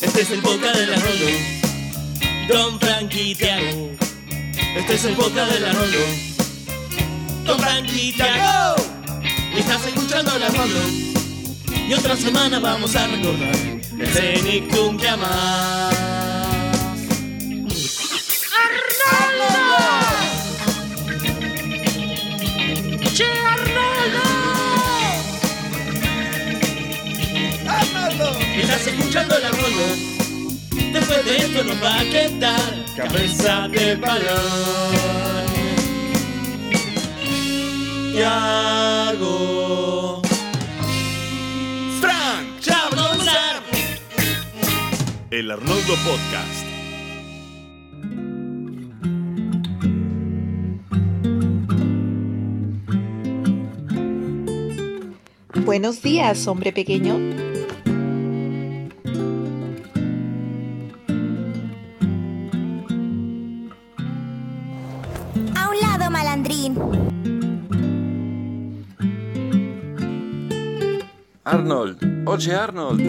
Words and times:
Este 0.00 0.22
es 0.22 0.30
el 0.30 0.40
podcast 0.42 0.76
de 0.76 0.86
la. 0.86 0.96
Don 2.48 2.80
Frankie 2.80 3.34
Tiago. 3.34 3.90
Este 4.76 4.94
es 4.94 5.04
el 5.04 5.14
podcast 5.14 5.52
de 5.52 5.60
la 5.60 5.72
Rolo. 5.72 5.98
Don 7.44 7.60
Frankie 7.60 8.12
Tiago. 8.12 8.74
Estás 9.56 9.86
escuchando 9.86 10.36
la 10.38 10.48
Rolo. 10.48 10.80
Y 11.88 11.94
otra 11.94 12.16
semana 12.16 12.58
vamos 12.58 12.96
a 12.96 13.06
recordar 13.06 13.54
el 13.54 14.08
Cenicum 14.08 14.96
que 14.96 15.08
amás. 15.08 16.13
Estás 28.84 29.00
escuchando 29.00 29.38
la 29.38 29.48
Rolo. 29.48 29.96
Después 30.92 31.24
de 31.24 31.36
esto 31.38 31.64
nos 31.64 31.82
va 31.82 32.00
a 32.00 32.04
quedar 32.04 32.84
cabeza 32.94 33.66
de 33.68 33.96
balón. 33.96 34.20
Tiago. 38.12 40.20
Frank 41.98 42.60
Chablonzar. 42.60 43.62
El 45.30 45.50
Arnoldo 45.50 45.94
Podcast. 46.04 46.66
Buenos 55.64 56.02
días, 56.02 56.46
hombre 56.46 56.74
pequeño. 56.74 57.43
Arnold, 71.54 71.98
oye 72.26 72.52
Arnold. 72.52 73.00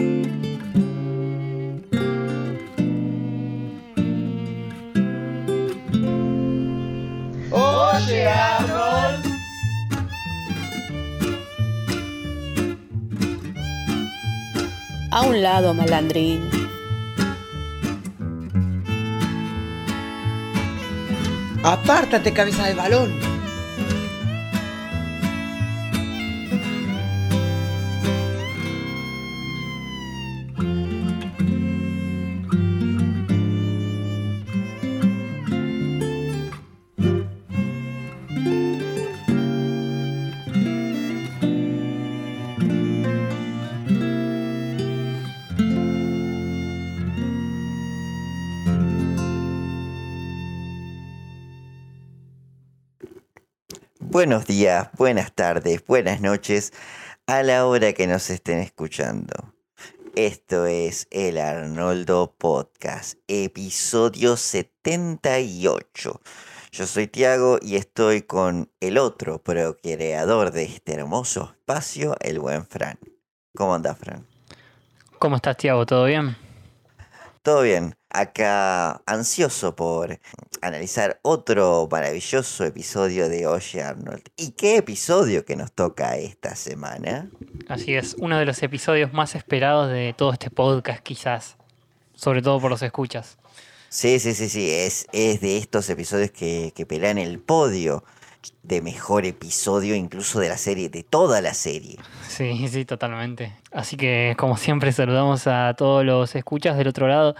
A 15.10 15.22
un 15.22 15.42
lado, 15.42 15.74
malandrín. 15.74 16.48
Apártate, 21.64 22.32
cabeza 22.32 22.68
de 22.68 22.74
balón. 22.74 23.25
Buenos 54.16 54.46
días, 54.46 54.88
buenas 54.96 55.34
tardes, 55.34 55.84
buenas 55.84 56.22
noches 56.22 56.72
a 57.26 57.42
la 57.42 57.66
hora 57.66 57.92
que 57.92 58.06
nos 58.06 58.30
estén 58.30 58.60
escuchando. 58.60 59.52
Esto 60.14 60.64
es 60.64 61.06
el 61.10 61.36
Arnoldo 61.36 62.34
Podcast, 62.38 63.18
episodio 63.28 64.38
78. 64.38 66.20
Yo 66.72 66.86
soy 66.86 67.08
Tiago 67.08 67.58
y 67.60 67.76
estoy 67.76 68.22
con 68.22 68.70
el 68.80 68.96
otro 68.96 69.42
procreador 69.42 70.50
de 70.50 70.64
este 70.64 70.94
hermoso 70.94 71.52
espacio, 71.54 72.16
el 72.20 72.38
buen 72.38 72.64
Fran. 72.64 72.98
¿Cómo 73.54 73.74
andás, 73.74 73.98
Fran? 73.98 74.26
¿Cómo 75.18 75.36
estás, 75.36 75.58
Tiago? 75.58 75.84
¿Todo 75.84 76.06
bien? 76.06 76.38
Todo 77.42 77.60
bien. 77.60 77.94
Acá 78.16 79.02
ansioso 79.04 79.76
por 79.76 80.18
analizar 80.62 81.20
otro 81.20 81.86
maravilloso 81.90 82.64
episodio 82.64 83.28
de 83.28 83.46
Oye 83.46 83.82
Arnold. 83.82 84.22
¿Y 84.38 84.52
qué 84.52 84.78
episodio 84.78 85.44
que 85.44 85.54
nos 85.54 85.70
toca 85.70 86.16
esta 86.16 86.56
semana? 86.56 87.28
Así 87.68 87.94
es, 87.94 88.16
uno 88.18 88.38
de 88.38 88.46
los 88.46 88.62
episodios 88.62 89.12
más 89.12 89.34
esperados 89.34 89.90
de 89.90 90.14
todo 90.16 90.32
este 90.32 90.48
podcast, 90.48 91.02
quizás. 91.02 91.58
Sobre 92.14 92.40
todo 92.40 92.58
por 92.58 92.70
los 92.70 92.80
escuchas. 92.80 93.36
Sí, 93.90 94.18
sí, 94.18 94.32
sí, 94.32 94.48
sí. 94.48 94.70
Es, 94.70 95.06
es 95.12 95.42
de 95.42 95.58
estos 95.58 95.90
episodios 95.90 96.30
que, 96.30 96.72
que 96.74 96.86
pelean 96.86 97.18
el 97.18 97.38
podio 97.38 98.02
de 98.62 98.80
mejor 98.80 99.26
episodio, 99.26 99.94
incluso 99.94 100.40
de 100.40 100.48
la 100.48 100.56
serie, 100.56 100.88
de 100.88 101.02
toda 101.02 101.42
la 101.42 101.52
serie. 101.52 101.98
Sí, 102.28 102.66
sí, 102.68 102.86
totalmente. 102.86 103.52
Así 103.72 103.98
que, 103.98 104.34
como 104.38 104.56
siempre, 104.56 104.90
saludamos 104.92 105.46
a 105.46 105.74
todos 105.76 106.02
los 106.02 106.34
escuchas 106.34 106.78
del 106.78 106.88
otro 106.88 107.08
lado 107.08 107.36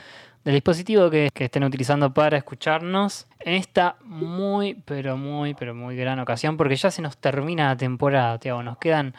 del 0.47 0.55
dispositivo 0.55 1.11
que, 1.11 1.29
estén 1.35 1.65
utilizando 1.65 2.15
para 2.15 2.37
escucharnos 2.37 3.27
en 3.41 3.55
esta 3.55 3.97
muy, 4.05 4.75
pero 4.75 5.17
muy, 5.17 5.55
pero 5.55 5.75
muy 5.75 5.97
gran 5.97 6.21
ocasión, 6.21 6.57
porque 6.57 6.77
ya 6.77 6.93
se 6.93 7.03
nos 7.03 7.19
termina 7.19 7.71
la 7.71 7.77
temporada, 7.77 8.39
Tiago. 8.39 8.63
Nos 8.63 8.79
quedan 8.79 9.17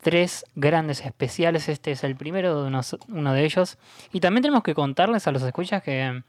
tres 0.00 0.46
grandes 0.54 1.04
especiales. 1.04 1.68
Este 1.68 1.90
es 1.90 2.04
el 2.04 2.16
primero 2.16 2.64
de 2.64 2.72
uno 3.08 3.34
de 3.34 3.44
ellos. 3.44 3.76
Y 4.14 4.20
también 4.20 4.40
tenemos 4.40 4.62
que 4.62 4.74
contarles 4.74 5.26
a 5.26 5.32
los 5.32 5.42
escuchas 5.42 5.82
que 5.82 6.22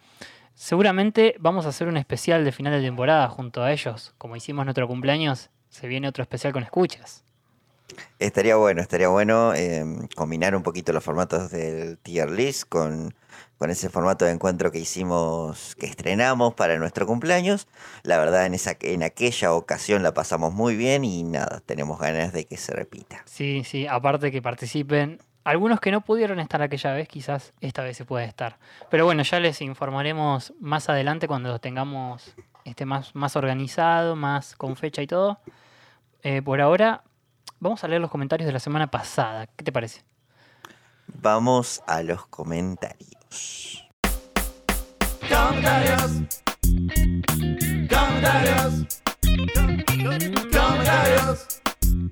seguramente 0.54 1.38
vamos 1.40 1.66
a 1.66 1.70
hacer 1.70 1.88
un 1.88 1.96
especial 1.96 2.44
de 2.44 2.52
final 2.52 2.74
de 2.74 2.82
temporada 2.82 3.30
junto 3.30 3.64
a 3.64 3.72
ellos. 3.72 4.14
Como 4.18 4.36
hicimos 4.36 4.66
nuestro 4.66 4.90
cumpleaños, 4.90 5.52
se 5.70 5.88
viene 5.88 6.10
otro 6.10 6.22
especial 6.22 6.52
con 6.52 6.64
escuchas. 6.64 7.24
Estaría 8.20 8.58
bueno, 8.58 8.82
estaría 8.82 9.08
bueno 9.08 9.54
eh, 9.54 9.86
combinar 10.18 10.54
un 10.54 10.64
poquito 10.64 10.92
los 10.92 11.04
formatos 11.04 11.50
del 11.50 11.98
tier 12.00 12.30
list 12.30 12.68
con, 12.68 13.14
con 13.64 13.72
ese 13.72 13.88
formato 13.88 14.26
de 14.26 14.32
encuentro 14.32 14.74
que 14.74 14.80
hicimos, 14.80 15.74
que 15.76 15.86
estrenamos 15.86 16.54
para 16.54 16.78
nuestro 16.78 17.08
cumpleaños. 17.08 17.70
La 18.04 18.18
verdad, 18.18 18.46
en, 18.46 18.56
esa, 18.56 18.76
en 18.82 19.04
aquella 19.04 19.54
ocasión 19.54 20.04
la 20.04 20.14
pasamos 20.14 20.54
muy 20.54 20.76
bien 20.76 21.06
y 21.06 21.24
nada, 21.24 21.62
tenemos 21.66 21.98
ganas 21.98 22.34
de 22.34 22.44
que 22.44 22.58
se 22.58 22.74
repita. 22.74 23.24
Sí, 23.24 23.64
sí, 23.64 23.88
aparte 23.88 24.34
que 24.34 24.42
participen. 24.42 25.22
Algunos 25.46 25.80
que 25.80 25.92
no 25.92 26.02
pudieron 26.02 26.42
estar 26.42 26.62
aquella 26.62 26.92
vez, 26.92 27.08
quizás 27.08 27.54
esta 27.62 27.84
vez 27.84 27.96
se 27.96 28.04
puede 28.04 28.26
estar. 28.26 28.58
Pero 28.90 29.06
bueno, 29.06 29.24
ya 29.24 29.40
les 29.40 29.62
informaremos 29.62 30.54
más 30.60 30.90
adelante 30.90 31.30
cuando 31.30 31.48
lo 31.48 31.60
tengamos 31.60 32.36
este, 32.66 32.86
más, 32.86 33.16
más 33.16 33.38
organizado, 33.38 34.18
más 34.18 34.58
con 34.58 34.76
fecha 34.76 35.02
y 35.02 35.08
todo. 35.08 35.40
Eh, 36.22 36.42
por 36.42 36.60
ahora, 36.60 37.06
vamos 37.62 37.82
a 37.86 37.88
leer 37.88 38.02
los 38.02 38.12
comentarios 38.12 38.46
de 38.46 38.52
la 38.52 38.60
semana 38.60 38.92
pasada. 38.92 39.48
¿Qué 39.48 39.64
te 39.64 39.72
parece? 39.72 40.04
Vamos 41.08 41.82
a 41.88 42.04
los 42.04 42.26
comentarios. 42.26 43.23
Comentarios. 45.30 46.12
Comentarios. 47.90 48.88
Comentarios. 50.52 51.62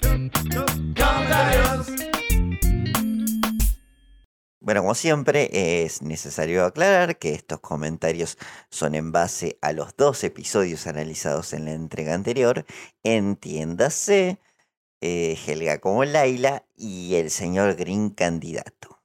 Comentarios. 0.01 1.87
Bueno, 4.59 4.81
como 4.81 4.95
siempre, 4.95 5.83
es 5.83 6.01
necesario 6.01 6.65
aclarar 6.65 7.18
que 7.19 7.33
estos 7.33 7.59
comentarios 7.59 8.38
son 8.69 8.95
en 8.95 9.12
base 9.12 9.57
a 9.62 9.74
los 9.74 9.95
dos 9.97 10.24
episodios 10.24 10.88
analizados 10.88 11.53
en 11.53 11.65
la 11.65 11.74
entrega 11.74 12.13
anterior. 12.13 12.65
Entiéndase, 13.03 14.39
eh, 15.01 15.38
Helga 15.45 15.79
como 15.79 16.06
Laila 16.06 16.65
y 16.75 17.15
el 17.15 17.29
señor 17.31 17.75
Green 17.75 18.12
candidato. 18.12 19.01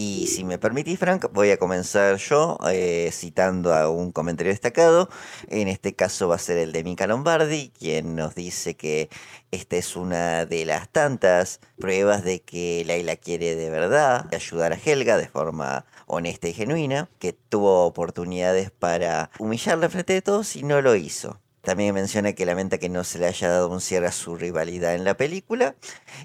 Y 0.00 0.28
si 0.28 0.44
me 0.44 0.58
permitís, 0.58 0.96
Frank, 0.96 1.26
voy 1.32 1.50
a 1.50 1.56
comenzar 1.56 2.18
yo 2.18 2.56
eh, 2.70 3.10
citando 3.12 3.74
a 3.74 3.90
un 3.90 4.12
comentario 4.12 4.52
destacado. 4.52 5.08
En 5.48 5.66
este 5.66 5.92
caso 5.96 6.28
va 6.28 6.36
a 6.36 6.38
ser 6.38 6.56
el 6.56 6.70
de 6.70 6.84
Mika 6.84 7.08
Lombardi, 7.08 7.72
quien 7.76 8.14
nos 8.14 8.36
dice 8.36 8.76
que 8.76 9.10
esta 9.50 9.74
es 9.74 9.96
una 9.96 10.46
de 10.46 10.64
las 10.66 10.88
tantas 10.88 11.58
pruebas 11.80 12.22
de 12.22 12.42
que 12.42 12.84
Laila 12.86 13.16
quiere 13.16 13.56
de 13.56 13.70
verdad 13.70 14.32
ayudar 14.32 14.72
a 14.72 14.76
Helga 14.76 15.16
de 15.16 15.26
forma 15.26 15.84
honesta 16.06 16.46
y 16.46 16.52
genuina, 16.52 17.08
que 17.18 17.32
tuvo 17.32 17.84
oportunidades 17.84 18.70
para 18.70 19.32
humillarla 19.40 19.88
frente 19.88 20.12
de 20.12 20.22
todos 20.22 20.54
y 20.54 20.62
no 20.62 20.80
lo 20.80 20.94
hizo. 20.94 21.40
También 21.68 21.94
menciona 21.94 22.32
que 22.32 22.46
lamenta 22.46 22.78
que 22.78 22.88
no 22.88 23.04
se 23.04 23.18
le 23.18 23.26
haya 23.26 23.50
dado 23.50 23.68
un 23.68 23.82
cierre 23.82 24.06
a 24.06 24.12
su 24.12 24.36
rivalidad 24.36 24.94
en 24.94 25.04
la 25.04 25.18
película. 25.18 25.74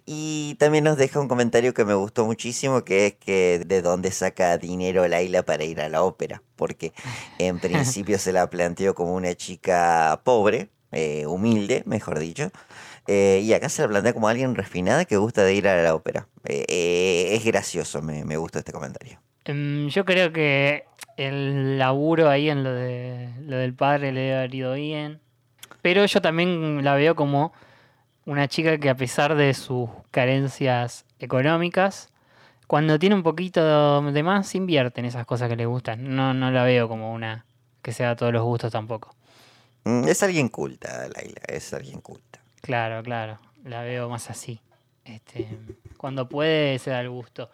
Y 0.06 0.56
también 0.56 0.86
nos 0.86 0.96
deja 0.96 1.20
un 1.20 1.28
comentario 1.28 1.74
que 1.74 1.84
me 1.84 1.94
gustó 1.94 2.26
muchísimo, 2.26 2.86
que 2.86 3.08
es 3.08 3.14
que 3.16 3.62
de 3.66 3.82
dónde 3.82 4.12
saca 4.12 4.58
dinero 4.58 5.06
Laila 5.06 5.44
para 5.44 5.66
ir 5.66 5.82
a 5.82 5.90
la 5.90 6.02
ópera. 6.02 6.42
Porque 6.56 6.94
en 7.40 7.60
principio 7.60 8.18
se 8.20 8.32
la 8.32 8.50
planteó 8.50 8.96
como 8.96 9.16
una 9.16 9.36
chica 9.36 10.22
pobre, 10.24 10.70
eh, 10.94 11.26
humilde, 11.26 11.84
mejor 11.86 12.20
dicho. 12.20 12.50
Eh, 13.08 13.42
y 13.44 13.52
acá 13.52 13.68
se 13.68 13.82
la 13.82 13.90
plantea 13.90 14.14
como 14.14 14.30
alguien 14.30 14.56
refinada 14.56 15.04
que 15.04 15.18
gusta 15.18 15.44
de 15.44 15.56
ir 15.56 15.68
a 15.68 15.84
la 15.84 15.94
ópera. 15.94 16.30
Eh, 16.46 17.32
es 17.34 17.44
gracioso, 17.44 18.02
me, 18.02 18.24
me 18.24 18.38
gusta 18.38 18.60
este 18.60 18.72
comentario. 18.72 19.20
Em, 19.44 19.90
yo 19.90 20.06
creo 20.06 20.32
que 20.32 20.86
el 21.18 21.78
laburo 21.78 22.30
ahí 22.30 22.50
en 22.50 22.64
lo, 22.64 22.74
de, 22.74 23.30
lo 23.42 23.58
del 23.58 23.74
padre 23.74 24.14
le 24.14 24.34
haber 24.34 24.56
ido 24.56 24.74
bien. 24.74 25.20
Pero 25.84 26.06
yo 26.06 26.22
también 26.22 26.84
la 26.84 26.96
veo 26.96 27.14
como 27.14 27.54
una 28.26 28.48
chica 28.48 28.78
que 28.78 28.90
a 28.90 28.96
pesar 28.96 29.36
de 29.36 29.54
sus 29.54 29.90
carencias 30.12 31.06
económicas, 31.20 32.10
cuando 32.68 32.98
tiene 32.98 33.16
un 33.16 33.22
poquito 33.22 34.02
de 34.02 34.24
más, 34.24 34.56
invierte 34.56 35.02
en 35.02 35.06
esas 35.06 35.26
cosas 35.26 35.50
que 35.50 35.58
le 35.58 35.66
gustan. 35.66 36.16
No, 36.16 36.34
no 36.34 36.52
la 36.52 36.64
veo 36.64 36.88
como 36.88 37.14
una 37.14 37.46
que 37.82 37.92
sea 37.92 38.12
a 38.12 38.16
todos 38.16 38.32
los 38.32 38.44
gustos 38.44 38.72
tampoco. 38.72 39.14
Mm, 39.84 40.08
Es 40.08 40.24
alguien 40.24 40.48
culta, 40.48 41.08
Laila, 41.14 41.42
es 41.48 41.74
alguien 41.74 42.00
culta. 42.00 42.40
Claro, 42.62 43.04
claro. 43.04 43.40
La 43.66 43.82
veo 43.82 44.08
más 44.10 44.30
así. 44.30 44.62
Este, 45.04 45.50
cuando 45.98 46.30
puede 46.30 46.80
se 46.80 46.92
da 46.92 47.02
el 47.02 47.10
gusto. 47.10 47.52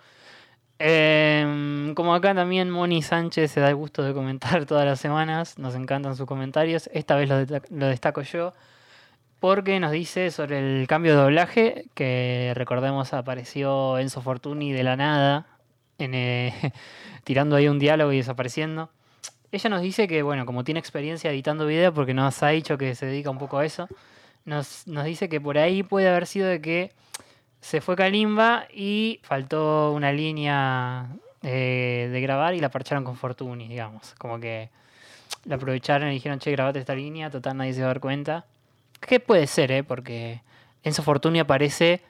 Em, 0.81 1.93
como 1.93 2.15
acá 2.15 2.33
también 2.33 2.69
Moni 2.69 3.01
Sánchez 3.01 3.51
se 3.51 3.59
da 3.59 3.67
el 3.67 3.75
gusto 3.75 4.01
de 4.01 4.13
comentar 4.13 4.65
todas 4.65 4.85
las 4.85 4.99
semanas. 4.99 5.59
Nos 5.59 5.75
encantan 5.75 6.15
sus 6.15 6.25
comentarios. 6.25 6.89
Esta 6.93 7.15
vez 7.15 7.29
lo, 7.29 7.45
destaco 7.87 8.21
yo. 8.21 8.53
Porque 9.39 9.79
nos 9.79 9.91
dice 9.91 10.31
sobre 10.31 10.59
el 10.59 10.87
cambio 10.87 11.15
de 11.15 11.21
doblaje. 11.21 11.85
Que 11.93 12.53
recordemos 12.55 13.13
apareció 13.13 13.97
Enzo 13.99 14.21
Fortuni 14.21 14.71
de 14.71 14.83
la 14.83 14.95
nada. 14.95 15.47
en, 15.97 16.13
eh, 16.15 16.73
tirando 17.25 17.57
ahí 17.57 17.67
un 17.67 17.79
diálogo 17.79 18.13
y 18.13 18.17
desapareciendo. 18.17 18.89
Ella 19.51 19.69
nos 19.69 19.81
dice 19.81 20.07
que, 20.07 20.21
bueno, 20.21 20.45
como 20.45 20.63
tiene 20.63 20.79
experiencia 20.79 21.31
editando 21.31 21.65
video, 21.65 21.93
porque 21.93 22.13
nos 22.13 22.41
ha 22.43 22.49
dicho 22.49 22.77
que 22.77 22.95
se 22.95 23.07
dedica 23.07 23.31
un 23.31 23.39
poco 23.39 23.57
a 23.57 23.65
eso, 23.65 23.87
nos, 24.45 24.87
nos 24.87 25.05
dice 25.05 25.27
que 25.27 25.41
por 25.41 25.57
ahí 25.57 25.83
puede 25.83 26.07
haber 26.07 26.27
sido 26.27 26.47
de 26.47 26.61
que 26.61 26.91
se 27.61 27.81
fue 27.81 27.95
Kalimba 27.95 28.67
y 28.73 29.19
faltó 29.23 29.91
una 29.91 30.11
línea 30.11 31.07
eh, 31.43 32.09
de 32.11 32.21
grabar 32.21 32.53
y 32.53 32.59
la 32.59 32.69
parcharon 32.69 33.03
con 33.03 33.15
Fortuny, 33.15 33.67
digamos. 33.67 34.15
Como 34.17 34.39
que 34.39 34.69
la 35.45 35.55
aprovecharon 35.55 36.09
y 36.09 36.13
dijeron, 36.13 36.39
che, 36.39 36.51
grabate 36.51 36.79
esta 36.79 36.95
línea, 36.95 37.29
total 37.29 37.57
nadie 37.57 37.73
se 37.73 37.81
va 37.81 37.87
a 37.87 37.89
dar 37.89 37.99
cuenta. 37.99 38.45
Que 38.99 39.19
puede 39.19 39.47
ser, 39.47 39.71
¿eh? 39.71 39.83
Porque 39.83 40.41
Enzo 40.83 41.03
Fortuny 41.03 41.39
aparece 41.39 42.01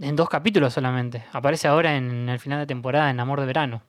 en 0.00 0.16
dos 0.16 0.28
capítulos 0.28 0.72
solamente. 0.72 1.24
Aparece 1.32 1.68
ahora 1.68 1.96
en 1.96 2.28
el 2.28 2.38
final 2.38 2.58
de 2.58 2.66
temporada, 2.66 3.10
en 3.10 3.20
Amor 3.20 3.40
de 3.40 3.46
Verano. 3.46 3.82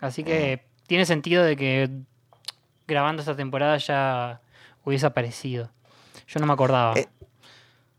Así 0.00 0.24
que 0.24 0.64
tiene 0.86 1.06
sentido 1.06 1.44
de 1.44 1.56
que 1.56 1.88
grabando 2.86 3.22
esta 3.22 3.36
temporada 3.36 3.76
ya 3.76 4.40
hubiese 4.84 5.06
aparecido. 5.06 5.70
Yo 6.26 6.40
no 6.40 6.46
me 6.46 6.52
acordaba. 6.52 6.94
Eh, 6.98 7.08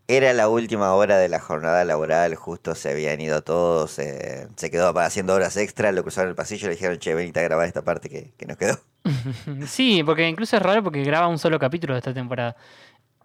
Era 0.06 0.34
la 0.34 0.48
última 0.48 0.92
hora 0.94 1.16
de 1.16 1.28
la 1.30 1.40
jornada 1.40 1.82
laboral, 1.84 2.34
justo 2.34 2.74
se 2.74 2.90
habían 2.90 3.20
ido 3.22 3.42
todos, 3.42 3.98
eh, 3.98 4.48
se 4.54 4.70
quedó 4.70 4.96
haciendo 4.98 5.32
horas 5.34 5.56
extra, 5.56 5.92
lo 5.92 6.02
cruzaron 6.02 6.28
el 6.30 6.34
pasillo 6.36 6.66
y 6.66 6.68
le 6.68 6.74
dijeron, 6.74 6.98
che, 6.98 7.14
venite 7.14 7.40
a 7.40 7.44
grabar 7.44 7.66
esta 7.66 7.82
parte 7.82 8.10
que, 8.10 8.32
que 8.36 8.46
nos 8.46 8.56
quedó. 8.58 8.78
Sí, 9.66 10.02
porque 10.04 10.28
incluso 10.28 10.56
es 10.56 10.62
raro 10.62 10.82
porque 10.82 11.02
graba 11.04 11.28
un 11.28 11.38
solo 11.38 11.58
capítulo 11.58 11.94
de 11.94 11.98
esta 11.98 12.12
temporada. 12.12 12.54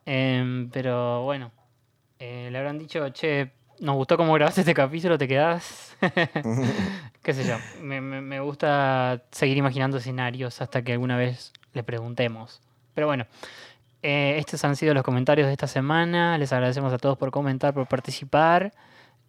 Em, 0.05 0.69
pero 0.69 1.23
bueno, 1.23 1.51
eh, 2.19 2.49
le 2.51 2.57
habrán 2.57 2.79
dicho, 2.79 3.07
che, 3.11 3.51
nos 3.79 3.95
gustó 3.95 4.15
cómo 4.17 4.33
grabaste 4.33 4.61
este 4.61 4.73
capítulo, 4.73 5.17
te 5.17 5.27
quedás. 5.27 5.95
Qué 7.21 7.33
sé 7.33 7.43
yo, 7.45 7.55
me, 7.81 7.99
me- 8.01 8.21
me 8.21 8.39
gusta 8.39 9.23
seguir 9.31 9.57
imaginando 9.57 9.97
escenarios 9.97 10.61
hasta 10.61 10.81
que 10.81 10.93
alguna 10.93 11.17
vez 11.17 11.51
le 11.73 11.83
preguntemos. 11.83 12.61
Pero 12.93 13.07
bueno, 13.07 13.25
eh, 14.01 14.37
estos 14.37 14.63
han 14.63 14.75
sido 14.75 14.93
los 14.93 15.03
comentarios 15.03 15.47
de 15.47 15.53
esta 15.53 15.67
semana. 15.67 16.37
Les 16.37 16.51
agradecemos 16.53 16.93
a 16.93 16.97
todos 16.97 17.17
por 17.17 17.31
comentar, 17.31 17.73
por 17.73 17.87
participar. 17.87 18.73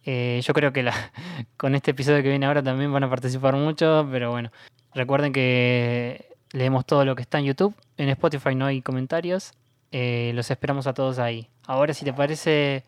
Eh, 0.04 0.40
yo 0.42 0.54
creo 0.54 0.72
que 0.72 0.88
con 1.56 1.74
este 1.74 1.90
episodio 1.90 2.22
que 2.22 2.28
viene 2.28 2.46
ahora 2.46 2.62
también 2.62 2.92
van 2.92 3.04
a 3.04 3.10
participar 3.10 3.54
mucho, 3.56 4.08
pero 4.10 4.30
bueno, 4.30 4.50
recuerden 4.94 5.32
que 5.32 6.36
leemos 6.52 6.86
todo 6.86 7.04
lo 7.04 7.14
que 7.16 7.22
está 7.22 7.38
en 7.38 7.46
YouTube. 7.46 7.74
En 7.96 8.08
Spotify 8.08 8.54
no 8.54 8.66
hay 8.66 8.82
comentarios. 8.82 9.52
Eh, 9.92 10.32
los 10.34 10.50
esperamos 10.50 10.86
a 10.86 10.94
todos 10.94 11.18
ahí. 11.18 11.48
Ahora, 11.66 11.94
si 11.94 12.04
te 12.04 12.12
parece, 12.12 12.84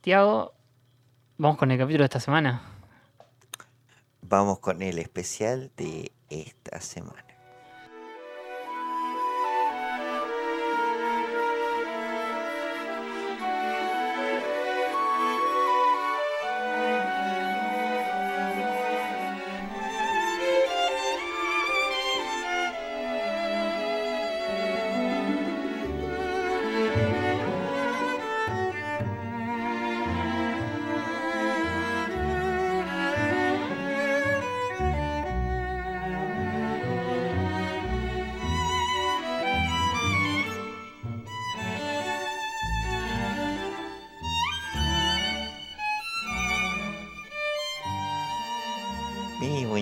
Tiago, 0.00 0.52
vamos 1.38 1.56
con 1.56 1.70
el 1.70 1.78
capítulo 1.78 2.02
de 2.02 2.06
esta 2.06 2.20
semana. 2.20 2.62
Vamos 4.22 4.58
con 4.58 4.82
el 4.82 4.98
especial 4.98 5.70
de 5.76 6.12
esta 6.30 6.80
semana. 6.80 7.23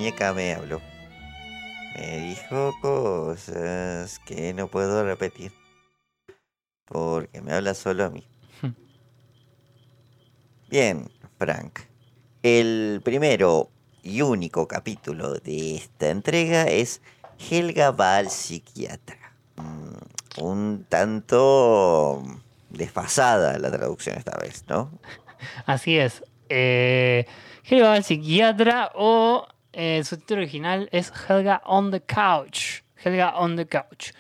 Muñeca 0.03 0.33
me 0.33 0.53
habló. 0.53 0.81
Me 1.95 2.19
dijo 2.19 2.75
cosas 2.81 4.19
que 4.27 4.53
no 4.53 4.67
puedo 4.67 5.05
repetir. 5.05 5.53
Porque 6.87 7.41
me 7.41 7.53
habla 7.53 7.73
solo 7.75 8.07
a 8.07 8.11
mí. 8.11 8.27
Bien, 10.69 11.09
Frank. 11.39 11.83
El 12.43 13.01
primero 13.05 13.71
y 14.03 14.23
único 14.23 14.67
capítulo 14.67 15.35
de 15.35 15.77
esta 15.77 16.11
entrega 16.11 16.65
es 16.65 17.01
Helga 17.39 17.93
va 17.93 18.17
al 18.17 18.29
psiquiatra. 18.29 19.37
Mm, 19.55 20.43
Un 20.43 20.85
tanto 20.89 22.25
desfasada 22.71 23.56
la 23.61 23.71
traducción 23.71 24.19
esta 24.19 24.37
vez, 24.39 24.65
¿no? 24.67 24.99
Así 25.67 25.97
es. 25.97 26.25
Eh, 26.49 27.25
Helga 27.63 27.91
va 27.91 27.94
al 27.94 28.03
psiquiatra 28.05 28.91
o 28.97 29.47
eh, 29.72 30.02
su 30.05 30.19
título 30.19 30.43
original 30.43 30.88
es 30.93 31.12
Helga 31.29 31.62
on 31.64 31.91
the 31.91 32.00
Couch. 32.00 32.82
Helga 32.96 33.36
on 33.36 33.56
the 33.56 33.67
Couch. 33.67 34.12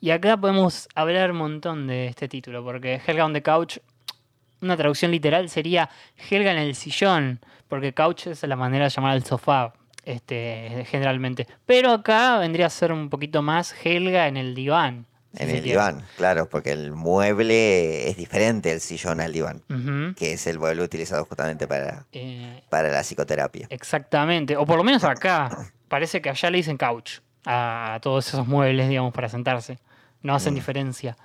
Y 0.00 0.10
acá 0.10 0.36
podemos 0.36 0.88
hablar 0.94 1.32
un 1.32 1.38
montón 1.38 1.86
de 1.86 2.06
este 2.06 2.28
título, 2.28 2.64
porque 2.64 3.00
Helga 3.06 3.26
on 3.26 3.32
the 3.32 3.42
Couch, 3.42 3.78
una 4.62 4.76
traducción 4.76 5.10
literal 5.10 5.48
sería 5.48 5.90
Helga 6.16 6.52
en 6.52 6.58
el 6.58 6.74
sillón, 6.74 7.40
porque 7.68 7.92
couch 7.92 8.26
es 8.28 8.42
la 8.42 8.56
manera 8.56 8.84
de 8.84 8.90
llamar 8.90 9.12
al 9.12 9.24
sofá, 9.24 9.72
este, 10.04 10.84
generalmente. 10.88 11.46
Pero 11.66 11.92
acá 11.92 12.38
vendría 12.38 12.66
a 12.66 12.70
ser 12.70 12.92
un 12.92 13.10
poquito 13.10 13.42
más 13.42 13.74
Helga 13.84 14.26
en 14.28 14.36
el 14.36 14.54
diván. 14.54 15.06
En 15.36 15.48
el 15.50 15.62
diván, 15.62 16.02
claro, 16.16 16.48
porque 16.48 16.72
el 16.72 16.90
mueble 16.92 18.08
es 18.08 18.16
diferente 18.16 18.72
el 18.72 18.80
sillón 18.80 19.20
al 19.20 19.32
diván, 19.32 19.62
que 20.16 20.32
es 20.32 20.46
el 20.46 20.58
mueble 20.58 20.82
utilizado 20.82 21.24
justamente 21.24 21.68
para, 21.68 22.06
Eh, 22.12 22.62
para 22.68 22.88
la 22.90 23.02
psicoterapia. 23.02 23.68
Exactamente, 23.70 24.56
o 24.56 24.66
por 24.66 24.76
lo 24.76 24.84
menos 24.84 25.04
acá. 25.04 25.70
Parece 25.88 26.20
que 26.20 26.30
allá 26.30 26.50
le 26.50 26.58
dicen 26.58 26.76
couch 26.76 27.18
a 27.46 27.98
todos 28.02 28.28
esos 28.28 28.46
muebles, 28.46 28.88
digamos, 28.88 29.12
para 29.12 29.28
sentarse. 29.28 29.78
No 30.22 30.34
hacen 30.34 30.54
diferencia. 30.54 31.16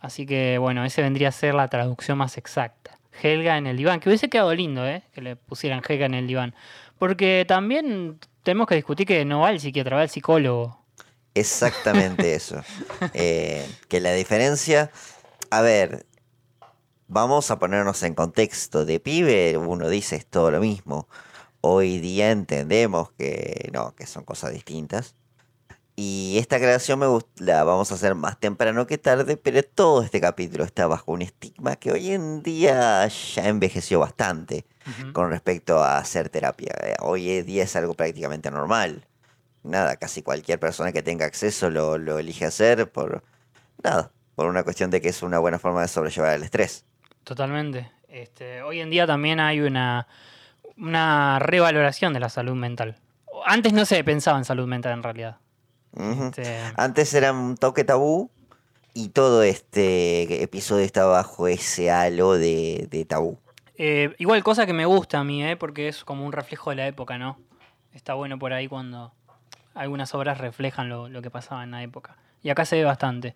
Así 0.00 0.26
que, 0.26 0.58
bueno, 0.58 0.84
ese 0.84 1.02
vendría 1.02 1.28
a 1.28 1.32
ser 1.32 1.54
la 1.54 1.68
traducción 1.68 2.18
más 2.18 2.36
exacta. 2.36 2.98
Helga 3.22 3.56
en 3.56 3.66
el 3.66 3.76
diván, 3.76 3.98
que 4.00 4.08
hubiese 4.08 4.28
quedado 4.28 4.54
lindo, 4.54 4.86
¿eh? 4.86 5.02
Que 5.12 5.20
le 5.20 5.36
pusieran 5.36 5.82
Helga 5.86 6.06
en 6.06 6.14
el 6.14 6.26
diván. 6.26 6.54
Porque 6.98 7.44
también 7.48 8.18
tenemos 8.42 8.66
que 8.66 8.74
discutir 8.76 9.06
que 9.06 9.24
no 9.24 9.40
va 9.40 9.50
el 9.50 9.60
psiquiatra, 9.60 9.96
va 9.96 10.02
el 10.02 10.08
psicólogo. 10.08 10.77
Exactamente 11.38 12.34
eso. 12.34 12.62
Eh, 13.14 13.66
que 13.88 14.00
la 14.00 14.12
diferencia, 14.12 14.90
a 15.50 15.60
ver, 15.60 16.06
vamos 17.06 17.50
a 17.50 17.58
ponernos 17.58 18.02
en 18.02 18.14
contexto. 18.14 18.84
De 18.84 19.00
pibe 19.00 19.56
uno 19.56 19.88
dice 19.88 20.16
es 20.16 20.26
todo 20.26 20.50
lo 20.50 20.60
mismo. 20.60 21.08
Hoy 21.60 21.98
día 21.98 22.30
entendemos 22.30 23.10
que 23.12 23.70
no, 23.72 23.94
que 23.94 24.06
son 24.06 24.24
cosas 24.24 24.52
distintas. 24.52 25.14
Y 26.00 26.38
esta 26.38 26.56
aclaración 26.56 27.00
me 27.00 27.06
la 27.38 27.64
vamos 27.64 27.90
a 27.90 27.96
hacer 27.96 28.14
más 28.14 28.38
temprano 28.38 28.86
que 28.86 28.98
tarde, 28.98 29.36
pero 29.36 29.64
todo 29.64 30.04
este 30.04 30.20
capítulo 30.20 30.62
está 30.62 30.86
bajo 30.86 31.10
un 31.10 31.22
estigma 31.22 31.74
que 31.74 31.90
hoy 31.90 32.12
en 32.12 32.44
día 32.44 33.04
ya 33.08 33.48
envejeció 33.48 33.98
bastante 33.98 34.64
con 35.12 35.28
respecto 35.30 35.82
a 35.82 35.98
hacer 35.98 36.28
terapia. 36.28 36.72
Eh, 36.84 36.94
Hoy 37.00 37.30
en 37.30 37.46
día 37.46 37.64
es 37.64 37.74
algo 37.74 37.94
prácticamente 37.94 38.48
normal. 38.48 39.08
Nada, 39.62 39.96
casi 39.96 40.22
cualquier 40.22 40.58
persona 40.58 40.92
que 40.92 41.02
tenga 41.02 41.26
acceso 41.26 41.70
lo, 41.70 41.98
lo 41.98 42.18
elige 42.18 42.44
hacer 42.44 42.90
por 42.90 43.22
nada, 43.82 44.10
por 44.34 44.46
una 44.46 44.62
cuestión 44.62 44.90
de 44.90 45.00
que 45.00 45.08
es 45.08 45.22
una 45.22 45.38
buena 45.38 45.58
forma 45.58 45.82
de 45.82 45.88
sobrellevar 45.88 46.34
el 46.34 46.42
estrés. 46.42 46.84
Totalmente. 47.24 47.90
Este, 48.08 48.62
hoy 48.62 48.80
en 48.80 48.90
día 48.90 49.06
también 49.06 49.40
hay 49.40 49.60
una, 49.60 50.06
una 50.76 51.38
revaloración 51.38 52.12
de 52.14 52.20
la 52.20 52.28
salud 52.28 52.54
mental. 52.54 52.96
Antes 53.46 53.72
no 53.72 53.84
se 53.84 54.02
pensaba 54.04 54.38
en 54.38 54.44
salud 54.44 54.66
mental 54.66 54.92
en 54.92 55.02
realidad. 55.02 55.36
Este, 55.96 56.58
Antes 56.76 57.12
era 57.14 57.32
un 57.32 57.56
toque 57.56 57.84
tabú 57.84 58.30
y 58.94 59.08
todo 59.10 59.42
este 59.42 60.42
episodio 60.42 60.84
está 60.84 61.04
bajo 61.04 61.48
ese 61.48 61.90
halo 61.90 62.34
de, 62.34 62.86
de 62.90 63.04
tabú. 63.04 63.38
eh, 63.76 64.14
igual 64.18 64.42
cosa 64.42 64.66
que 64.66 64.72
me 64.72 64.86
gusta 64.86 65.18
a 65.20 65.24
mí, 65.24 65.44
¿eh? 65.44 65.56
porque 65.56 65.88
es 65.88 66.04
como 66.04 66.24
un 66.26 66.32
reflejo 66.32 66.70
de 66.70 66.76
la 66.76 66.86
época, 66.86 67.18
¿no? 67.18 67.38
Está 67.92 68.14
bueno 68.14 68.38
por 68.38 68.52
ahí 68.52 68.68
cuando 68.68 69.12
algunas 69.78 70.14
obras 70.14 70.38
reflejan 70.38 70.88
lo, 70.88 71.08
lo 71.08 71.22
que 71.22 71.30
pasaba 71.30 71.64
en 71.64 71.70
la 71.70 71.82
época. 71.82 72.16
Y 72.42 72.50
acá 72.50 72.64
se 72.64 72.76
ve 72.76 72.84
bastante. 72.84 73.34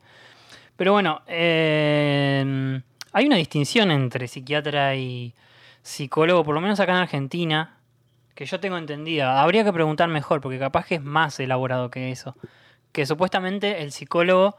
Pero 0.77 0.93
bueno, 0.93 1.23
eh, 1.27 2.81
hay 3.13 3.27
una 3.27 3.37
distinción 3.37 3.91
entre 3.91 4.29
psiquiatra 4.29 4.97
y 4.97 5.35
psicólogo, 5.83 6.45
por 6.45 6.55
lo 6.55 6.61
menos 6.61 6.81
acá 6.81 6.93
en 6.93 6.99
Argentina, 6.99 7.79
que 8.35 8.47
yo 8.47 8.61
tengo 8.61 8.79
entendida. 8.79 9.43
Habría 9.43 9.65
que 9.65 9.73
preguntar 9.73 10.09
mejor, 10.09 10.41
porque 10.41 10.59
capaz 10.59 10.87
que 10.87 10.97
es 10.97 11.03
más 11.03 11.39
elaborado 11.41 11.91
que 11.91 12.11
eso. 12.11 12.35
Que 12.93 13.07
supuestamente 13.07 13.83
el 13.83 13.93
psicólogo 13.93 14.57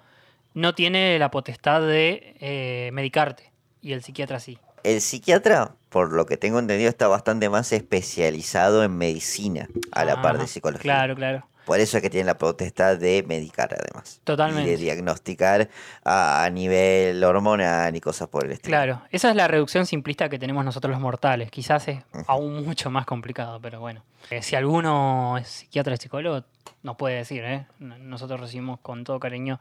no 0.53 0.75
tiene 0.75 1.17
la 1.19 1.31
potestad 1.31 1.81
de 1.81 2.35
eh, 2.39 2.89
medicarte 2.93 3.51
y 3.81 3.93
el 3.93 4.03
psiquiatra 4.03 4.39
sí. 4.39 4.59
El 4.83 5.01
psiquiatra, 5.01 5.75
por 5.89 6.13
lo 6.13 6.25
que 6.25 6.37
tengo 6.37 6.59
entendido, 6.59 6.89
está 6.89 7.07
bastante 7.07 7.49
más 7.49 7.71
especializado 7.71 8.83
en 8.83 8.97
medicina 8.97 9.67
a 9.91 10.05
la 10.05 10.21
par 10.21 10.37
de 10.37 10.43
Ajá, 10.43 10.47
psicología. 10.47 10.81
Claro, 10.81 11.15
claro. 11.15 11.47
Por 11.65 11.79
eso 11.79 11.97
es 11.97 12.03
que 12.03 12.09
tiene 12.09 12.25
la 12.25 12.37
potestad 12.37 12.97
de 12.97 13.23
medicar 13.27 13.73
además. 13.73 14.19
Totalmente. 14.23 14.69
Y 14.69 14.75
de 14.75 14.77
diagnosticar 14.77 15.69
a, 16.03 16.43
a 16.43 16.49
nivel 16.49 17.23
hormonal 17.23 17.95
y 17.95 18.01
cosas 18.01 18.27
por 18.27 18.45
el 18.45 18.51
estilo. 18.51 18.75
Claro, 18.75 19.01
esa 19.11 19.29
es 19.29 19.35
la 19.35 19.47
reducción 19.47 19.85
simplista 19.85 20.27
que 20.29 20.37
tenemos 20.37 20.65
nosotros 20.65 20.91
los 20.91 20.99
mortales. 21.01 21.49
Quizás 21.51 21.87
es 21.87 21.99
aún 22.27 22.65
mucho 22.65 22.89
más 22.89 23.05
complicado, 23.05 23.59
pero 23.61 23.79
bueno. 23.79 24.03
Eh, 24.29 24.41
si 24.41 24.55
alguno 24.55 25.37
es 25.37 25.47
psiquiatra 25.47 25.93
o 25.93 25.97
psicólogo, 25.97 26.43
nos 26.81 26.95
puede 26.97 27.15
decir, 27.17 27.43
¿eh? 27.45 27.65
Nosotros 27.79 28.39
recibimos 28.39 28.79
con 28.81 29.03
todo 29.03 29.19
cariño 29.19 29.59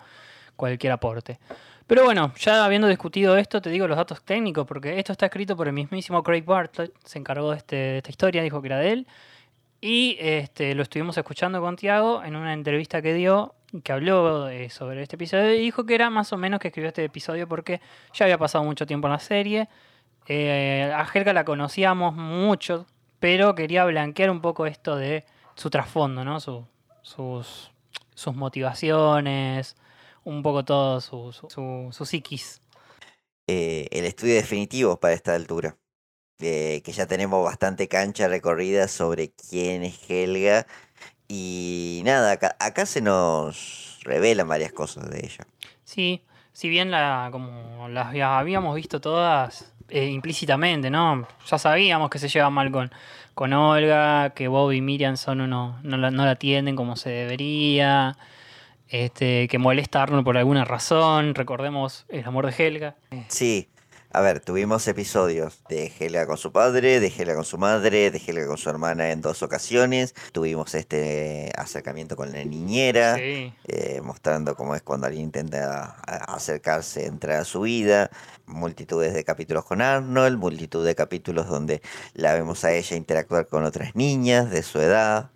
cualquier 0.56 0.92
aporte. 0.92 1.38
Pero 1.86 2.04
bueno, 2.04 2.32
ya 2.38 2.64
habiendo 2.64 2.86
discutido 2.88 3.36
esto, 3.36 3.60
te 3.60 3.70
digo 3.70 3.86
los 3.88 3.96
datos 3.96 4.22
técnicos, 4.22 4.66
porque 4.66 4.98
esto 4.98 5.12
está 5.12 5.26
escrito 5.26 5.56
por 5.56 5.66
el 5.66 5.72
mismísimo 5.72 6.22
Craig 6.22 6.42
Bartlett, 6.44 6.92
se 7.04 7.18
encargó 7.18 7.50
de, 7.50 7.56
este- 7.58 7.76
de 7.76 7.96
esta 7.98 8.10
historia, 8.10 8.42
dijo 8.42 8.60
que 8.62 8.68
era 8.68 8.78
de 8.78 8.92
él. 8.92 9.06
Y 9.84 10.16
este, 10.20 10.76
lo 10.76 10.84
estuvimos 10.84 11.16
escuchando 11.18 11.60
con 11.60 11.74
Tiago 11.74 12.22
en 12.22 12.36
una 12.36 12.52
entrevista 12.54 13.02
que 13.02 13.14
dio, 13.14 13.56
que 13.82 13.90
habló 13.90 14.48
eh, 14.48 14.70
sobre 14.70 15.02
este 15.02 15.16
episodio, 15.16 15.52
y 15.54 15.58
dijo 15.58 15.84
que 15.84 15.96
era 15.96 16.08
más 16.08 16.32
o 16.32 16.36
menos 16.36 16.60
que 16.60 16.68
escribió 16.68 16.86
este 16.86 17.02
episodio 17.04 17.48
porque 17.48 17.80
ya 18.14 18.26
había 18.26 18.38
pasado 18.38 18.62
mucho 18.62 18.86
tiempo 18.86 19.08
en 19.08 19.12
la 19.14 19.18
serie. 19.18 19.68
Eh, 20.28 20.88
a 20.94 21.04
Helga 21.12 21.32
la 21.32 21.44
conocíamos 21.44 22.14
mucho, 22.14 22.86
pero 23.18 23.56
quería 23.56 23.84
blanquear 23.84 24.30
un 24.30 24.40
poco 24.40 24.66
esto 24.66 24.94
de 24.94 25.24
su 25.56 25.68
trasfondo, 25.68 26.24
¿no? 26.24 26.38
Su- 26.38 26.64
sus, 27.02 27.72
motivaciones, 28.36 29.74
un 30.22 30.44
poco 30.44 30.64
todo 30.64 31.00
su- 31.00 31.32
su 31.32 32.04
psiquis. 32.06 32.60
Eh, 33.48 33.88
el 33.90 34.04
estudio 34.04 34.36
definitivo 34.36 35.00
para 35.00 35.14
esta 35.14 35.34
altura. 35.34 35.76
Eh, 36.42 36.82
que 36.84 36.92
ya 36.92 37.06
tenemos 37.06 37.44
bastante 37.44 37.88
cancha 37.88 38.26
recorrida 38.28 38.88
sobre 38.88 39.30
quién 39.30 39.82
es 39.84 39.98
Helga. 40.10 40.66
Y 41.28 42.02
nada, 42.04 42.32
acá, 42.32 42.56
acá 42.58 42.84
se 42.86 43.00
nos 43.00 43.98
revelan 44.02 44.48
varias 44.48 44.72
cosas 44.72 45.08
de 45.10 45.20
ella. 45.20 45.46
Sí, 45.84 46.22
si 46.52 46.68
bien 46.68 46.90
la, 46.90 47.28
como 47.32 47.88
las 47.88 48.08
había- 48.08 48.38
habíamos 48.38 48.74
visto 48.76 49.00
todas 49.00 49.72
eh, 49.88 50.06
implícitamente, 50.06 50.90
¿no? 50.90 51.26
Ya 51.46 51.58
sabíamos 51.58 52.10
que 52.10 52.18
se 52.18 52.28
lleva 52.28 52.50
mal 52.50 52.70
con, 52.70 52.90
con 53.34 53.52
Olga, 53.52 54.30
que 54.30 54.48
Bob 54.48 54.72
y 54.72 54.80
Miriam 54.80 55.16
son 55.16 55.40
uno, 55.42 55.78
no, 55.82 55.96
la, 55.96 56.10
no 56.10 56.24
la 56.24 56.32
atienden 56.32 56.76
como 56.76 56.96
se 56.96 57.10
debería, 57.10 58.16
este, 58.88 59.48
que 59.48 59.58
molesta 59.58 60.00
a 60.00 60.02
Arnold 60.04 60.24
por 60.24 60.36
alguna 60.38 60.64
razón, 60.64 61.34
recordemos 61.34 62.04
el 62.08 62.24
amor 62.24 62.46
de 62.52 62.66
Helga. 62.66 62.96
Sí, 63.28 63.68
a 64.12 64.20
ver, 64.20 64.40
tuvimos 64.40 64.86
episodios 64.88 65.62
de 65.68 65.90
Helga 65.98 66.26
con 66.26 66.36
su 66.36 66.52
padre, 66.52 67.00
de 67.00 67.06
Helga 67.08 67.34
con 67.34 67.44
su 67.44 67.56
madre, 67.58 68.10
de 68.10 68.18
Helga 68.18 68.46
con 68.46 68.58
su 68.58 68.68
hermana 68.68 69.10
en 69.10 69.20
dos 69.20 69.42
ocasiones. 69.42 70.14
Tuvimos 70.32 70.74
este 70.74 71.50
acercamiento 71.56 72.14
con 72.16 72.30
la 72.32 72.44
niñera, 72.44 73.16
Sí, 73.16 73.52
eh, 73.68 74.00
mostrando 74.02 74.54
cómo 74.54 74.74
es 74.74 74.82
cuando 74.82 75.06
alguien 75.06 75.24
intenta 75.24 75.96
a- 76.06 76.34
acercarse, 76.34 77.06
entrar 77.06 77.40
a 77.40 77.44
su 77.44 77.62
vida. 77.62 78.10
Multitudes 78.46 79.14
de 79.14 79.24
capítulos 79.24 79.64
con 79.64 79.80
Arnold, 79.80 80.36
multitud 80.38 80.84
de 80.84 80.94
capítulos 80.94 81.48
donde 81.48 81.80
la 82.14 82.34
vemos 82.34 82.64
a 82.64 82.72
ella 82.72 82.96
interactuar 82.96 83.46
con 83.46 83.64
otras 83.64 83.94
niñas 83.94 84.50
de 84.50 84.62
su 84.62 84.78
edad. 84.78 85.30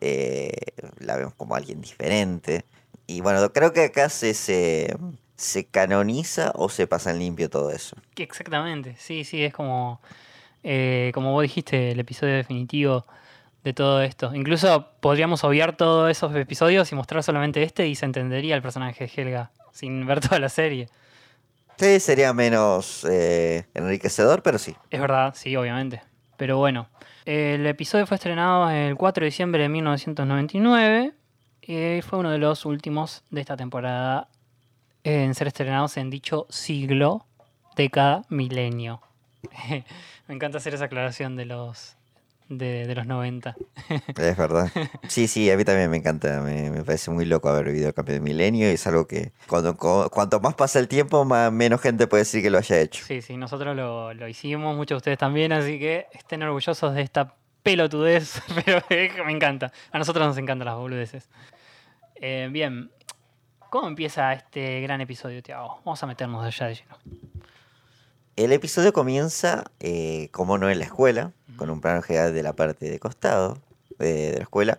eh, 0.00 0.52
la 0.98 1.16
vemos 1.16 1.34
como 1.34 1.54
alguien 1.56 1.80
diferente. 1.80 2.64
Y 3.06 3.22
bueno, 3.22 3.52
creo 3.52 3.72
que 3.72 3.84
acá 3.84 4.08
se, 4.08 4.34
se, 4.34 4.96
se 5.40 5.64
canoniza 5.64 6.52
o 6.54 6.68
se 6.68 6.86
pasa 6.86 7.10
en 7.10 7.18
limpio 7.18 7.48
todo 7.48 7.70
eso. 7.70 7.96
exactamente, 8.16 8.94
sí, 8.98 9.24
sí, 9.24 9.42
es 9.42 9.54
como, 9.54 10.02
eh, 10.62 11.10
como 11.14 11.32
vos 11.32 11.42
dijiste, 11.42 11.92
el 11.92 11.98
episodio 11.98 12.34
definitivo 12.34 13.06
de 13.64 13.72
todo 13.72 14.02
esto. 14.02 14.34
Incluso 14.34 14.88
podríamos 15.00 15.42
obviar 15.42 15.76
todos 15.76 16.10
esos 16.10 16.34
episodios 16.36 16.92
y 16.92 16.94
mostrar 16.94 17.22
solamente 17.22 17.62
este 17.62 17.88
y 17.88 17.94
se 17.94 18.04
entendería 18.04 18.54
el 18.54 18.60
personaje 18.60 19.06
de 19.06 19.12
Helga 19.16 19.50
sin 19.72 20.06
ver 20.06 20.20
toda 20.20 20.38
la 20.38 20.50
serie. 20.50 20.88
Sí, 21.78 22.00
sería 22.00 22.34
menos 22.34 23.06
eh, 23.10 23.64
enriquecedor, 23.72 24.42
pero 24.42 24.58
sí. 24.58 24.76
Es 24.90 25.00
verdad, 25.00 25.32
sí, 25.34 25.56
obviamente. 25.56 26.02
Pero 26.36 26.58
bueno, 26.58 26.90
el 27.24 27.66
episodio 27.66 28.06
fue 28.06 28.16
estrenado 28.16 28.68
el 28.68 28.94
4 28.94 29.22
de 29.22 29.26
diciembre 29.26 29.62
de 29.62 29.70
1999 29.70 31.14
y 31.62 32.02
fue 32.02 32.18
uno 32.18 32.30
de 32.30 32.38
los 32.38 32.66
últimos 32.66 33.22
de 33.30 33.40
esta 33.40 33.56
temporada 33.56 34.28
en 35.04 35.34
ser 35.34 35.48
estrenados 35.48 35.96
en 35.96 36.10
dicho 36.10 36.46
siglo, 36.50 37.26
década, 37.76 38.22
milenio. 38.28 39.00
Me 40.28 40.34
encanta 40.34 40.58
hacer 40.58 40.74
esa 40.74 40.84
aclaración 40.84 41.36
de 41.36 41.46
los 41.46 41.96
de, 42.48 42.86
de 42.86 42.94
los 42.94 43.06
90. 43.06 43.56
Es 44.16 44.36
verdad. 44.36 44.70
Sí, 45.08 45.28
sí, 45.28 45.50
a 45.50 45.56
mí 45.56 45.64
también 45.64 45.90
me 45.90 45.96
encanta. 45.96 46.40
Me, 46.40 46.70
me 46.70 46.84
parece 46.84 47.10
muy 47.10 47.24
loco 47.24 47.48
haber 47.48 47.66
vivido 47.66 47.88
el 47.88 47.94
cambio 47.94 48.14
de 48.14 48.20
milenio 48.20 48.68
y 48.70 48.74
es 48.74 48.86
algo 48.86 49.06
que 49.06 49.32
cuando, 49.46 49.76
cuanto 49.76 50.40
más 50.40 50.54
pasa 50.54 50.78
el 50.78 50.88
tiempo, 50.88 51.24
más, 51.24 51.52
menos 51.52 51.80
gente 51.80 52.06
puede 52.06 52.22
decir 52.22 52.42
que 52.42 52.50
lo 52.50 52.58
haya 52.58 52.80
hecho. 52.80 53.04
Sí, 53.04 53.22
sí, 53.22 53.36
nosotros 53.36 53.74
lo, 53.76 54.12
lo 54.12 54.28
hicimos, 54.28 54.76
muchos 54.76 54.96
de 54.96 54.98
ustedes 54.98 55.18
también, 55.18 55.52
así 55.52 55.78
que 55.78 56.06
estén 56.12 56.42
orgullosos 56.42 56.94
de 56.94 57.02
esta 57.02 57.34
pelotudez, 57.62 58.42
pero 58.64 58.82
me 59.24 59.32
encanta. 59.32 59.72
A 59.92 59.98
nosotros 59.98 60.26
nos 60.26 60.36
encantan 60.38 60.66
las 60.66 60.76
boludeces. 60.76 61.28
Eh, 62.16 62.48
bien, 62.50 62.90
¿cómo 63.70 63.88
empieza 63.88 64.32
este 64.32 64.80
gran 64.82 65.00
episodio, 65.00 65.42
Tiago? 65.42 65.80
Vamos 65.84 66.02
a 66.02 66.06
meternos 66.06 66.44
allá 66.44 66.66
de 66.66 66.74
lleno. 66.74 66.98
El 68.36 68.52
episodio 68.52 68.92
comienza, 68.92 69.64
eh, 69.80 70.28
como 70.32 70.58
no 70.58 70.68
en 70.70 70.78
la 70.78 70.84
escuela, 70.84 71.32
con 71.56 71.70
un 71.70 71.80
plano 71.80 72.02
general 72.02 72.34
de 72.34 72.42
la 72.42 72.54
parte 72.54 72.90
de 72.90 72.98
costado 72.98 73.58
de, 73.98 74.30
de 74.30 74.36
la 74.36 74.42
escuela. 74.42 74.78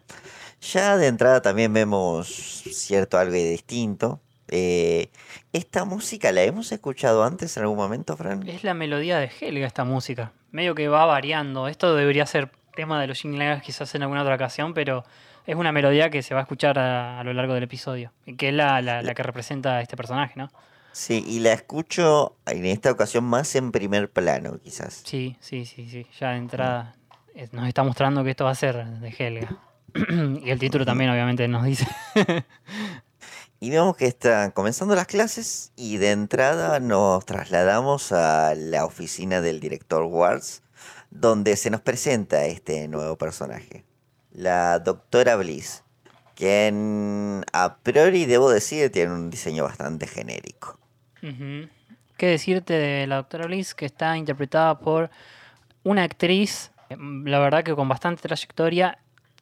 Ya 0.62 0.98
de 0.98 1.08
entrada 1.08 1.42
también 1.42 1.74
vemos 1.74 2.28
cierto 2.28 3.18
algo 3.18 3.34
de 3.34 3.50
distinto. 3.50 4.20
Eh, 4.48 5.10
esta 5.54 5.86
música 5.86 6.32
la 6.32 6.44
hemos 6.44 6.72
escuchado 6.72 7.24
antes 7.24 7.56
en 7.58 7.64
algún 7.64 7.78
momento, 7.78 8.18
Fran. 8.18 8.48
Es 8.48 8.64
la 8.64 8.74
melodía 8.74 9.18
de 9.18 9.32
Helga 9.40 9.66
esta 9.66 9.86
música. 9.86 10.34
Medio 10.52 10.76
que 10.76 10.90
va 10.90 11.06
variando. 11.06 11.68
Esto 11.68 11.96
debería 11.96 12.26
ser 12.26 12.52
tema 12.76 13.00
de 13.00 13.08
los 13.08 13.20
Jingles 13.20 13.62
quizás 13.64 13.96
en 13.96 14.04
alguna 14.04 14.22
otra 14.22 14.36
ocasión, 14.36 14.74
pero 14.74 15.04
es 15.46 15.56
una 15.56 15.72
melodía 15.72 16.10
que 16.10 16.22
se 16.24 16.34
va 16.34 16.42
a 16.42 16.44
escuchar 16.44 16.78
a, 16.80 17.20
a 17.20 17.24
lo 17.24 17.34
largo 17.34 17.54
del 17.54 17.64
episodio. 17.64 18.12
Y 18.26 18.36
que 18.36 18.50
es 18.50 18.54
la, 18.54 18.82
la- 18.82 19.02
la 19.02 19.14
que 19.14 19.24
representa 19.24 19.78
a 19.78 19.82
este 19.82 19.96
personaje, 19.98 20.34
¿no? 20.38 20.50
Sí, 20.94 21.24
y 21.26 21.40
la 21.40 21.54
escucho 21.54 22.36
en 22.46 22.66
esta 22.66 22.92
ocasión 22.92 23.24
más 23.24 23.56
en 23.56 23.72
primer 23.72 24.12
plano, 24.12 24.60
quizás. 24.62 25.02
Sí, 25.06 25.38
sí, 25.40 25.66
sí, 25.66 25.88
sí. 25.90 26.06
Ya 26.20 26.32
de 26.32 26.38
entrada 26.38 26.96
eh, 27.34 27.48
nos 27.54 27.68
está 27.68 27.84
mostrando 27.84 28.24
que 28.24 28.32
esto 28.32 28.44
va 28.46 28.52
a 28.52 28.56
ser 28.56 28.86
de 28.86 29.16
Helga. 29.18 29.58
y 30.44 30.50
el 30.50 30.60
título 30.60 30.86
también 30.86 31.10
obviamente 31.10 31.48
nos 31.48 31.64
dice. 31.64 31.88
Y 33.60 33.70
vemos 33.70 33.96
que 33.96 34.08
están 34.08 34.50
comenzando 34.52 34.96
las 34.96 35.06
clases 35.06 35.72
y 35.76 35.98
de 35.98 36.10
entrada 36.12 36.80
nos 36.80 37.24
trasladamos 37.28 38.12
a 38.12 38.56
la 38.56 38.86
oficina 38.86 39.40
del 39.40 39.60
director 39.60 40.04
Wars, 40.06 40.64
donde 41.12 41.56
se 41.56 41.70
nos 41.70 41.80
presenta 41.82 42.46
este 42.46 42.88
nuevo 42.88 43.18
personaje, 43.20 43.86
la 44.34 44.80
doctora 44.80 45.36
Bliss. 45.36 45.84
quien 46.36 47.44
a 47.54 47.78
priori 47.84 48.26
debo 48.26 48.50
decir 48.50 48.92
tiene 48.92 49.14
un 49.14 49.30
diseño 49.30 49.64
bastante 49.64 50.08
genérico. 50.08 50.80
¿Qué 52.18 52.26
decirte 52.26 52.74
de 52.74 53.06
la 53.06 53.18
doctora 53.18 53.46
Bliss 53.46 53.76
que 53.76 53.86
está 53.86 54.18
interpretada 54.18 54.80
por 54.80 55.12
una 55.84 56.04
actriz, 56.04 56.72
la 56.90 57.40
verdad 57.40 57.64
que 57.64 57.76
con 57.76 57.88
bastante 57.88 58.24
trayectoria 58.24 58.98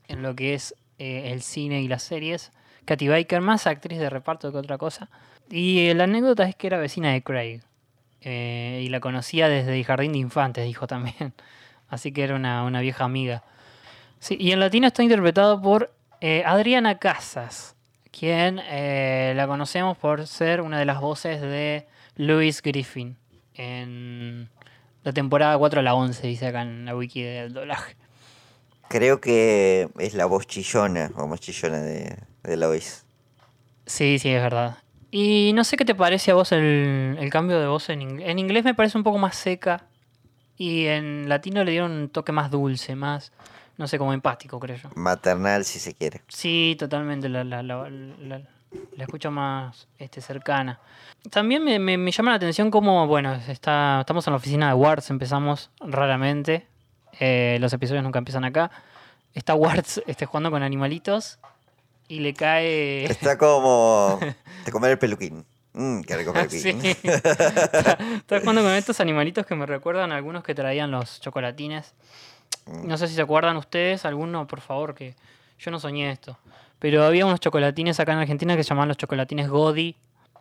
en 0.08 0.22
lo 0.24 0.36
que 0.36 0.54
es 0.54 0.76
eh, 0.98 1.32
el 1.32 1.42
cine 1.42 1.82
y 1.82 1.88
las 1.88 2.04
series? 2.04 2.52
Katy 2.84 3.08
Baker, 3.08 3.40
más 3.40 3.68
actriz 3.68 4.00
de 4.00 4.10
reparto 4.10 4.52
que 4.52 4.58
otra 4.58 4.78
cosa. 4.78 5.10
Y 5.50 5.88
eh, 5.88 5.94
la 5.94 6.04
anécdota 6.06 6.44
es 6.44 6.56
que 6.56 6.68
era 6.68 6.78
vecina 6.80 7.14
de 7.14 7.22
Craig. 7.22 7.62
eh, 8.22 8.82
y 8.84 8.90
la 8.90 9.00
conocía 9.00 9.48
desde 9.48 9.78
el 9.78 9.86
jardín 9.86 10.12
de 10.12 10.18
infantes, 10.18 10.66
dijo 10.66 10.86
también. 10.88 11.34
Así 11.90 12.12
que 12.12 12.24
era 12.24 12.36
una 12.36 12.82
vieja 12.82 13.06
amiga. 13.06 13.44
Sí, 14.20 14.38
y 14.40 14.52
en 14.52 14.60
latino 14.60 14.88
está 14.88 15.02
interpretado 15.04 15.62
por 15.62 15.94
eh, 16.22 16.44
Adriana 16.46 17.00
Casas, 17.00 17.76
quien 18.12 18.60
eh, 18.60 19.34
la 19.36 19.48
conocemos 19.48 19.98
por 19.98 20.28
ser 20.28 20.62
una 20.62 20.78
de 20.78 20.86
las 20.86 21.00
voces 21.00 21.42
de 21.42 21.88
Louis 22.16 22.62
Griffin 22.62 23.18
en 23.54 24.50
la 25.04 25.14
temporada 25.14 25.58
4 25.58 25.80
a 25.80 25.84
la 25.84 25.94
11, 25.94 26.28
dice 26.28 26.48
acá 26.48 26.62
en 26.62 26.86
la 26.86 26.96
wiki 26.96 27.22
del 27.22 27.54
doblaje. 27.54 27.96
Creo 28.90 29.22
que 29.22 29.90
es 30.00 30.14
la 30.16 30.26
voz 30.26 30.48
chillona, 30.48 31.12
o 31.16 31.28
más 31.28 31.40
chillona 31.40 31.80
de, 31.80 32.18
de 32.44 32.58
Lois. 32.58 33.06
Sí, 33.86 34.20
sí, 34.20 34.30
es 34.30 34.42
verdad. 34.42 34.78
Y 35.12 35.52
no 35.54 35.64
sé 35.64 35.78
qué 35.78 35.86
te 35.86 35.96
parece 35.96 36.32
a 36.32 36.36
vos 36.36 36.52
el, 36.52 37.18
el 37.20 37.30
cambio 37.30 37.60
de 37.60 37.68
voz 37.68 37.90
en 37.90 38.02
inglés. 38.02 38.30
En 38.30 38.40
inglés 38.40 38.64
me 38.64 38.74
parece 38.74 38.98
un 38.98 39.04
poco 39.04 39.18
más 39.18 39.36
seca 39.36 39.86
y 40.58 40.86
en 40.88 41.30
latino 41.30 41.64
le 41.64 41.72
dieron 41.72 41.92
un 41.92 42.10
toque 42.10 42.32
más 42.32 42.52
dulce, 42.52 42.96
más, 42.96 43.32
no 43.80 43.88
sé, 43.88 43.98
como 43.98 44.14
empático, 44.14 44.60
creo 44.60 44.78
yo. 44.78 44.90
Maternal, 44.96 45.66
si 45.66 45.80
se 45.80 45.96
quiere. 45.96 46.22
Sí, 46.28 46.76
totalmente, 46.78 47.28
la, 47.30 47.44
la, 47.44 47.64
la, 47.64 47.90
la- 47.90 48.42
escucho 49.00 49.32
más 49.32 49.88
este, 49.98 50.22
cercana. 50.22 50.80
También 51.32 51.64
me, 51.64 51.80
me- 51.80 51.98
me 51.98 52.12
llama 52.12 52.30
la 52.32 52.38
atención 52.38 52.70
cómo, 52.70 53.08
bueno, 53.08 53.34
está, 53.48 54.02
estamos 54.02 54.28
en 54.28 54.34
la 54.34 54.38
oficina 54.38 54.68
de 54.68 54.74
Wards, 54.76 55.10
empezamos 55.10 55.72
raramente, 55.80 56.68
eh, 57.20 57.58
los 57.60 57.74
episodios 57.74 58.04
nunca 58.04 58.20
empiezan 58.20 58.44
acá. 58.46 58.70
Está 59.34 59.56
Wards 59.56 60.02
este, 60.08 60.26
jugando 60.26 60.52
con 60.52 60.62
animalitos 60.62 61.40
y 62.08 62.20
le 62.20 62.34
cae... 62.34 63.06
Está 63.10 63.38
como 63.38 64.20
de 64.66 64.72
comer 64.72 64.92
el 64.92 65.00
peluquín. 65.00 65.46
Mmm, 65.74 66.02
qué 66.02 66.18
rico 66.18 66.34
Sí. 66.50 66.74
peluquín. 66.74 66.86
está, 67.12 67.98
está 68.16 68.40
jugando 68.42 68.62
con 68.64 68.72
estos 68.74 69.00
animalitos 69.00 69.46
que 69.46 69.56
me 69.56 69.66
recuerdan 69.66 70.12
a 70.12 70.16
algunos 70.16 70.44
que 70.44 70.54
traían 70.56 70.92
los 70.92 71.22
chocolatines. 71.22 71.94
No 72.84 72.98
sé 72.98 73.08
si 73.08 73.16
se 73.16 73.22
acuerdan 73.22 73.58
ustedes, 73.58 74.06
alguno, 74.06 74.48
por 74.48 74.62
favor, 74.62 74.94
que 74.96 75.16
yo 75.58 75.72
no 75.72 75.80
soñé 75.80 76.12
esto. 76.12 76.38
Pero 76.80 77.04
había 77.04 77.26
unos 77.26 77.40
chocolatines 77.40 78.00
acá 78.00 78.14
en 78.14 78.20
Argentina 78.20 78.56
que 78.56 78.64
se 78.64 78.70
llamaban 78.70 78.88
los 78.88 78.98
chocolatines 78.98 79.50
Godi. 79.50 79.96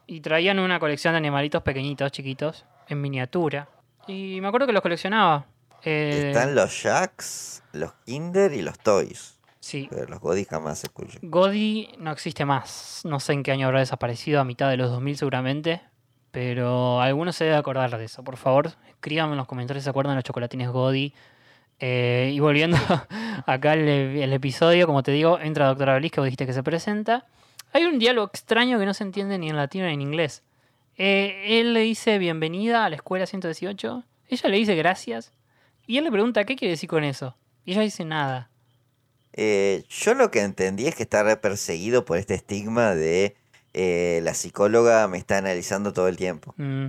Y 0.06 0.20
traían 0.20 0.58
una 0.58 0.78
colección 0.78 1.12
de 1.12 1.18
animalitos 1.18 1.62
pequeñitos, 1.62 2.10
chiquitos, 2.12 2.64
en 2.88 3.00
miniatura. 3.00 3.68
Y 4.06 4.40
me 4.40 4.48
acuerdo 4.48 4.66
que 4.66 4.72
los 4.72 4.80
coleccionaba. 4.80 5.44
Eh, 5.84 6.28
Están 6.28 6.54
los 6.54 6.82
Jacks, 6.82 7.62
los 7.72 7.92
Kinder 8.06 8.52
y 8.52 8.62
los 8.62 8.78
Toys. 8.78 9.38
Sí. 9.60 9.86
Pero 9.90 10.06
los 10.06 10.20
Godi 10.20 10.44
jamás 10.44 10.78
se 10.78 10.86
escuchan. 10.86 11.20
Godi 11.22 11.90
no 11.98 12.10
existe 12.10 12.44
más. 12.46 13.02
No 13.04 13.20
sé 13.20 13.34
en 13.34 13.42
qué 13.42 13.52
año 13.52 13.66
habrá 13.66 13.80
desaparecido, 13.80 14.40
a 14.40 14.44
mitad 14.44 14.70
de 14.70 14.78
los 14.78 14.90
2000 14.90 15.18
seguramente. 15.18 15.82
Pero 16.30 17.00
alguno 17.00 17.32
se 17.32 17.44
debe 17.44 17.56
acordar 17.56 17.96
de 17.98 18.04
eso. 18.04 18.22
Por 18.22 18.36
favor, 18.36 18.72
escríbanme 18.88 19.32
en 19.32 19.38
los 19.38 19.46
comentarios 19.46 19.82
si 19.82 19.84
se 19.84 19.90
acuerdan 19.90 20.12
de 20.12 20.16
los 20.16 20.24
chocolatines 20.24 20.70
Godi. 20.70 21.12
Eh, 21.80 22.32
y 22.34 22.40
volviendo 22.40 22.76
acá 23.46 23.74
el 23.74 24.32
episodio, 24.32 24.86
como 24.86 25.02
te 25.02 25.12
digo, 25.12 25.38
entra 25.38 25.66
Doctora 25.66 25.98
Bliss, 25.98 26.12
que 26.12 26.20
vos 26.20 26.26
dijiste 26.26 26.46
que 26.46 26.52
se 26.52 26.62
presenta. 26.62 27.26
Hay 27.72 27.84
un 27.84 27.98
diálogo 27.98 28.28
extraño 28.28 28.78
que 28.78 28.86
no 28.86 28.94
se 28.94 29.04
entiende 29.04 29.38
ni 29.38 29.50
en 29.50 29.56
latino 29.56 29.86
ni 29.86 29.92
en 29.92 30.00
inglés. 30.00 30.42
Eh, 30.96 31.60
él 31.60 31.74
le 31.74 31.80
dice 31.80 32.18
bienvenida 32.18 32.84
a 32.84 32.88
la 32.88 32.96
escuela 32.96 33.26
118. 33.26 34.04
Ella 34.28 34.48
le 34.48 34.56
dice 34.56 34.74
gracias. 34.74 35.32
Y 35.86 35.98
él 35.98 36.04
le 36.04 36.10
pregunta 36.10 36.44
qué 36.44 36.56
quiere 36.56 36.72
decir 36.72 36.88
con 36.88 37.04
eso. 37.04 37.36
Y 37.64 37.72
ella 37.72 37.82
dice 37.82 38.04
nada. 38.04 38.50
Eh, 39.32 39.84
yo 39.88 40.14
lo 40.14 40.30
que 40.30 40.40
entendí 40.40 40.86
es 40.86 40.94
que 40.94 41.04
está 41.04 41.22
re 41.22 41.36
perseguido 41.36 42.04
por 42.04 42.18
este 42.18 42.34
estigma 42.34 42.94
de 42.94 43.36
la 43.74 44.34
psicóloga 44.34 45.06
me 45.06 45.18
está 45.18 45.38
analizando 45.38 45.92
todo 45.92 46.08
el 46.08 46.16
tiempo. 46.16 46.52
Mm, 46.56 46.88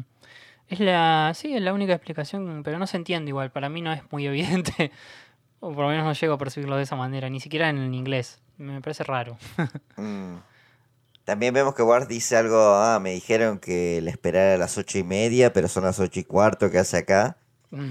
Es 0.70 0.80
la, 0.80 1.32
sí, 1.36 1.56
es 1.56 1.62
la 1.62 1.74
única 1.74 1.94
explicación, 1.94 2.62
pero 2.64 2.78
no 2.80 2.88
se 2.88 2.98
entiende 2.98 3.30
igual. 3.30 3.52
Para 3.52 3.70
mí 3.70 3.82
no 3.82 3.92
es 3.92 4.02
muy 4.12 4.26
evidente, 4.28 4.92
o 5.60 5.74
por 5.74 5.84
lo 5.86 5.90
menos 5.90 6.06
no 6.06 6.14
llego 6.14 6.34
a 6.34 6.38
percibirlo 6.38 6.78
de 6.78 6.84
esa 6.84 6.96
manera, 6.96 7.30
ni 7.30 7.40
siquiera 7.40 7.70
en 7.70 7.78
el 7.80 7.94
inglés. 7.94 8.40
Me 8.58 8.82
parece 8.82 9.04
raro. 9.04 9.38
Mm. 9.98 10.38
También 11.26 11.54
vemos 11.54 11.76
que 11.76 11.84
Ward 11.84 12.08
dice 12.08 12.38
algo, 12.38 12.58
ah, 12.58 13.00
me 13.02 13.12
dijeron 13.12 13.60
que 13.60 14.00
le 14.02 14.10
esperara 14.10 14.56
a 14.56 14.58
las 14.58 14.78
ocho 14.80 14.98
y 14.98 15.04
media, 15.04 15.54
pero 15.54 15.68
son 15.68 15.84
las 15.84 16.00
ocho 16.00 16.20
y 16.22 16.24
cuarto 16.24 16.72
que 16.72 16.80
hace 16.80 16.98
acá. 16.98 17.38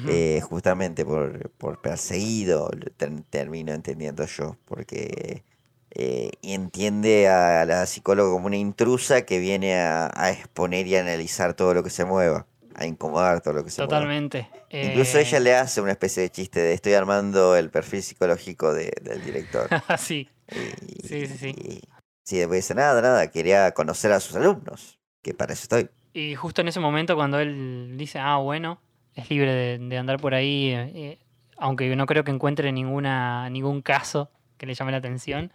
Eh, 0.09 0.41
justamente 0.43 1.05
por, 1.05 1.51
por 1.51 1.81
perseguido, 1.81 2.69
ter- 2.97 3.23
termino 3.31 3.73
entendiendo 3.73 4.27
yo, 4.27 4.57
porque 4.65 5.45
eh, 5.93 6.33
entiende 6.43 7.29
a 7.29 7.65
la 7.65 7.87
psicóloga 7.87 8.33
como 8.33 8.47
una 8.47 8.57
intrusa 8.57 9.23
que 9.23 9.39
viene 9.39 9.77
a, 9.79 10.11
a 10.13 10.31
exponer 10.33 10.89
y 10.89 10.97
a 10.97 11.01
analizar 11.03 11.55
todo 11.55 11.75
lo 11.75 11.85
que 11.85 11.91
se 11.91 12.05
mueva, 12.05 12.47
a 12.79 12.87
incomodar 12.87 13.41
todo 13.41 13.55
lo 13.55 13.65
que 13.65 13.71
se. 13.71 13.83
Totalmente. 13.83 14.49
Incluso 14.71 15.19
Eh, 15.19 15.23
ella 15.23 15.41
le 15.41 15.55
hace 15.57 15.81
una 15.81 15.91
especie 15.93 16.23
de 16.23 16.31
chiste 16.31 16.61
de 16.61 16.73
estoy 16.75 16.93
armando 16.95 17.57
el 17.57 17.71
perfil 17.71 18.03
psicológico 18.03 18.73
de- 18.73 18.93
del 19.03 19.21
director. 19.23 19.69
sí. 19.99 20.29
Y, 20.55 21.07
Sí, 21.07 21.27
sí, 21.27 21.39
sí. 21.39 21.49
y- 21.49 21.81
sí, 22.23 22.39
después 22.39 22.59
dice, 22.59 22.75
nada, 22.75 23.01
nada, 23.03 23.31
quería 23.31 23.73
conocer 23.73 24.13
a 24.13 24.21
sus 24.21 24.37
alumnos, 24.37 24.99
que 25.23 25.35
para 25.35 25.53
eso 25.53 25.63
estoy. 25.65 25.91
Y 26.13 26.35
justo 26.35 26.61
en 26.63 26.69
ese 26.69 26.81
momento 26.81 27.17
cuando 27.17 27.39
él 27.39 27.95
dice, 27.97 28.19
ah, 28.19 28.37
bueno, 28.37 28.81
es 29.15 29.29
libre 29.31 29.53
de, 29.53 29.79
de 29.79 29.99
andar 29.99 30.19
por 30.21 30.35
ahí, 30.35 30.71
eh, 30.71 30.93
eh, 30.95 31.19
aunque 31.57 31.95
no 31.97 32.07
creo 32.07 32.25
que 32.25 32.31
encuentre 32.31 32.71
ninguna, 32.73 33.51
ningún 33.51 33.83
caso 33.83 34.31
que 34.57 34.67
le 34.67 34.75
llame 34.75 34.93
la 34.93 34.99
atención, 34.99 35.53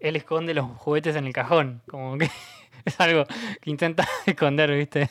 él 0.00 0.16
esconde 0.16 0.54
los 0.54 0.66
juguetes 0.78 1.16
en 1.16 1.26
el 1.26 1.32
cajón, 1.32 1.82
como 1.88 2.16
que 2.18 2.30
es 2.84 2.98
algo 3.00 3.24
que 3.60 3.70
intenta 3.70 4.06
esconder, 4.26 4.70
¿viste? 4.76 5.08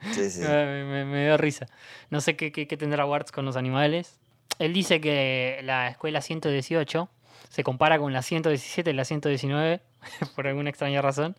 Me, 0.00 1.24
dio 1.24 1.36
risa. 1.36 1.66
No 2.10 2.20
sé 2.20 2.36
qué, 2.36 2.50
tendrá 2.76 3.06
Warts 3.06 3.32
con 3.32 3.44
los 3.44 3.56
animales. 3.56 4.18
Él 4.58 4.72
dice 4.72 5.00
que 5.00 5.60
la 5.64 5.88
escuela 5.88 6.20
118 6.20 7.08
se 7.48 7.64
compara 7.64 7.98
con 7.98 8.12
la 8.12 8.22
117 8.22 8.90
y 8.90 8.92
la 8.94 9.04
119 9.04 9.80
por 10.36 10.46
alguna 10.46 10.70
extraña 10.70 11.02
razón. 11.02 11.36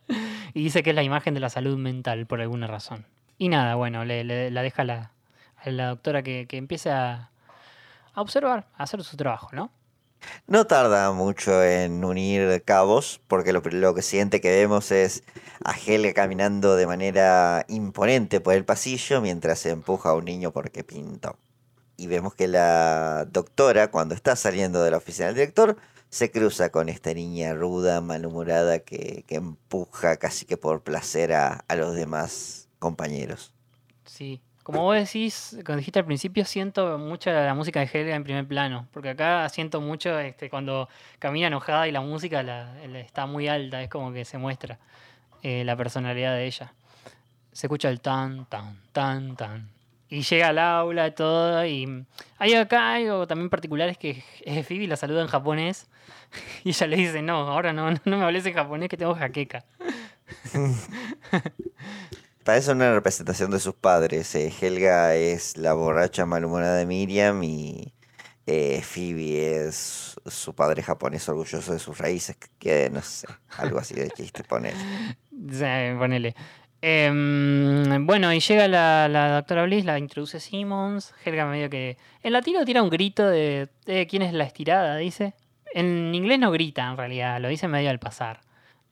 Y 0.53 0.63
dice 0.63 0.83
que 0.83 0.91
es 0.91 0.95
la 0.95 1.03
imagen 1.03 1.33
de 1.33 1.39
la 1.39 1.49
salud 1.49 1.77
mental 1.77 2.25
por 2.25 2.41
alguna 2.41 2.67
razón. 2.67 3.05
Y 3.37 3.49
nada, 3.49 3.75
bueno, 3.75 4.05
le, 4.05 4.23
la 4.23 4.61
deja 4.61 4.83
la, 4.83 5.11
a 5.57 5.69
la 5.69 5.87
doctora 5.87 6.23
que, 6.23 6.47
que 6.47 6.57
empiece 6.57 6.89
a, 6.89 7.29
a 8.13 8.21
observar, 8.21 8.67
a 8.77 8.83
hacer 8.83 9.03
su 9.03 9.17
trabajo, 9.17 9.49
¿no? 9.51 9.71
No 10.47 10.65
tarda 10.67 11.11
mucho 11.11 11.63
en 11.63 12.03
unir 12.03 12.63
cabos, 12.63 13.21
porque 13.27 13.53
lo, 13.53 13.61
que 13.95 14.01
siguiente 14.01 14.41
que 14.41 14.51
vemos 14.51 14.91
es 14.91 15.23
a 15.63 15.73
Helga 15.73 16.13
caminando 16.13 16.75
de 16.75 16.87
manera 16.87 17.65
imponente 17.67 18.39
por 18.39 18.53
el 18.53 18.65
pasillo 18.65 19.21
mientras 19.21 19.59
se 19.59 19.71
empuja 19.71 20.09
a 20.09 20.13
un 20.13 20.25
niño 20.25 20.51
porque 20.51 20.83
pintó. 20.83 21.37
Y 21.97 22.07
vemos 22.07 22.35
que 22.35 22.47
la 22.47 23.25
doctora, 23.25 23.89
cuando 23.89 24.15
está 24.15 24.35
saliendo 24.35 24.83
de 24.83 24.91
la 24.91 24.97
oficina 24.97 25.27
del 25.27 25.35
director, 25.35 25.77
se 26.09 26.31
cruza 26.31 26.69
con 26.69 26.89
esta 26.89 27.13
niña 27.13 27.53
ruda, 27.53 28.01
malhumorada, 28.01 28.79
que, 28.79 29.23
que 29.27 29.35
empuja 29.35 30.17
casi 30.17 30.45
que 30.45 30.57
por 30.57 30.81
placer 30.81 31.33
a, 31.33 31.63
a 31.67 31.75
los 31.75 31.95
demás 31.95 32.67
compañeros. 32.79 33.53
Sí. 34.05 34.41
Como 34.65 34.81
vos 34.81 34.95
decís, 34.95 35.51
cuando 35.63 35.77
dijiste 35.77 35.99
al 35.99 36.05
principio, 36.05 36.43
siento 36.43 36.97
mucho 36.97 37.29
la 37.31 37.53
música 37.53 37.81
de 37.81 37.85
Helga 37.93 38.15
en 38.15 38.23
primer 38.23 38.47
plano. 38.47 38.87
Porque 38.91 39.09
acá 39.11 39.47
siento 39.49 39.79
mucho 39.79 40.17
este, 40.19 40.49
cuando 40.49 40.89
camina 41.19 41.45
enojada 41.45 41.87
y 41.87 41.91
la 41.91 42.01
música 42.01 42.41
la- 42.41 42.73
está 42.99 43.27
muy 43.27 43.47
alta. 43.47 43.83
Es 43.83 43.89
como 43.89 44.11
que 44.11 44.25
se 44.25 44.39
muestra 44.39 44.79
eh, 45.43 45.63
la 45.65 45.75
personalidad 45.75 46.33
de 46.33 46.47
ella. 46.47 46.73
Se 47.51 47.67
escucha 47.67 47.89
el 47.89 48.01
tan, 48.01 48.47
tan, 48.47 48.81
tan, 48.91 49.35
tan. 49.35 49.69
Y 50.09 50.23
llega 50.23 50.47
al 50.47 50.57
aula 50.57 51.07
y 51.09 51.11
todo. 51.11 51.63
Y 51.63 52.03
hay 52.39 52.53
acá 52.55 52.95
algo 52.95 53.27
también 53.27 53.51
particular: 53.51 53.87
es 53.89 53.99
que 53.99 54.23
Phoebe 54.67 54.87
la 54.87 54.95
saluda 54.97 55.21
en 55.21 55.27
japonés. 55.27 55.87
Y 56.63 56.69
ella 56.69 56.87
le 56.87 56.95
dice: 56.97 57.21
No, 57.21 57.35
ahora 57.49 57.71
no, 57.71 57.91
no 57.91 58.17
me 58.17 58.23
hables 58.25 58.43
en 58.47 58.55
japonés 58.55 58.89
que 58.89 58.97
tengo 58.97 59.13
jaqueca. 59.13 59.63
Parece 62.45 62.73
una 62.73 62.93
representación 62.93 63.49
de 63.49 63.59
sus 63.59 63.73
padres. 63.73 64.35
eh, 64.35 64.53
Helga 64.61 65.15
es 65.15 65.57
la 65.57 65.73
borracha 65.73 66.27
malhumorada 66.27 66.75
de 66.75 66.85
Miriam 66.85 67.41
y 67.41 67.91
eh, 68.45 68.83
Phoebe 68.83 69.65
es 69.65 70.15
su 70.27 70.53
padre 70.53 70.83
japonés 70.83 71.27
orgulloso 71.27 71.73
de 71.73 71.79
sus 71.79 71.97
raíces. 71.97 72.37
Que 72.59 72.91
no 72.91 73.01
sé, 73.01 73.25
algo 73.57 73.79
así 73.79 73.95
de 73.95 74.11
chiste 74.11 74.43
poner. 74.43 74.75
Sí, 75.51 75.65
ponele. 75.97 76.35
Em, 76.81 78.05
bueno, 78.05 78.31
y 78.31 78.39
llega 78.39 78.67
la, 78.67 79.31
doctora 79.37 79.63
Bliss, 79.63 79.83
la 79.83 79.97
introduce 79.97 80.39
Simmons. 80.39 81.15
Helga 81.25 81.47
medio 81.47 81.67
que. 81.67 81.97
En 82.21 82.31
latino 82.31 82.63
tira 82.63 82.83
un 82.83 82.91
grito 82.91 83.27
de, 83.27 83.69
de 83.87 84.05
quién 84.05 84.21
es 84.21 84.33
la 84.33 84.43
estirada, 84.43 84.97
dice. 84.97 85.33
En 85.73 86.13
inglés 86.13 86.37
no 86.37 86.51
grita, 86.51 86.91
en 86.91 86.97
realidad, 86.97 87.41
lo 87.41 87.47
dice 87.47 87.67
medio 87.67 87.89
al 87.89 87.97
pasar. 87.97 88.41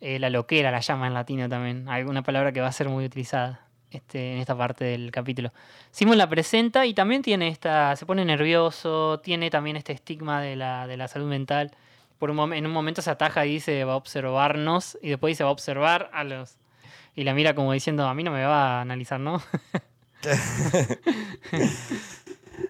Eh, 0.05 0.19
la 0.19 0.29
loquera 0.29 0.69
la 0.69 0.81
llama 0.81 1.07
en 1.07 1.13
latino 1.13 1.47
también. 1.47 1.87
Alguna 1.87 2.23
palabra 2.23 2.51
que 2.51 2.59
va 2.59 2.67
a 2.67 2.73
ser 2.73 2.89
muy 2.89 3.05
utilizada 3.05 3.61
este, 3.89 4.33
en 4.33 4.39
esta 4.39 4.53
parte 4.53 4.83
del 4.83 5.11
capítulo. 5.11 5.53
Simon 5.91 6.17
la 6.17 6.27
presenta 6.27 6.85
y 6.85 6.93
también 6.93 7.21
tiene 7.21 7.47
esta. 7.47 7.95
se 7.95 8.05
pone 8.05 8.25
nervioso, 8.25 9.21
tiene 9.21 9.49
también 9.49 9.77
este 9.77 9.93
estigma 9.93 10.41
de 10.41 10.57
la, 10.57 10.87
de 10.87 10.97
la 10.97 11.07
salud 11.07 11.29
mental. 11.29 11.71
Por 12.19 12.29
un 12.29 12.51
en 12.51 12.65
un 12.65 12.73
momento 12.73 13.01
se 13.01 13.11
ataja 13.11 13.45
y 13.45 13.53
dice 13.53 13.85
va 13.85 13.93
a 13.93 13.95
observarnos 13.95 14.97
y 15.01 15.07
después 15.07 15.31
dice 15.31 15.45
va 15.45 15.51
a 15.51 15.53
observar 15.53 16.09
a 16.11 16.25
los. 16.25 16.57
Y 17.15 17.23
la 17.23 17.33
mira 17.33 17.55
como 17.55 17.71
diciendo, 17.71 18.05
a 18.05 18.13
mí 18.13 18.23
no 18.23 18.31
me 18.31 18.43
va 18.43 18.79
a 18.79 18.81
analizar, 18.81 19.21
¿no? 19.21 19.41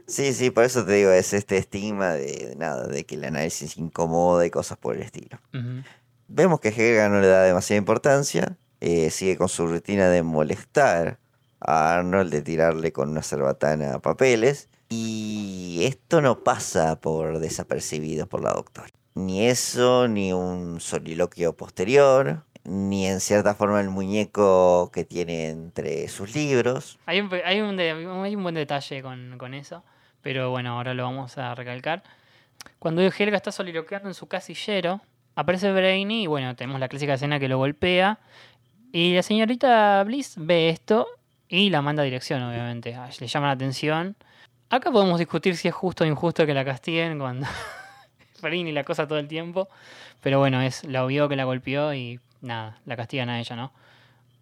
Sí, 0.05 0.33
sí, 0.33 0.51
por 0.51 0.63
eso 0.65 0.85
te 0.85 0.93
digo, 0.93 1.11
es 1.11 1.33
este 1.33 1.57
estigma 1.57 2.13
de, 2.13 2.49
de 2.49 2.55
nada, 2.55 2.87
de 2.87 3.05
que 3.05 3.15
el 3.15 3.23
análisis 3.23 3.77
incomoda 3.77 4.45
y 4.45 4.51
cosas 4.51 4.77
por 4.77 4.95
el 4.95 5.01
estilo. 5.01 5.39
Ujú. 5.53 5.81
Vemos 6.35 6.59
que 6.59 6.69
Helga 6.69 7.09
no 7.09 7.21
le 7.21 7.27
da 7.27 7.43
demasiada 7.43 7.77
importancia, 7.77 8.57
eh, 8.81 9.11
sigue 9.11 9.37
con 9.37 9.49
su 9.49 9.67
rutina 9.67 10.09
de 10.09 10.23
molestar 10.23 11.19
a 11.59 11.93
Arnold, 11.93 12.31
de 12.31 12.41
tirarle 12.41 12.91
con 12.91 13.11
una 13.11 13.21
cerbatana 13.21 13.99
papeles, 13.99 14.67
y 14.89 15.81
esto 15.83 16.21
no 16.21 16.43
pasa 16.43 16.99
por 16.99 17.37
desapercibido 17.37 18.25
por 18.25 18.41
la 18.41 18.51
doctora. 18.51 18.87
Ni 19.13 19.45
eso, 19.45 20.07
ni 20.07 20.33
un 20.33 20.79
soliloquio 20.79 21.55
posterior, 21.55 22.43
ni 22.63 23.05
en 23.05 23.19
cierta 23.19 23.53
forma 23.53 23.79
el 23.79 23.91
muñeco 23.91 24.89
que 24.91 25.05
tiene 25.05 25.49
entre 25.49 26.07
sus 26.07 26.33
libros. 26.33 26.97
Hay 27.05 27.21
un, 27.21 27.31
hay 27.31 27.61
un 27.61 28.41
buen 28.41 28.55
detalle 28.55 29.03
con, 29.03 29.37
con 29.37 29.53
eso, 29.53 29.83
pero 30.23 30.49
bueno, 30.49 30.71
ahora 30.71 30.95
lo 30.95 31.03
vamos 31.03 31.37
a 31.37 31.53
recalcar. 31.53 32.01
Cuando 32.79 33.03
Helga 33.03 33.37
está 33.37 33.51
soliloqueando 33.51 34.09
en 34.09 34.15
su 34.15 34.27
casillero, 34.27 34.99
aparece 35.35 35.71
Brainy 35.71 36.23
y 36.23 36.27
bueno, 36.27 36.55
tenemos 36.55 36.79
la 36.79 36.87
clásica 36.87 37.13
escena 37.15 37.39
que 37.39 37.47
lo 37.47 37.57
golpea. 37.57 38.19
Y 38.91 39.15
la 39.15 39.23
señorita 39.23 40.03
Bliss 40.03 40.35
ve 40.37 40.69
esto 40.69 41.07
y 41.49 41.69
la 41.69 41.81
manda 41.81 42.01
a 42.03 42.05
dirección, 42.05 42.41
obviamente. 42.43 42.93
Ah, 42.95 43.09
Le 43.19 43.27
llama 43.27 43.47
la 43.47 43.53
atención. 43.53 44.15
Acá 44.69 44.91
podemos 44.91 45.19
discutir 45.19 45.55
si 45.55 45.67
es 45.67 45.73
justo 45.73 46.03
o 46.03 46.07
injusto 46.07 46.45
que 46.45 46.53
la 46.53 46.63
castiguen 46.65 47.19
cuando 47.19 47.47
Brainy 48.41 48.71
la 48.71 48.83
cosa 48.83 49.07
todo 49.07 49.19
el 49.19 49.27
tiempo. 49.27 49.67
Pero 50.21 50.39
bueno, 50.39 50.61
es 50.61 50.83
la 50.83 51.05
vio 51.05 51.27
que 51.29 51.35
la 51.35 51.43
golpeó 51.43 51.93
y 51.93 52.19
nada, 52.41 52.77
la 52.85 52.95
castigan 52.95 53.29
a 53.29 53.39
ella, 53.39 53.55
¿no? 53.55 53.71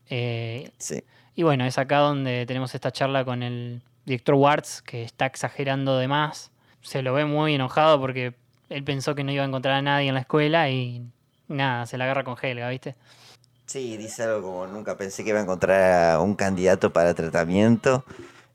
Eh, 0.10 0.72
Sí. 0.78 1.04
y 1.36 1.44
bueno, 1.44 1.66
es 1.66 1.78
acá 1.78 1.98
donde 2.00 2.46
tenemos 2.46 2.76
esta 2.76 2.92
charla 2.92 3.24
con 3.26 3.44
el 3.44 3.82
director 4.06 4.36
Warts, 4.36 4.82
que 4.82 5.04
está 5.04 5.26
exagerando 5.26 5.98
de 5.98 6.08
más. 6.08 6.52
Se 6.82 7.02
lo 7.02 7.14
ve 7.14 7.26
muy 7.26 7.56
enojado 7.56 8.00
porque 8.00 8.34
él 8.72 8.84
pensó 8.84 9.16
que 9.16 9.24
no 9.24 9.32
iba 9.32 9.44
a 9.44 9.48
encontrar 9.48 9.76
a 9.76 9.82
nadie 9.82 10.08
en 10.08 10.14
la 10.14 10.22
escuela 10.22 10.70
y 10.70 11.06
nada, 11.48 11.86
se 11.86 11.98
la 11.98 12.06
agarra 12.06 12.24
con 12.24 12.36
Helga, 12.42 12.70
¿viste? 12.70 12.96
Sí, 13.66 13.98
dice 13.98 14.24
algo 14.24 14.42
como 14.42 14.68
nunca 14.68 14.98
pensé 14.98 15.24
que 15.24 15.30
iba 15.30 15.40
a 15.40 15.44
encontrar 15.44 16.12
a 16.12 16.20
un 16.22 16.36
candidato 16.36 16.92
para 16.92 17.14
tratamiento, 17.14 18.06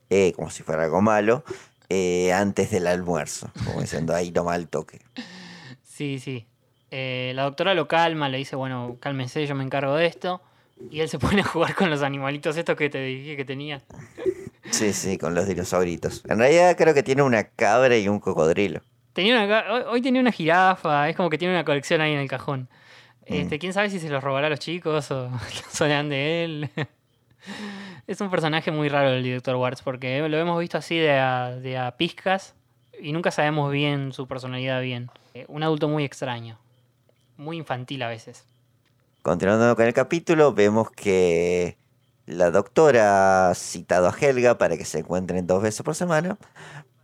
eh, 0.09 0.33
como 0.35 0.49
si 0.49 0.63
fuera 0.63 0.83
algo 0.83 1.01
malo, 1.01 1.43
eh, 1.89 2.33
antes 2.33 2.71
del 2.71 2.87
almuerzo, 2.87 3.49
como 3.65 3.81
diciendo 3.81 4.13
ahí 4.13 4.31
no 4.31 4.43
mal 4.43 4.67
toque. 4.67 5.01
Sí, 5.83 6.19
sí. 6.19 6.45
Eh, 6.91 7.31
la 7.33 7.41
doctora 7.41 7.73
lo 7.73 7.87
calma, 7.87 8.29
le 8.29 8.37
dice, 8.37 8.55
bueno, 8.55 8.97
cálmese, 8.99 9.47
yo 9.47 9.55
me 9.55 9.63
encargo 9.63 9.95
de 9.95 10.05
esto. 10.05 10.43
Y 10.91 10.99
él 10.99 11.09
se 11.09 11.17
pone 11.19 11.41
a 11.41 11.43
jugar 11.43 11.73
con 11.73 11.89
los 11.89 12.03
animalitos 12.03 12.55
estos 12.55 12.75
que 12.75 12.87
te 12.91 13.01
dije 13.01 13.35
que 13.35 13.43
tenía. 13.43 13.81
Sí, 14.69 14.93
sí, 14.93 15.17
con 15.17 15.33
los 15.33 15.47
dinosauritos. 15.47 16.23
En 16.27 16.37
realidad 16.37 16.77
creo 16.77 16.93
que 16.93 17.01
tiene 17.01 17.23
una 17.23 17.45
cabra 17.45 17.97
y 17.97 18.07
un 18.07 18.19
cocodrilo. 18.19 18.81
Tenía 19.17 19.43
una, 19.43 19.89
hoy, 19.89 19.99
tenía 20.03 20.21
una 20.21 20.31
jirafa, 20.31 21.09
es 21.09 21.15
como 21.15 21.31
que 21.31 21.39
tiene 21.39 21.55
una 21.55 21.65
colección 21.65 22.01
ahí 22.01 22.13
en 22.13 22.19
el 22.19 22.29
cajón. 22.29 22.69
Este, 23.25 23.57
¿Quién 23.57 23.73
sabe 23.73 23.89
si 23.89 23.99
se 23.99 24.09
los 24.09 24.23
robará 24.23 24.45
a 24.45 24.49
los 24.51 24.59
chicos 24.59 25.09
o 25.09 25.31
son 25.71 26.09
de 26.09 26.43
él? 26.43 26.69
es 28.07 28.21
un 28.21 28.29
personaje 28.29 28.69
muy 28.69 28.89
raro 28.89 29.09
el 29.09 29.23
director 29.23 29.55
Warts 29.55 29.81
porque 29.81 30.29
lo 30.29 30.37
hemos 30.37 30.59
visto 30.59 30.77
así 30.77 30.99
de 30.99 31.13
a, 31.13 31.49
de 31.49 31.79
a 31.79 31.97
pizcas 31.97 32.53
y 33.01 33.11
nunca 33.11 33.31
sabemos 33.31 33.71
bien 33.71 34.13
su 34.13 34.27
personalidad 34.27 34.83
bien. 34.83 35.09
Eh, 35.33 35.45
un 35.47 35.63
adulto 35.63 35.87
muy 35.87 36.03
extraño, 36.03 36.59
muy 37.37 37.57
infantil 37.57 38.03
a 38.03 38.09
veces. 38.09 38.45
Continuando 39.23 39.75
con 39.75 39.87
el 39.87 39.95
capítulo, 39.95 40.53
vemos 40.53 40.91
que 40.91 41.75
la 42.27 42.51
doctora 42.51 43.49
ha 43.49 43.55
citado 43.55 44.09
a 44.09 44.15
Helga 44.15 44.59
para 44.59 44.77
que 44.77 44.85
se 44.85 44.99
encuentren 44.99 45.47
dos 45.47 45.63
veces 45.63 45.81
por 45.81 45.95
semana 45.95 46.37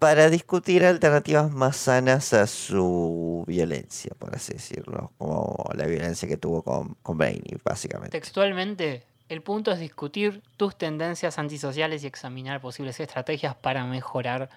para 0.04 0.30
discutir 0.30 0.84
alternativas 0.84 1.50
más 1.54 1.78
sanas 1.78 2.34
a 2.34 2.46
su 2.46 3.46
violencia, 3.48 4.12
por 4.20 4.36
así 4.36 4.52
decirlo, 4.52 5.14
como 5.18 5.66
la 5.76 5.86
violencia 5.86 6.28
que 6.28 6.36
tuvo 6.36 6.62
con, 6.62 6.98
con 7.02 7.18
Brainy, 7.18 7.56
básicamente. 7.64 8.10
Textualmente, 8.12 9.06
el 9.30 9.42
punto 9.42 9.72
es 9.72 9.80
discutir 9.80 10.42
tus 10.58 10.78
tendencias 10.78 11.40
antisociales 11.40 12.04
y 12.04 12.08
examinar 12.08 12.60
posibles 12.60 13.00
estrategias 13.00 13.56
para 13.56 13.86
mejorar. 13.86 14.50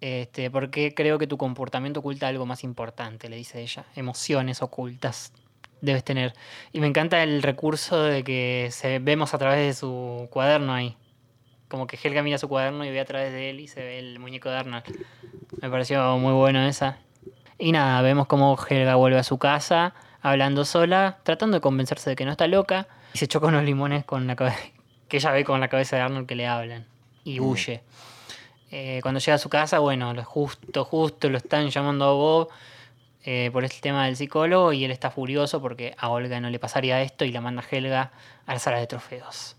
Este, 0.00 0.48
porque 0.48 0.94
creo 0.94 1.18
que 1.18 1.26
tu 1.26 1.38
comportamiento 1.38 1.98
oculta 1.98 2.28
algo 2.28 2.46
más 2.46 2.62
importante, 2.62 3.28
le 3.28 3.34
dice 3.34 3.60
ella. 3.60 3.84
Emociones 3.96 4.62
ocultas 4.62 5.32
debes 5.80 6.04
tener. 6.04 6.34
Y 6.72 6.78
me 6.78 6.86
encanta 6.86 7.20
el 7.24 7.42
recurso 7.42 8.00
de 8.00 8.22
que 8.22 8.68
se 8.70 9.00
vemos 9.00 9.34
a 9.34 9.38
través 9.38 9.66
de 9.66 9.74
su 9.74 10.28
cuaderno 10.30 10.72
ahí. 10.72 10.96
Como 11.68 11.86
que 11.86 11.98
Helga 12.02 12.22
mira 12.22 12.38
su 12.38 12.48
cuaderno 12.48 12.84
y 12.84 12.90
ve 12.90 13.00
a 13.00 13.04
través 13.04 13.32
de 13.32 13.50
él 13.50 13.60
y 13.60 13.68
se 13.68 13.80
ve 13.80 13.98
el 13.98 14.18
muñeco 14.18 14.48
de 14.48 14.56
Arnold. 14.56 14.84
Me 15.60 15.70
pareció 15.70 16.16
muy 16.18 16.32
bueno 16.32 16.66
esa. 16.66 16.98
Y 17.58 17.72
nada, 17.72 18.00
vemos 18.02 18.26
como 18.26 18.56
Helga 18.68 18.94
vuelve 18.94 19.18
a 19.18 19.24
su 19.24 19.38
casa, 19.38 19.92
hablando 20.22 20.64
sola, 20.64 21.18
tratando 21.24 21.56
de 21.56 21.60
convencerse 21.60 22.10
de 22.10 22.16
que 22.16 22.24
no 22.24 22.30
está 22.30 22.46
loca, 22.46 22.86
y 23.12 23.18
se 23.18 23.26
choca 23.26 23.48
unos 23.48 23.64
limones 23.64 24.04
con 24.04 24.26
la 24.28 24.36
cabeza, 24.36 24.58
que 25.08 25.16
ella 25.16 25.32
ve 25.32 25.44
con 25.44 25.58
la 25.60 25.68
cabeza 25.68 25.96
de 25.96 26.02
Arnold 26.02 26.26
que 26.26 26.36
le 26.36 26.46
hablan, 26.46 26.86
y 27.24 27.40
huye. 27.40 27.82
Eh, 28.70 29.00
cuando 29.02 29.18
llega 29.18 29.34
a 29.34 29.38
su 29.38 29.48
casa, 29.48 29.80
bueno, 29.80 30.14
lo 30.14 30.22
justo, 30.24 30.84
justo 30.84 31.28
lo 31.30 31.38
están 31.38 31.68
llamando 31.70 32.04
a 32.04 32.12
Bob 32.12 32.48
eh, 33.24 33.50
por 33.52 33.64
este 33.64 33.80
tema 33.80 34.06
del 34.06 34.16
psicólogo, 34.16 34.72
y 34.72 34.84
él 34.84 34.92
está 34.92 35.10
furioso 35.10 35.60
porque 35.60 35.96
a 35.98 36.10
Olga 36.10 36.40
no 36.40 36.50
le 36.50 36.60
pasaría 36.60 37.02
esto 37.02 37.24
y 37.24 37.32
la 37.32 37.40
manda 37.40 37.62
a 37.62 37.66
Helga 37.68 38.12
a 38.46 38.52
la 38.52 38.60
sala 38.60 38.78
de 38.78 38.86
trofeos. 38.86 39.57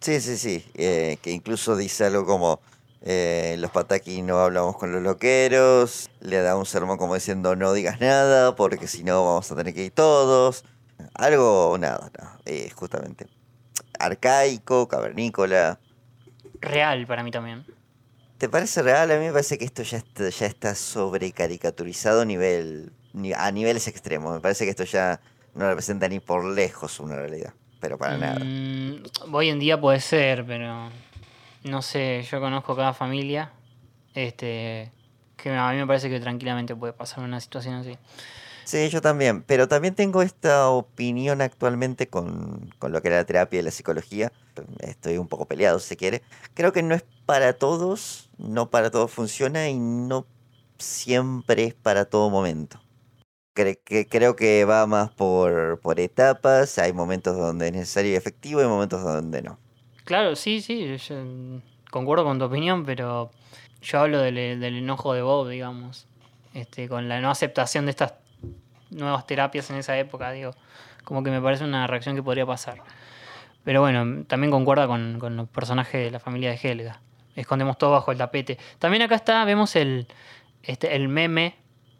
Sí, 0.00 0.20
sí, 0.20 0.36
sí, 0.36 0.64
eh, 0.74 1.18
que 1.22 1.30
incluso 1.32 1.76
dice 1.76 2.04
algo 2.04 2.24
como, 2.24 2.60
eh, 3.02 3.56
los 3.58 3.70
pataki 3.70 4.22
no 4.22 4.38
hablamos 4.38 4.76
con 4.76 4.92
los 4.92 5.02
loqueros, 5.02 6.08
le 6.20 6.40
da 6.40 6.56
un 6.56 6.66
sermón 6.66 6.98
como 6.98 7.14
diciendo 7.14 7.56
no 7.56 7.72
digas 7.72 8.00
nada 8.00 8.54
porque 8.54 8.86
si 8.86 9.02
no 9.02 9.24
vamos 9.24 9.50
a 9.50 9.56
tener 9.56 9.74
que 9.74 9.84
ir 9.86 9.90
todos, 9.92 10.64
algo, 11.14 11.76
nada, 11.78 12.10
nada, 12.18 12.38
eh, 12.44 12.70
justamente 12.74 13.26
arcaico, 13.98 14.86
cavernícola. 14.88 15.80
Real 16.60 17.06
para 17.06 17.22
mí 17.22 17.30
también. 17.30 17.64
¿Te 18.38 18.48
parece 18.48 18.82
real? 18.82 19.10
A 19.10 19.18
mí 19.18 19.26
me 19.26 19.32
parece 19.32 19.58
que 19.58 19.64
esto 19.64 19.82
ya 19.82 19.98
está, 19.98 20.28
ya 20.28 20.46
está 20.46 20.74
sobre 20.76 21.32
caricaturizado 21.32 22.20
a, 22.20 22.24
nivel, 22.24 22.92
ni- 23.12 23.32
a 23.32 23.50
niveles 23.50 23.88
extremos, 23.88 24.32
me 24.32 24.40
parece 24.40 24.64
que 24.64 24.70
esto 24.70 24.84
ya 24.84 25.20
no 25.54 25.68
representa 25.68 26.08
ni 26.08 26.20
por 26.20 26.44
lejos 26.44 27.00
una 27.00 27.16
realidad, 27.16 27.52
pero 27.80 27.98
para 27.98 28.16
nada. 28.16 28.40
Mm, 28.44 29.02
hoy 29.32 29.48
en 29.48 29.58
día 29.58 29.80
puede 29.80 30.00
ser, 30.00 30.44
pero 30.46 30.90
no 31.64 31.82
sé, 31.82 32.22
yo 32.30 32.40
conozco 32.40 32.76
cada 32.76 32.92
familia, 32.92 33.52
este, 34.14 34.92
que 35.36 35.50
a 35.50 35.70
mí 35.70 35.76
me 35.78 35.86
parece 35.86 36.08
que 36.10 36.20
tranquilamente 36.20 36.74
puede 36.74 36.92
pasar 36.92 37.24
una 37.24 37.40
situación 37.40 37.74
así. 37.74 37.96
Sí, 38.64 38.90
yo 38.90 39.00
también, 39.00 39.42
pero 39.44 39.66
también 39.66 39.94
tengo 39.94 40.20
esta 40.20 40.68
opinión 40.68 41.40
actualmente 41.40 42.08
con, 42.08 42.70
con 42.78 42.92
lo 42.92 43.00
que 43.00 43.08
era 43.08 43.16
la 43.16 43.24
terapia 43.24 43.60
y 43.60 43.62
la 43.62 43.70
psicología. 43.70 44.30
Estoy 44.80 45.16
un 45.16 45.26
poco 45.26 45.46
peleado, 45.46 45.78
si 45.78 45.88
se 45.88 45.96
quiere. 45.96 46.22
Creo 46.52 46.70
que 46.72 46.82
no 46.82 46.94
es 46.94 47.02
para 47.24 47.54
todos, 47.54 48.28
no 48.36 48.68
para 48.68 48.90
todos 48.90 49.10
funciona 49.10 49.70
y 49.70 49.78
no 49.78 50.26
siempre 50.78 51.64
es 51.64 51.74
para 51.74 52.04
todo 52.04 52.28
momento. 52.28 52.78
Creo 54.08 54.36
que 54.36 54.64
va 54.64 54.86
más 54.86 55.10
por, 55.10 55.80
por 55.80 56.00
etapas, 56.00 56.78
hay 56.78 56.92
momentos 56.92 57.36
donde 57.36 57.68
es 57.68 57.72
necesario 57.72 58.12
y 58.12 58.14
efectivo 58.14 58.62
y 58.62 58.66
momentos 58.66 59.02
donde 59.02 59.42
no. 59.42 59.58
Claro, 60.04 60.36
sí, 60.36 60.60
sí, 60.60 60.96
yo 60.96 61.16
concuerdo 61.90 62.24
con 62.24 62.38
tu 62.38 62.44
opinión, 62.44 62.84
pero 62.84 63.30
yo 63.82 64.00
hablo 64.00 64.20
del, 64.20 64.60
del 64.60 64.76
enojo 64.76 65.12
de 65.12 65.22
Bob, 65.22 65.48
digamos, 65.48 66.06
este, 66.54 66.88
con 66.88 67.08
la 67.08 67.20
no 67.20 67.30
aceptación 67.30 67.84
de 67.84 67.90
estas 67.90 68.14
nuevas 68.90 69.26
terapias 69.26 69.70
en 69.70 69.76
esa 69.76 69.98
época, 69.98 70.30
digo, 70.32 70.54
como 71.04 71.22
que 71.22 71.30
me 71.30 71.40
parece 71.40 71.64
una 71.64 71.86
reacción 71.86 72.14
que 72.14 72.22
podría 72.22 72.46
pasar. 72.46 72.82
Pero 73.64 73.80
bueno, 73.80 74.24
también 74.24 74.50
concuerda 74.50 74.86
con, 74.86 75.18
con 75.18 75.36
los 75.36 75.48
personajes 75.48 76.04
de 76.04 76.10
la 76.10 76.20
familia 76.20 76.50
de 76.50 76.58
Helga. 76.62 77.00
Escondemos 77.36 77.78
todo 77.78 77.92
bajo 77.92 78.10
el 78.12 78.18
tapete. 78.18 78.58
También 78.78 79.02
acá 79.02 79.14
está, 79.14 79.44
vemos 79.44 79.76
el, 79.76 80.06
este, 80.62 80.96
el 80.96 81.08
meme. 81.08 81.56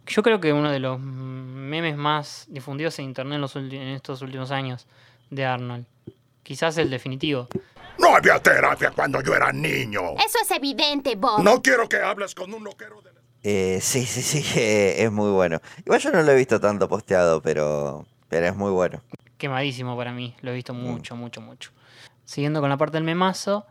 Yo 0.08 0.22
creo 0.22 0.40
que 0.40 0.52
uno 0.52 0.70
de 0.70 0.80
los 0.80 0.98
memes 1.00 1.96
más 1.96 2.46
difundidos 2.48 2.98
en 2.98 3.06
internet 3.06 3.36
en, 3.36 3.40
los 3.40 3.56
en 3.56 3.72
estos 3.72 4.22
últimos 4.22 4.50
años 4.50 4.86
de 5.30 5.44
Arnold. 5.44 5.86
Quizás 6.42 6.78
el 6.78 6.90
definitivo. 6.90 7.48
No 7.98 8.14
había 8.14 8.38
terapia 8.38 8.90
cuando 8.90 9.20
yo 9.22 9.34
era 9.34 9.52
niño. 9.52 10.14
Eso 10.14 10.38
es 10.42 10.50
evidente, 10.50 11.14
Bob. 11.16 11.42
No 11.42 11.60
quiero 11.60 11.88
que 11.88 11.98
hables 11.98 12.34
con 12.34 12.54
un 12.54 12.64
loquero 12.64 13.02
de... 13.02 13.10
Eh, 13.42 13.80
sí, 13.80 14.04
sí, 14.04 14.22
sí, 14.22 14.58
eh, 14.58 15.04
es 15.04 15.12
muy 15.12 15.30
bueno. 15.30 15.60
Igual 15.84 16.00
yo 16.00 16.10
no 16.10 16.22
lo 16.22 16.32
he 16.32 16.36
visto 16.36 16.60
tanto 16.60 16.88
posteado, 16.88 17.40
pero, 17.42 18.06
pero 18.28 18.46
es 18.46 18.56
muy 18.56 18.70
bueno. 18.70 19.02
quemadísimo 19.36 19.96
para 19.96 20.12
mí. 20.12 20.34
Lo 20.40 20.50
he 20.50 20.54
visto 20.54 20.74
mucho, 20.74 21.16
mucho, 21.16 21.40
mucho. 21.40 21.70
Siguiendo 22.24 22.60
con 22.60 22.68
la 22.68 22.76
parte 22.76 22.96
del 22.96 23.04
memazo, 23.04 23.66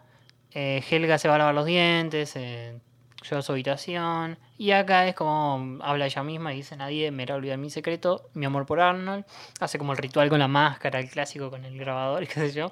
eh, 0.51 0.83
Helga 0.89 1.17
se 1.17 1.27
va 1.27 1.35
a 1.35 1.37
lavar 1.37 1.55
los 1.55 1.65
dientes, 1.65 2.35
eh, 2.35 2.79
lleva 3.29 3.39
a 3.39 3.41
su 3.43 3.51
habitación. 3.51 4.37
Y 4.57 4.71
acá 4.71 5.07
es 5.07 5.15
como 5.15 5.77
habla 5.83 6.05
ella 6.05 6.23
misma 6.23 6.53
y 6.53 6.57
dice: 6.57 6.75
Nadie 6.75 7.11
me 7.11 7.25
olvidar 7.31 7.57
mi 7.57 7.69
secreto, 7.69 8.29
mi 8.33 8.45
amor 8.45 8.65
por 8.65 8.79
Arnold. 8.79 9.25
Hace 9.59 9.77
como 9.77 9.91
el 9.91 9.97
ritual 9.97 10.29
con 10.29 10.39
la 10.39 10.47
máscara, 10.47 10.99
el 10.99 11.09
clásico 11.09 11.49
con 11.49 11.65
el 11.65 11.77
grabador 11.77 12.23
y 12.23 12.27
qué 12.27 12.33
sé 12.33 12.51
yo. 12.53 12.71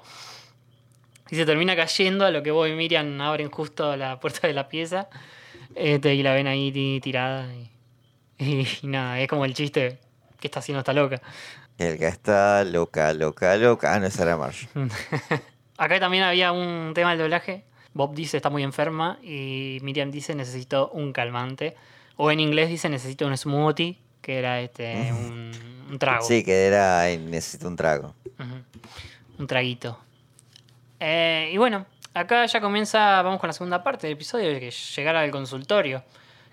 Y 1.30 1.34
se 1.36 1.44
termina 1.44 1.74
cayendo, 1.74 2.24
a 2.24 2.30
lo 2.30 2.42
que 2.42 2.50
vos 2.52 2.68
y 2.68 2.72
Miriam 2.72 3.20
abren 3.20 3.50
justo 3.50 3.96
la 3.96 4.20
puerta 4.20 4.46
de 4.46 4.52
la 4.54 4.68
pieza. 4.68 5.08
Este, 5.74 6.14
y 6.14 6.22
la 6.22 6.32
ven 6.34 6.46
ahí 6.46 6.70
ti- 6.72 7.00
tirada. 7.02 7.46
Y, 7.52 7.70
y- 8.38 8.68
y 8.82 8.86
nada, 8.86 9.18
es 9.20 9.28
como 9.28 9.44
el 9.44 9.52
chiste 9.54 9.98
que 10.40 10.46
está 10.46 10.60
haciendo 10.60 10.80
esta 10.80 10.92
loca. 10.92 11.20
Helga 11.78 12.08
está 12.08 12.64
loca, 12.64 13.12
loca, 13.12 13.56
loca. 13.56 13.92
Ah, 13.94 13.98
no, 13.98 14.06
era 14.06 14.36
Marge. 14.36 14.68
Acá 15.78 16.00
también 16.00 16.22
había 16.22 16.52
un 16.52 16.92
tema 16.94 17.10
del 17.10 17.18
doblaje. 17.18 17.64
Bob 17.96 18.14
dice 18.14 18.36
está 18.36 18.50
muy 18.50 18.62
enferma 18.62 19.18
y 19.22 19.78
Miriam 19.82 20.10
dice 20.10 20.34
necesito 20.34 20.90
un 20.90 21.12
calmante. 21.12 21.74
O 22.16 22.30
en 22.30 22.40
inglés 22.40 22.68
dice 22.68 22.88
necesito 22.88 23.26
un 23.26 23.36
smoothie, 23.36 23.98
que 24.20 24.38
era 24.38 24.60
este 24.60 25.12
un, 25.12 25.52
un 25.90 25.98
trago. 25.98 26.24
Sí, 26.24 26.44
que 26.44 26.66
era. 26.66 27.04
necesito 27.18 27.68
un 27.68 27.76
trago. 27.76 28.14
Un 29.38 29.46
traguito. 29.46 29.98
Eh, 31.00 31.50
y 31.52 31.56
bueno, 31.58 31.86
acá 32.14 32.46
ya 32.46 32.60
comienza, 32.60 33.20
vamos 33.22 33.38
con 33.40 33.48
la 33.48 33.52
segunda 33.52 33.82
parte 33.82 34.06
del 34.06 34.14
episodio, 34.14 34.58
que 34.58 34.68
es 34.68 34.96
llegar 34.96 35.16
al 35.16 35.30
consultorio. 35.30 36.02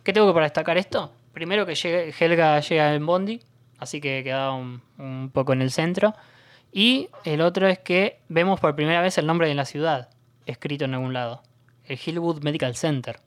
¿Qué 0.03 0.11
tengo 0.11 0.27
que 0.27 0.33
para 0.33 0.45
destacar 0.45 0.77
esto? 0.77 1.13
Primero 1.33 1.65
que 1.65 1.75
llegue- 1.75 2.13
Helga 2.19 2.59
llega 2.59 2.93
en 2.93 3.05
Bondi, 3.05 3.39
así 3.79 4.01
que 4.01 4.21
queda 4.23 4.51
un, 4.51 4.81
un 4.97 5.29
poco 5.33 5.53
en 5.53 5.61
el 5.61 5.71
centro. 5.71 6.13
Y 6.73 7.09
el 7.23 7.39
otro 7.41 7.67
es 7.67 7.79
que 7.79 8.19
vemos 8.27 8.59
por 8.59 8.75
primera 8.75 9.01
vez 9.01 9.17
el 9.17 9.25
nombre 9.27 9.47
de 9.47 9.53
la 9.55 9.65
ciudad, 9.65 10.09
escrito 10.45 10.85
en 10.85 10.93
algún 10.93 11.13
lado. 11.13 11.41
El 11.85 11.99
Hillwood 12.03 12.43
Medical 12.43 12.75
Center. 12.75 13.19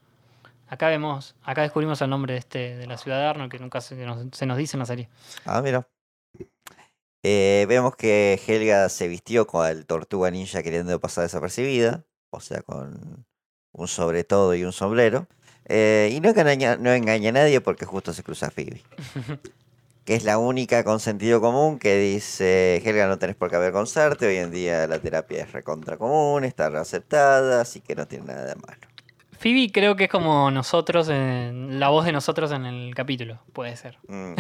Acá 0.69 0.89
vemos, 0.89 1.37
acá 1.43 1.63
descubrimos 1.63 2.01
el 2.03 2.11
nombre 2.11 2.33
de, 2.33 2.39
este, 2.41 2.77
de 2.77 2.87
la 2.87 2.99
ciudad 2.99 3.19
de 3.19 3.27
Arnold, 3.27 3.51
que 3.51 3.59
nunca 3.59 3.81
se 3.81 3.95
nos, 4.05 4.27
se 4.33 4.47
nos 4.47 4.57
dice 4.57 4.77
en 4.77 4.81
la 4.81 4.87
serie. 4.87 5.09
Ah, 5.45 5.63
mira. 5.63 5.87
Eh, 7.23 7.67
vemos 7.69 7.97
que 7.97 8.41
Helga 8.47 8.89
se 8.89 9.09
vistió 9.09 9.47
con 9.47 9.67
el 9.67 9.87
tortuga 9.87 10.31
ninja 10.31 10.63
queriendo 10.63 10.99
pasar 11.01 11.25
desapercibida, 11.25 12.05
o 12.31 12.41
sea, 12.41 12.63
con 12.63 13.27
un 13.73 13.89
sobre 13.89 14.25
todo 14.25 14.55
y 14.55 14.65
un 14.65 14.73
sombrero. 14.73 15.27
Eh, 15.65 16.11
y 16.13 16.21
no 16.21 16.29
engaña, 16.29 16.77
no 16.77 16.93
engaña 16.93 17.31
a 17.31 17.33
nadie 17.33 17.61
porque 17.61 17.85
justo 17.85 18.13
se 18.13 18.23
cruza 18.23 18.47
a 18.47 18.51
Phoebe. 18.51 18.83
que 20.07 20.15
es 20.15 20.23
la 20.23 20.39
única 20.39 20.85
con 20.85 21.01
sentido 21.01 21.41
común 21.41 21.81
que 21.81 21.99
dice, 21.99 22.81
Helga, 22.85 23.09
no 23.09 23.19
tenés 23.19 23.35
por 23.35 23.51
qué 23.51 23.57
avergonzarte, 23.57 24.29
hoy 24.29 24.37
en 24.37 24.53
día 24.53 24.87
la 24.87 25.01
terapia 25.01 25.43
es 25.43 25.53
recontra 25.53 25.97
común, 25.97 26.45
está 26.45 26.69
aceptada, 26.69 27.61
así 27.61 27.81
que 27.81 27.97
no 27.97 28.07
tiene 28.07 28.27
nada 28.27 28.47
de 28.47 28.55
malo. 28.55 28.79
Phoebe 29.37 29.71
creo 29.73 29.97
que 29.97 30.05
es 30.05 30.11
como 30.11 30.49
nosotros, 30.53 31.09
en, 31.09 31.81
la 31.81 31.89
voz 31.89 32.05
de 32.05 32.13
nosotros 32.13 32.53
en 32.53 32.67
el 32.67 32.95
capítulo, 32.95 33.41
puede 33.53 33.77
ser. 33.77 33.99
Mm. 34.07 34.35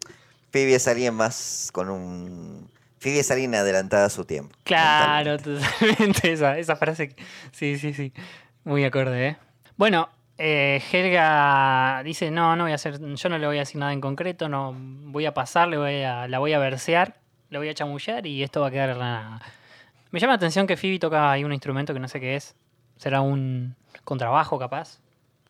Phoebe 0.50 0.74
es 0.74 0.88
alguien 0.88 1.14
más 1.14 1.70
con 1.72 1.88
un... 1.88 2.68
Phoebe 2.98 3.20
es 3.20 3.30
alguien 3.30 3.54
adelantada 3.54 4.06
a 4.06 4.10
su 4.10 4.24
tiempo. 4.24 4.56
Claro, 4.64 5.38
totalmente 5.38 6.32
esa, 6.32 6.58
esa 6.58 6.74
frase. 6.74 7.14
Sí, 7.52 7.78
sí, 7.78 7.94
sí. 7.94 8.12
Muy 8.64 8.84
acorde, 8.84 9.28
¿eh? 9.28 9.36
Bueno, 9.76 10.08
eh, 10.38 10.82
Helga 10.90 12.02
dice, 12.04 12.30
no, 12.30 12.56
no 12.56 12.64
voy 12.64 12.72
a 12.72 12.76
hacer, 12.76 12.98
yo 13.00 13.28
no 13.28 13.38
le 13.38 13.46
voy 13.46 13.56
a 13.56 13.60
decir 13.60 13.78
nada 13.78 13.92
en 13.92 14.00
concreto, 14.00 14.48
no 14.48 14.74
voy 14.74 15.26
a 15.26 15.34
pasar, 15.34 15.68
le 15.68 15.76
voy 15.76 16.02
a, 16.02 16.26
la 16.28 16.38
voy 16.38 16.52
a 16.52 16.58
versear, 16.58 17.20
le 17.50 17.58
voy 17.58 17.68
a 17.68 17.74
chamullar 17.74 18.26
y 18.26 18.42
esto 18.42 18.60
va 18.60 18.68
a 18.68 18.70
quedar 18.70 18.90
en 18.90 18.98
la. 18.98 19.40
Me 20.10 20.20
llama 20.20 20.32
la 20.32 20.36
atención 20.36 20.66
que 20.66 20.76
Phoebe 20.76 20.98
toca 20.98 21.30
ahí 21.30 21.44
un 21.44 21.52
instrumento 21.52 21.94
que 21.94 22.00
no 22.00 22.08
sé 22.08 22.20
qué 22.20 22.36
es. 22.36 22.54
¿Será 22.96 23.20
un 23.20 23.74
contrabajo 24.04 24.58
capaz? 24.58 24.98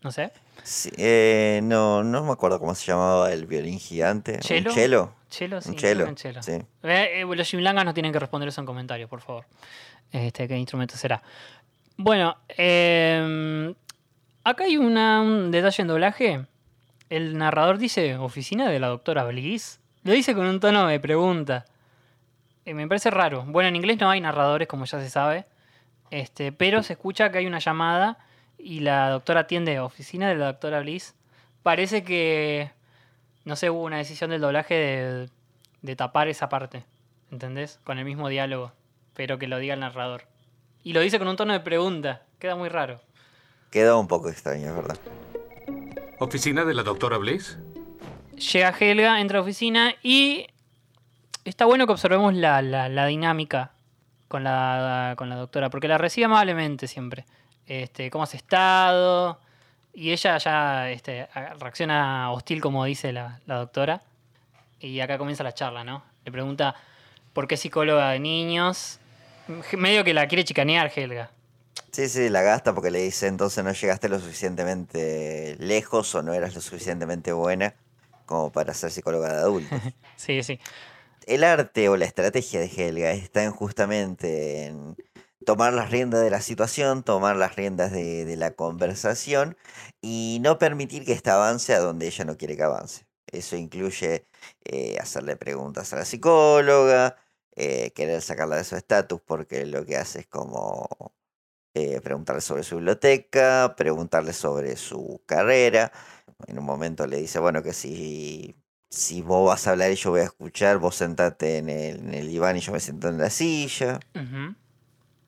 No 0.03 0.11
sé. 0.11 0.33
Sí, 0.63 0.91
eh, 0.97 1.61
no, 1.63 2.03
no 2.03 2.25
me 2.25 2.33
acuerdo 2.33 2.59
cómo 2.59 2.75
se 2.75 2.87
llamaba 2.87 3.33
el 3.33 3.47
violín 3.47 3.79
gigante. 3.79 4.39
¿Chelo? 4.41 4.71
¿Un 4.71 4.77
chelo? 4.77 5.13
Chelo, 5.31 5.61
sí. 5.61 5.71
Un 5.71 5.77
chelo. 5.77 6.07
un 6.07 6.15
chelo. 6.17 6.43
Sí. 6.43 6.59
Eh, 6.83 7.25
los 7.25 7.49
Jimlangas 7.49 7.85
nos 7.85 7.95
tienen 7.95 8.13
que 8.13 8.19
responder 8.19 8.49
eso 8.49 8.61
en 8.61 8.67
comentarios, 8.67 9.09
por 9.09 9.21
favor. 9.21 9.47
Este, 10.11 10.47
¿Qué 10.47 10.57
instrumento 10.57 10.97
será? 10.97 11.23
Bueno, 11.97 12.37
eh, 12.49 13.75
acá 14.45 14.65
hay 14.65 14.77
una- 14.77 15.21
un 15.23 15.51
detalle 15.51 15.83
en 15.83 15.89
doblaje. 15.89 16.47
El 17.11 17.37
narrador 17.37 17.79
dice 17.79 18.17
oficina 18.17 18.69
de 18.69 18.79
la 18.81 18.89
doctora 18.89 19.25
Bliss. 19.25 19.81
Lo 20.05 20.13
dice 20.13 20.35
con 20.35 20.47
un 20.47 20.61
tono 20.61 20.87
de 20.87 20.99
pregunta. 21.01 21.65
Eh, 22.65 22.75
me 22.75 22.87
parece 22.89 23.11
raro. 23.11 23.45
Bueno, 23.47 23.69
en 23.69 23.77
inglés 23.77 23.99
no 24.01 24.11
hay 24.11 24.21
narradores, 24.21 24.69
como 24.69 24.85
ya 24.85 24.99
se 25.01 25.11
sabe. 25.11 25.47
Este, 26.11 26.53
pero 26.53 26.83
se 26.83 26.95
escucha 26.95 27.31
que 27.31 27.39
hay 27.39 27.47
una 27.47 27.59
llamada 27.59 28.19
y 28.59 28.81
la 28.81 29.11
doctora 29.11 29.41
atiende 29.41 29.81
oficina 29.81 30.29
de 30.29 30.37
la 30.37 30.47
doctora 30.47 30.81
Bliss. 30.81 31.15
Parece 31.63 32.03
que, 32.05 32.71
no 33.45 33.57
sé, 33.57 33.71
hubo 33.71 33.83
una 33.83 33.99
decisión 33.99 34.31
del 34.31 34.41
doblaje 34.41 34.75
de, 34.75 35.29
de 35.83 35.97
tapar 35.97 36.29
esa 36.29 36.49
parte. 36.49 36.85
¿Entendés? 37.31 37.81
Con 37.85 37.99
el 37.99 38.05
mismo 38.05 38.29
diálogo. 38.29 38.73
Pero 39.15 39.39
que 39.39 39.47
lo 39.49 39.59
diga 39.59 39.75
el 39.75 39.81
narrador. 39.81 40.25
Y 40.83 40.93
lo 40.93 41.01
dice 41.01 41.19
con 41.19 41.29
un 41.29 41.37
tono 41.37 41.53
de 41.53 41.61
pregunta. 41.61 42.23
Queda 42.39 42.57
muy 42.57 42.69
raro. 42.69 43.01
Quedó 43.73 43.99
un 43.99 44.07
poco 44.07 44.29
extraño, 44.29 44.69
es 44.69 44.77
verdad. 44.77 44.97
¿Oficina 46.21 46.65
de 46.65 46.75
la 46.75 46.85
doctora 46.85 47.17
Bliss? 47.19 47.59
Llega 48.53 48.71
Helga, 48.79 49.21
entra 49.21 49.39
a 49.39 49.41
la 49.41 49.43
oficina 49.43 49.95
y 50.03 50.47
está 51.45 51.65
bueno 51.65 51.87
que 51.87 51.93
observemos 51.93 52.35
la, 52.35 52.63
la- 52.63 52.89
la 52.89 53.07
dinámica 53.07 53.73
con 54.29 54.45
la, 54.45 55.15
con 55.17 55.29
la 55.29 55.37
doctora, 55.37 55.69
porque 55.71 55.89
la 55.89 55.99
recibe 55.99 56.27
amablemente 56.27 56.87
siempre. 56.87 57.25
Este, 57.67 58.11
¿Cómo 58.11 58.25
has 58.25 58.35
estado? 58.35 59.41
Y 59.95 60.11
ella 60.13 60.39
ya 60.39 60.91
este, 60.91 61.29
reacciona 61.59 62.31
hostil, 62.31 62.61
como 62.61 62.85
dice 62.85 63.13
la, 63.13 63.41
la 63.47 63.57
doctora. 63.57 64.03
Y 64.81 65.01
acá 65.01 65.19
comienza 65.19 65.43
la 65.45 65.53
charla, 65.55 65.85
¿no? 65.85 66.03
Le 66.25 66.33
pregunta 66.33 66.75
por 67.33 67.47
qué 67.49 67.55
es 67.55 67.61
psicóloga 67.61 68.11
de 68.11 68.19
niños. 68.21 68.99
Medio 69.77 70.05
que 70.05 70.15
la 70.15 70.27
quiere 70.29 70.45
chicanear 70.45 70.91
Helga. 70.95 71.31
Sí, 71.93 72.09
sí, 72.09 72.31
la 72.31 72.41
gasta 72.41 72.75
porque 72.75 72.91
le 72.91 73.01
dice 73.01 73.27
entonces 73.27 73.63
no 73.63 73.73
llegaste 73.73 74.09
lo 74.09 74.19
suficientemente 74.19 75.57
lejos 75.59 76.15
o 76.15 76.23
no 76.23 76.33
eras 76.33 76.55
lo 76.55 76.63
suficientemente 76.63 77.33
buena 77.33 77.75
como 78.25 78.51
para 78.51 78.73
ser 78.73 78.91
psicóloga 78.91 79.33
de 79.33 79.41
adultos. 79.41 79.79
Sí, 80.17 80.43
sí. 80.43 80.61
El 81.27 81.43
arte 81.43 81.89
o 81.89 81.97
la 81.97 82.05
estrategia 82.05 82.61
de 82.61 82.67
Helga 82.67 83.11
está 83.11 83.43
en 83.43 83.51
justamente 83.51 84.67
en 84.67 84.97
tomar 85.45 85.73
las 85.73 85.91
riendas 85.91 86.23
de 86.23 86.31
la 86.31 86.41
situación, 86.41 87.03
tomar 87.03 87.35
las 87.37 87.57
riendas 87.57 87.91
de, 87.91 88.25
de 88.25 88.37
la 88.37 88.53
conversación 88.53 89.57
y 90.01 90.39
no 90.43 90.59
permitir 90.59 91.05
que 91.05 91.13
ésta 91.13 91.35
avance 91.35 91.75
a 91.75 91.81
donde 91.81 92.07
ella 92.07 92.25
no 92.25 92.37
quiere 92.37 92.57
que 92.57 92.63
avance. 92.63 93.07
Eso 93.27 93.57
incluye 93.57 94.27
eh, 94.65 94.97
hacerle 95.01 95.37
preguntas 95.37 95.93
a 95.93 95.97
la 95.97 96.05
psicóloga, 96.05 97.17
eh, 97.57 97.91
querer 97.93 98.23
sacarla 98.23 98.57
de 98.57 98.65
su 98.65 98.77
estatus 98.77 99.21
porque 99.21 99.67
lo 99.67 99.85
que 99.85 99.97
hace 99.97 100.21
es 100.21 100.27
como 100.27 100.87
eh, 101.75 102.01
preguntarle 102.03 102.43
sobre 102.43 102.63
su 102.63 102.77
biblioteca, 102.77 103.75
preguntarle 103.77 104.33
sobre 104.33 104.77
su 104.77 105.23
carrera. 105.27 105.91
En 106.47 106.59
un 106.59 106.65
momento 106.65 107.07
le 107.07 107.17
dice, 107.19 107.39
bueno, 107.39 107.63
que 107.63 107.73
si, 107.73 108.55
si 108.91 109.23
vos 109.23 109.49
vas 109.49 109.67
a 109.67 109.71
hablar 109.71 109.91
y 109.91 109.95
yo 109.95 110.11
voy 110.11 110.21
a 110.21 110.25
escuchar, 110.25 110.79
vos 110.79 110.97
sentate 110.97 111.59
en 111.59 111.71
el, 111.71 111.97
en 112.01 112.15
el 112.15 112.29
diván 112.29 112.57
y 112.57 112.61
yo 112.61 112.73
me 112.73 112.81
siento 112.81 113.09
en 113.09 113.19
la 113.19 113.31
silla. 113.31 114.01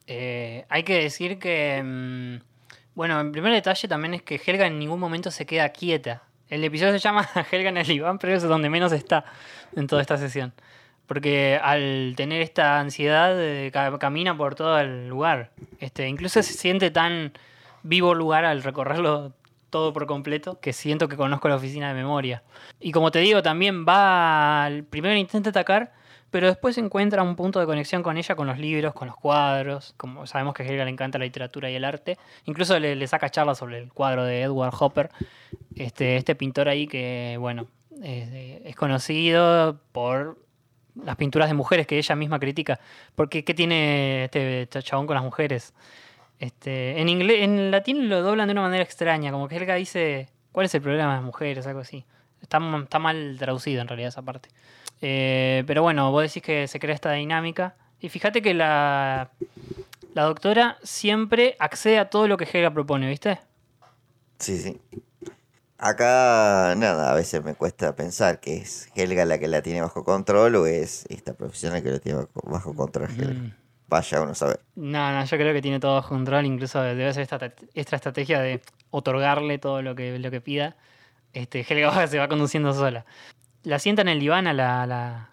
Eh, 0.07 0.65
hay 0.69 0.83
que 0.83 1.01
decir 1.01 1.39
que, 1.39 1.81
mm, 1.83 2.43
bueno, 2.93 3.19
el 3.21 3.31
primer 3.31 3.51
detalle 3.51 3.87
también 3.87 4.13
es 4.13 4.21
que 4.21 4.39
Helga 4.43 4.67
en 4.67 4.77
ningún 4.77 4.99
momento 4.99 5.31
se 5.31 5.47
queda 5.47 5.69
quieta. 5.69 6.23
El 6.47 6.63
episodio 6.63 6.91
se 6.93 6.99
llama 6.99 7.27
Helga 7.51 7.69
en 7.69 7.77
el 7.77 7.87
diván, 7.87 8.19
pero 8.19 8.35
es 8.35 8.43
donde 8.43 8.69
menos 8.69 8.91
está 8.91 9.25
en 9.75 9.87
toda 9.87 10.01
esta 10.01 10.17
sesión. 10.17 10.53
Porque 11.07 11.59
al 11.61 12.13
tener 12.15 12.41
esta 12.41 12.79
ansiedad, 12.79 13.35
eh, 13.39 13.69
ca- 13.71 13.97
camina 13.99 14.35
por 14.35 14.55
todo 14.55 14.79
el 14.79 15.07
lugar. 15.07 15.51
Este, 15.79 16.07
incluso 16.07 16.41
se 16.41 16.53
siente 16.53 16.89
tan 16.91 17.33
vivo 17.83 18.13
el 18.13 18.17
lugar 18.17 18.45
al 18.45 18.63
recorrerlo 18.63 19.33
todo 19.69 19.91
por 19.93 20.05
completo 20.07 20.59
que 20.59 20.73
siento 20.73 21.07
que 21.07 21.17
conozco 21.17 21.49
la 21.49 21.55
oficina 21.55 21.89
de 21.89 21.93
memoria. 21.93 22.43
Y 22.79 22.91
como 22.91 23.11
te 23.11 23.19
digo, 23.19 23.43
también 23.43 23.85
va 23.85 24.63
al 24.65 24.83
primero 24.83 25.15
intenta 25.15 25.49
atacar, 25.49 25.91
pero 26.31 26.47
después 26.47 26.77
encuentra 26.77 27.21
un 27.23 27.35
punto 27.35 27.59
de 27.59 27.65
conexión 27.65 28.01
con 28.01 28.17
ella, 28.17 28.35
con 28.35 28.47
los 28.47 28.57
libros, 28.57 28.93
con 28.93 29.07
los 29.07 29.17
cuadros. 29.17 29.93
Como 29.97 30.25
sabemos 30.27 30.53
que 30.53 30.63
a 30.63 30.65
Helga 30.65 30.85
le 30.85 30.91
encanta 30.91 31.17
la 31.17 31.25
literatura 31.25 31.69
y 31.69 31.75
el 31.75 31.85
arte. 31.85 32.17
Incluso 32.45 32.79
le, 32.79 33.05
saca 33.07 33.29
charlas 33.29 33.57
sobre 33.57 33.77
el 33.77 33.91
cuadro 33.91 34.23
de 34.23 34.41
Edward 34.41 34.73
Hopper, 34.79 35.09
este, 35.75 36.17
este 36.17 36.35
pintor 36.35 36.67
ahí 36.69 36.87
que, 36.87 37.37
bueno, 37.39 37.67
es 38.01 38.75
conocido 38.75 39.79
por 39.91 40.37
las 41.03 41.15
pinturas 41.15 41.49
de 41.49 41.53
mujeres 41.53 41.87
que 41.87 41.97
ella 41.97 42.15
misma 42.15 42.39
critica. 42.39 42.79
Porque, 43.15 43.43
¿qué 43.43 43.53
tiene 43.53 44.25
este, 44.25 44.67
chabón 44.81 45.07
con 45.07 45.15
las 45.15 45.23
mujeres? 45.23 45.73
Este, 46.39 46.99
en, 46.99 47.09
inglés, 47.09 47.43
en 47.43 47.71
latín 47.71 48.09
lo 48.09 48.21
doblan 48.21 48.47
de 48.47 48.53
una 48.53 48.61
manera 48.61 48.83
extraña, 48.83 49.31
como 49.31 49.47
que 49.47 49.55
Helga 49.55 49.75
dice, 49.75 50.29
¿cuál 50.51 50.65
es 50.65 50.75
el 50.75 50.81
problema 50.81 51.11
de 51.11 51.15
las 51.17 51.25
mujeres? 51.25 51.67
Algo 51.67 51.81
así. 51.81 52.05
Está, 52.41 52.59
está 52.83 52.99
mal 52.99 53.35
traducido 53.39 53.81
en 53.81 53.87
realidad 53.87 54.09
esa 54.09 54.21
parte. 54.21 54.49
Eh, 55.01 55.63
pero 55.67 55.81
bueno, 55.81 56.11
vos 56.11 56.23
decís 56.23 56.43
que 56.43 56.67
se 56.67 56.79
crea 56.79 56.95
esta 56.95 57.11
dinámica. 57.13 57.75
Y 57.99 58.09
fíjate 58.09 58.41
que 58.41 58.53
la, 58.53 59.31
la 60.13 60.23
doctora 60.23 60.77
siempre 60.83 61.55
accede 61.59 61.99
a 61.99 62.09
todo 62.09 62.27
lo 62.27 62.37
que 62.37 62.45
Helga 62.45 62.71
propone, 62.71 63.07
¿viste? 63.07 63.39
Sí, 64.39 64.57
sí. 64.57 64.79
Acá, 65.77 66.73
nada, 66.77 67.11
a 67.11 67.15
veces 67.15 67.43
me 67.43 67.53
cuesta 67.53 67.95
pensar 67.95 68.39
que 68.39 68.57
es 68.57 68.89
Helga 68.95 69.25
la 69.25 69.37
que 69.37 69.47
la 69.47 69.61
tiene 69.61 69.81
bajo 69.81 70.03
control 70.05 70.55
o 70.55 70.65
es 70.67 71.05
esta 71.09 71.33
profesional 71.33 71.83
que 71.83 71.91
la 71.91 71.99
tiene 71.99 72.19
bajo, 72.19 72.41
bajo 72.49 72.73
control 72.75 73.09
Helga. 73.09 73.33
Mm. 73.33 73.53
Vaya 73.87 74.21
uno 74.21 74.31
a 74.31 74.35
saber. 74.35 74.61
No, 74.75 75.11
no, 75.11 75.23
yo 75.25 75.37
creo 75.37 75.53
que 75.53 75.61
tiene 75.61 75.79
todo 75.79 75.95
bajo 75.95 76.09
control. 76.09 76.45
Incluso 76.45 76.81
debe 76.81 77.13
ser 77.13 77.23
esta, 77.23 77.53
esta 77.73 77.95
estrategia 77.97 78.39
de 78.39 78.61
otorgarle 78.89 79.57
todo 79.59 79.81
lo 79.81 79.95
que, 79.95 80.17
lo 80.17 80.31
que 80.31 80.41
pida. 80.41 80.75
Este, 81.33 81.65
Helga 81.69 82.07
se 82.07 82.17
va 82.17 82.27
conduciendo 82.29 82.73
sola. 82.73 83.05
La 83.63 83.77
sienta 83.77 84.01
en 84.01 84.07
el 84.07 84.19
diván 84.19 84.47
a 84.47 84.53
la, 84.53 84.81
a 84.81 84.87
la, 84.87 85.29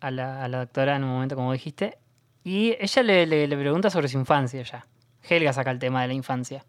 a 0.00 0.10
la, 0.10 0.44
a 0.44 0.48
la 0.48 0.58
doctora 0.58 0.96
en 0.96 1.04
un 1.04 1.10
momento, 1.10 1.36
como 1.36 1.52
dijiste. 1.52 1.98
Y 2.44 2.76
ella 2.80 3.02
le, 3.04 3.26
le- 3.26 3.46
le 3.46 3.56
pregunta 3.56 3.88
sobre 3.90 4.08
su 4.08 4.18
infancia 4.18 4.60
ya. 4.62 4.84
Helga 5.26 5.52
saca 5.52 5.70
el 5.70 5.78
tema 5.78 6.02
de 6.02 6.08
la 6.08 6.14
infancia. 6.14 6.64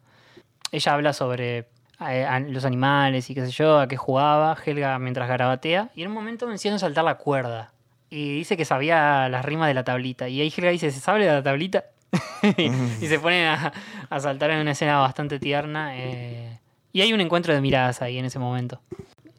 Ella 0.71 0.93
habla 0.93 1.11
sobre 1.13 1.67
eh, 2.09 2.25
a- 2.25 2.39
los 2.39 2.65
animales 2.65 3.29
y 3.29 3.35
qué 3.35 3.45
sé 3.45 3.51
yo, 3.51 3.79
a 3.79 3.87
qué 3.87 3.97
jugaba. 3.97 4.57
Helga 4.65 4.97
mientras 4.99 5.27
garabatea. 5.27 5.89
Y 5.95 6.01
en 6.01 6.07
un 6.09 6.13
momento 6.13 6.47
menciona 6.47 6.79
saltar 6.79 7.03
la 7.03 7.15
cuerda. 7.15 7.71
Y 8.09 8.35
dice 8.37 8.57
que 8.57 8.65
sabía 8.65 9.27
las 9.29 9.43
rimas 9.45 9.67
de 9.67 9.73
la 9.73 9.83
tablita. 9.83 10.29
Y 10.29 10.41
ahí 10.41 10.53
Helga 10.55 10.69
dice, 10.71 10.91
¿se 10.91 10.99
sabe 10.99 11.25
la 11.25 11.41
tablita? 11.43 11.85
y, 12.57 13.07
se 13.07 13.19
ponen 13.19 13.47
a, 13.47 13.73
a 14.09 14.19
saltar 14.19 14.51
en 14.51 14.59
una 14.59 14.71
escena 14.71 14.99
bastante 14.99 15.39
tierna. 15.39 15.97
eh, 15.97 16.59
y 16.91 17.01
hay 17.01 17.11
un 17.11 17.21
encuentro 17.21 17.53
de 17.53 17.59
miradas 17.61 18.03
ahí 18.03 18.19
en 18.19 18.25
ese 18.25 18.37
momento. 18.37 18.79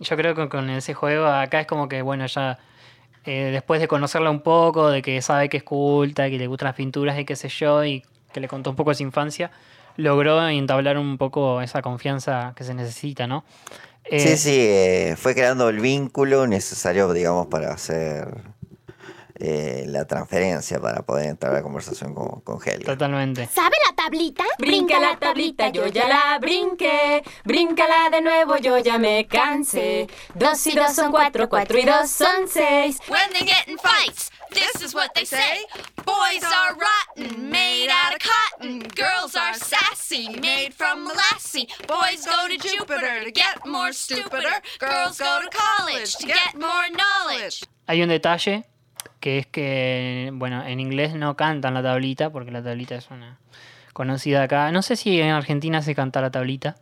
Yo 0.01 0.17
creo 0.17 0.35
que 0.35 0.49
con 0.49 0.69
ese 0.71 0.93
juego 0.93 1.27
acá 1.27 1.61
es 1.61 1.67
como 1.69 1.89
que, 1.89 2.03
bueno, 2.03 2.27
ya 2.27 2.59
eh, 3.25 3.51
después 3.53 3.81
de 3.81 3.87
conocerla 3.87 4.29
un 4.31 4.41
poco, 4.41 4.91
de 4.91 5.03
que 5.03 5.23
sabe 5.23 5.49
que 5.49 5.59
es 5.59 5.63
culta, 5.63 6.29
que 6.29 6.37
le 6.37 6.49
gustan 6.49 6.67
las 6.67 6.75
pinturas 6.75 7.17
y 7.17 7.25
qué 7.25 7.37
sé 7.37 7.49
yo, 7.49 7.85
y 7.85 8.03
que 8.33 8.41
le 8.41 8.49
contó 8.49 8.71
un 8.71 8.77
poco 8.77 8.91
de 8.91 8.97
su 8.97 9.05
infancia, 9.05 9.53
logró 9.97 10.47
entablar 10.49 10.99
un 10.99 11.19
poco 11.19 11.61
esa 11.61 11.83
confianza 11.83 12.53
que 12.57 12.65
se 12.65 12.75
necesita, 12.75 13.27
¿no? 13.27 13.45
Eh, 14.05 14.21
Sí, 14.21 14.37
sí, 14.37 14.57
eh, 14.61 15.15
fue 15.17 15.35
creando 15.35 15.69
el 15.69 15.81
vínculo 15.81 16.47
necesario, 16.47 17.13
digamos, 17.13 17.47
para 17.47 17.73
hacer 17.73 18.29
eh, 19.41 19.85
la 19.89 20.05
transferencia, 20.05 20.79
para 20.81 21.03
poder 21.03 21.31
entrar 21.31 21.53
a 21.53 21.57
la 21.57 21.63
conversación 21.63 22.15
con, 22.15 22.41
con 22.43 22.59
Helga. 22.65 22.85
Totalmente. 22.93 23.47
¿Sabe 23.47 23.75
la 23.89 23.97
tablita? 23.97 24.45
Brinca 24.59 25.01
la 25.01 25.19
tablita, 25.19 25.71
yo 25.71 25.87
ya 25.89 26.07
la 26.07 26.39
brinqué. 26.39 27.23
Bríncala 27.45 28.11
de 28.11 28.21
nuevo, 28.21 28.57
yo 28.59 28.79
ya 28.79 28.99
me 28.99 29.27
cansé. 29.27 30.07
Dos 30.35 30.65
y 30.69 30.73
dos 30.77 30.93
son 30.95 31.11
cuatro, 31.11 31.49
cuatro 31.49 31.79
y 31.79 31.85
dos 31.85 32.11
son 32.11 32.47
seis. 32.49 33.01
When 33.09 33.31
they 33.33 33.47
get 33.47 33.67
in 33.69 33.77
fights, 33.79 34.31
this 34.55 34.83
is 34.83 34.95
what 34.95 35.15
they 35.15 35.25
say. 35.25 35.65
Boys 36.05 36.43
are 36.45 36.77
rotten, 36.77 37.51
made 37.51 37.89
out 37.91 38.15
of 38.15 38.21
cotton. 38.21 38.81
Girls 38.95 39.35
are 39.37 39.55
sassy, 39.55 40.29
made 40.41 40.73
from 40.73 41.05
molasses. 41.05 41.67
Boys 41.87 42.25
go 42.25 42.49
to 42.49 42.57
Jupiter 42.57 43.25
to 43.25 43.31
get 43.33 43.67
more 43.67 43.93
stupider. 43.93 44.63
Girls 44.79 45.19
go 45.19 45.41
to 45.43 45.49
college 45.51 46.17
to 46.17 46.27
get 46.27 46.55
more 46.55 46.89
knowledge. 46.91 47.65
Hay 47.87 48.03
un 48.03 48.09
detalle 48.09 48.65
que 49.21 49.39
es 49.39 49.47
que, 49.47 50.31
bueno, 50.35 50.65
en 50.67 50.81
inglés 50.81 51.15
no 51.15 51.35
cantan 51.37 51.75
la 51.75 51.83
tablita, 51.83 52.31
porque 52.31 52.51
la 52.51 52.63
tablita 52.63 52.95
es 52.95 53.09
una 53.11 53.39
conocida 53.93 54.43
acá. 54.43 54.71
No 54.73 54.83
sé 54.83 54.97
si 54.97 55.21
en 55.21 55.31
Argentina 55.31 55.81
se 55.83 55.95
canta 55.95 56.21
la 56.21 56.31
tablita. 56.31 56.77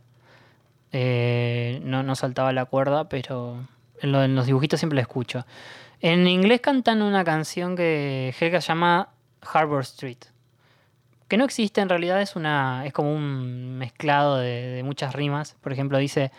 Eh, 0.92 1.80
no, 1.84 2.02
no 2.02 2.14
saltaba 2.16 2.52
la 2.52 2.64
cuerda, 2.66 3.08
pero 3.08 3.66
en, 4.00 4.12
lo- 4.12 4.22
en 4.22 4.34
los 4.34 4.46
dibujitos 4.46 4.80
siempre 4.80 4.96
la 4.96 5.02
escucho. 5.02 5.46
En 6.04 6.26
inglés 6.26 6.60
cantan 6.60 7.00
una 7.00 7.22
canción 7.22 7.76
que 7.76 8.34
Helga 8.40 8.58
llama 8.58 9.10
Harbor 9.40 9.82
Street. 9.82 10.18
Que 11.28 11.36
no 11.36 11.44
existe, 11.44 11.80
en 11.80 11.88
realidad 11.88 12.20
es 12.20 12.34
una. 12.34 12.84
es 12.84 12.92
como 12.92 13.14
un 13.14 13.78
mezclado 13.78 14.38
de, 14.38 14.82
muchas 14.84 15.14
rimas. 15.14 15.54
Por 15.60 15.72
ejemplo, 15.72 15.98
dice. 15.98 16.32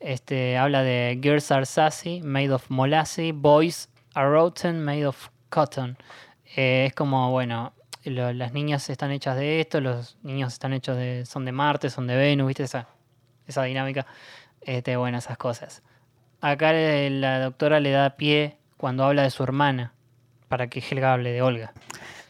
Este, 0.00 0.58
habla 0.58 0.82
de 0.82 1.20
girls 1.22 1.52
are 1.52 1.64
sassy, 1.64 2.22
made 2.22 2.50
of 2.52 2.68
molasses, 2.70 3.32
boys 3.32 3.88
are 4.14 4.30
rotten, 4.30 4.82
made 4.82 5.06
of 5.06 5.28
cotton. 5.48 5.96
Eh, 6.56 6.86
es 6.88 6.94
como, 6.94 7.30
bueno, 7.30 7.72
las 8.02 8.52
niñas 8.52 8.90
están 8.90 9.12
hechas 9.12 9.36
de 9.36 9.60
esto, 9.60 9.80
los 9.80 10.16
niños 10.22 10.54
están 10.54 10.72
hechos 10.72 10.96
de, 10.96 11.24
son 11.24 11.44
de 11.44 11.52
Marte, 11.52 11.88
son 11.88 12.08
de 12.08 12.16
Venus, 12.16 12.48
¿viste? 12.48 12.64
Esa, 12.64 12.88
esa 13.46 13.62
dinámica. 13.62 14.06
Este, 14.62 14.96
bueno, 14.96 15.18
esas 15.18 15.36
cosas. 15.36 15.82
Acá 16.40 16.72
eh, 16.74 17.10
la 17.10 17.38
doctora 17.38 17.78
le 17.78 17.92
da 17.92 18.16
pie 18.16 18.56
cuando 18.82 19.04
habla 19.04 19.22
de 19.22 19.30
su 19.30 19.44
hermana, 19.44 19.94
para 20.48 20.66
que 20.66 20.80
Helga 20.80 21.12
hable 21.12 21.30
de 21.30 21.40
Olga. 21.40 21.72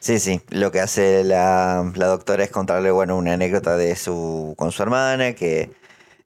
Sí, 0.00 0.18
sí, 0.18 0.42
lo 0.50 0.70
que 0.70 0.80
hace 0.80 1.24
la, 1.24 1.82
doctora 1.94 2.44
es 2.44 2.50
contarle, 2.50 2.90
bueno, 2.90 3.16
una 3.16 3.32
anécdota 3.32 3.78
de 3.78 3.96
su, 3.96 4.52
con 4.58 4.70
su 4.70 4.82
hermana, 4.82 5.32
que 5.32 5.70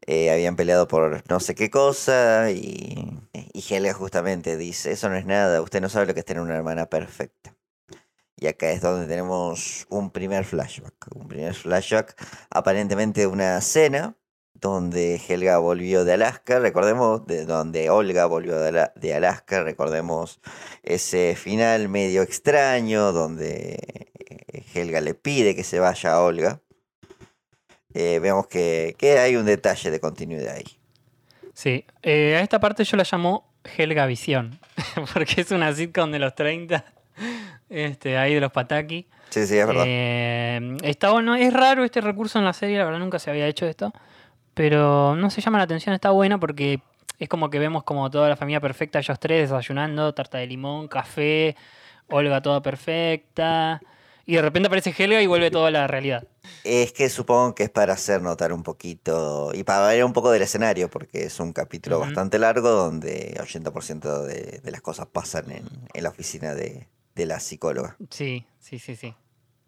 eh, 0.05 0.33
habían 0.33 0.57
peleado 0.57 0.89
por 0.89 1.23
no 1.31 1.39
sé 1.39 1.55
qué 1.55 1.71
cosa, 1.71 2.51
y, 2.51 3.09
y 3.33 3.65
Helga 3.73 3.93
justamente 3.93 4.57
dice, 4.57 4.91
eso 4.91 5.09
no 5.09 5.15
es 5.15 5.27
nada, 5.27 5.63
usted 5.63 5.81
no 5.81 5.89
sabe 5.89 6.07
lo 6.07 6.15
que 6.15 6.21
es 6.21 6.27
tener 6.27 6.43
una 6.43 6.57
hermana 6.57 6.87
perfecta. 6.87 7.55
Y 8.35 8.49
acá 8.49 8.73
es 8.73 8.81
donde 8.81 9.07
tenemos 9.07 9.87
un 9.91 10.11
primer 10.11 10.45
flashback, 10.45 11.07
un 11.15 11.29
primer 11.29 11.55
flashback 11.55 12.21
aparentemente 12.51 13.21
de 13.21 13.27
una 13.29 13.61
cena 13.61 14.17
donde 14.61 15.21
Helga 15.29 15.59
volvió 15.59 16.05
de 16.05 16.15
Alaska, 16.15 16.59
recordemos, 16.59 17.27
de 17.27 17.45
donde 17.45 17.91
Olga 17.91 18.27
volvió 18.27 18.59
de, 18.59 18.89
de 18.95 19.15
Alaska, 19.15 19.63
recordemos 19.63 20.41
ese 20.83 21.37
final 21.37 21.89
medio 21.89 22.23
extraño 22.23 23.13
donde 23.13 23.79
eh, 24.19 24.65
Helga 24.75 25.01
le 25.01 25.15
pide 25.15 25.55
que 25.55 25.65
se 25.65 25.79
vaya 25.79 26.13
a 26.13 26.23
Olga. 26.23 26.61
Eh, 27.95 28.19
vemos 28.21 28.47
que, 28.47 28.95
que 28.99 29.19
hay 29.19 29.37
un 29.37 29.47
detalle 29.47 29.91
de 29.91 30.01
continuidad 30.01 30.55
ahí. 30.55 30.79
Sí, 31.55 31.87
eh, 32.03 32.37
a 32.37 32.41
esta 32.41 32.61
parte 32.61 32.85
yo 32.85 32.97
la 32.99 33.05
llamo 33.11 33.55
Helga 33.65 34.05
Visión, 34.05 34.59
porque 35.15 35.41
es 35.41 35.51
una 35.51 35.73
sitcom 35.75 36.11
de 36.13 36.19
los 36.19 36.35
30, 36.35 36.85
este, 37.71 38.19
ahí 38.19 38.35
de 38.35 38.41
los 38.41 38.53
Pataki. 38.53 39.07
Sí, 39.31 39.47
sí, 39.47 39.57
es 39.57 39.67
verdad. 39.67 39.85
Eh, 39.87 40.77
está 40.83 41.11
bueno, 41.11 41.35
es 41.35 41.53
raro 41.53 41.85
este 41.85 42.01
recurso 42.01 42.39
en 42.39 42.45
la 42.45 42.53
serie, 42.53 42.79
la 42.79 42.85
verdad 42.85 42.99
nunca 42.99 43.19
se 43.19 43.31
había 43.31 43.47
hecho 43.47 43.67
esto, 43.67 43.93
pero 44.57 45.15
no 45.17 45.29
se 45.29 45.43
llama 45.43 45.59
la 45.59 45.65
atención, 45.65 45.95
está 45.95 46.13
buena 46.13 46.41
porque 46.41 46.81
es 47.19 47.29
como 47.29 47.51
que 47.51 47.59
vemos 47.59 47.85
como 47.85 48.11
toda 48.11 48.31
la 48.31 48.37
familia 48.37 48.59
perfecta, 48.59 48.99
ellos 48.99 49.21
tres 49.21 49.51
desayunando, 49.51 50.15
tarta 50.15 50.39
de 50.39 50.47
limón, 50.47 50.89
café, 50.89 51.55
Olga 52.09 52.41
toda 52.41 52.63
perfecta, 52.63 53.83
y 54.25 54.37
de 54.37 54.41
repente 54.43 54.69
aparece 54.69 54.95
Helga 54.97 55.21
y 55.21 55.27
vuelve 55.27 55.51
toda 55.51 55.69
a 55.69 55.71
la 55.71 55.87
realidad. 55.87 56.27
Es 56.65 56.95
que 56.95 57.11
supongo 57.11 57.55
que 57.55 57.65
es 57.65 57.71
para 57.71 57.93
hacer 57.93 58.23
notar 58.23 58.51
un 58.55 58.63
poquito 58.63 59.51
y 59.53 59.63
para 59.63 59.81
variar 59.81 60.07
un 60.07 60.15
poco 60.15 60.31
del 60.31 60.41
escenario, 60.41 60.89
porque 60.89 61.25
es 61.25 61.39
un 61.39 61.53
capítulo 61.53 61.99
bastante 61.99 62.39
largo 62.39 62.71
donde 62.71 63.37
80% 63.39 64.23
de, 64.23 64.61
de 64.65 64.71
las 64.71 64.81
cosas 64.81 65.07
pasan 65.07 65.51
en, 65.51 65.69
en 65.93 66.03
la 66.03 66.09
oficina 66.09 66.55
de, 66.55 66.89
de 67.15 67.27
la 67.27 67.41
psicóloga. 67.41 67.99
Sí, 68.09 68.47
sí, 68.59 68.79
sí, 68.79 68.97
sí. 68.97 69.15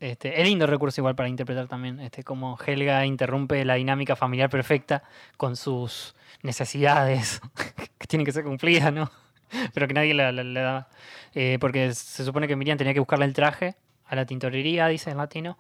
Este, 0.00 0.40
es 0.40 0.46
lindo 0.46 0.66
recurso 0.66 1.00
igual 1.00 1.16
para 1.16 1.28
interpretar 1.28 1.66
también, 1.66 1.98
este, 2.00 2.22
como 2.22 2.56
Helga 2.64 3.04
interrumpe 3.04 3.64
la 3.64 3.74
dinámica 3.74 4.14
familiar 4.14 4.48
perfecta 4.48 5.02
con 5.36 5.56
sus 5.56 6.14
necesidades 6.42 7.40
que 7.98 8.06
tienen 8.06 8.24
que 8.24 8.32
ser 8.32 8.44
cumplidas, 8.44 8.92
¿no? 8.92 9.10
Pero 9.74 9.88
que 9.88 9.94
nadie 9.94 10.14
le, 10.14 10.60
da. 10.60 10.88
Eh, 11.34 11.58
porque 11.60 11.92
se 11.94 12.24
supone 12.24 12.46
que 12.46 12.54
Miriam 12.54 12.78
tenía 12.78 12.94
que 12.94 13.00
buscarle 13.00 13.24
el 13.24 13.32
traje 13.32 13.74
a 14.06 14.14
la 14.14 14.24
tintorería, 14.24 14.86
dice 14.86 15.10
en 15.10 15.16
latino. 15.16 15.58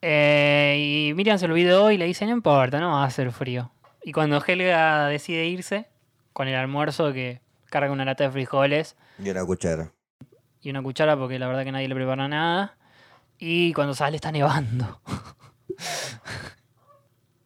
Eh, 0.00 1.08
y 1.10 1.14
Miriam 1.14 1.38
se 1.38 1.46
olvidó 1.46 1.90
y 1.90 1.98
le 1.98 2.06
dice, 2.06 2.24
no 2.24 2.32
importa, 2.32 2.80
no 2.80 2.92
va 2.92 3.02
a 3.02 3.06
hacer 3.06 3.32
frío. 3.32 3.70
Y 4.02 4.12
cuando 4.12 4.42
Helga 4.44 5.08
decide 5.08 5.46
irse, 5.46 5.88
con 6.32 6.48
el 6.48 6.54
almuerzo 6.54 7.12
que 7.12 7.40
carga 7.66 7.92
una 7.92 8.04
lata 8.04 8.24
de 8.24 8.30
frijoles, 8.30 8.96
Y 9.22 9.28
una 9.30 9.44
cuchara. 9.44 9.92
y 10.62 10.70
una 10.70 10.82
cuchara 10.82 11.16
porque 11.16 11.38
la 11.38 11.48
verdad 11.48 11.64
que 11.64 11.72
nadie 11.72 11.88
le 11.88 11.94
prepara 11.94 12.28
nada. 12.28 12.76
Y 13.38 13.72
cuando 13.72 13.94
sale 13.94 14.16
está 14.16 14.32
nevando. 14.32 15.00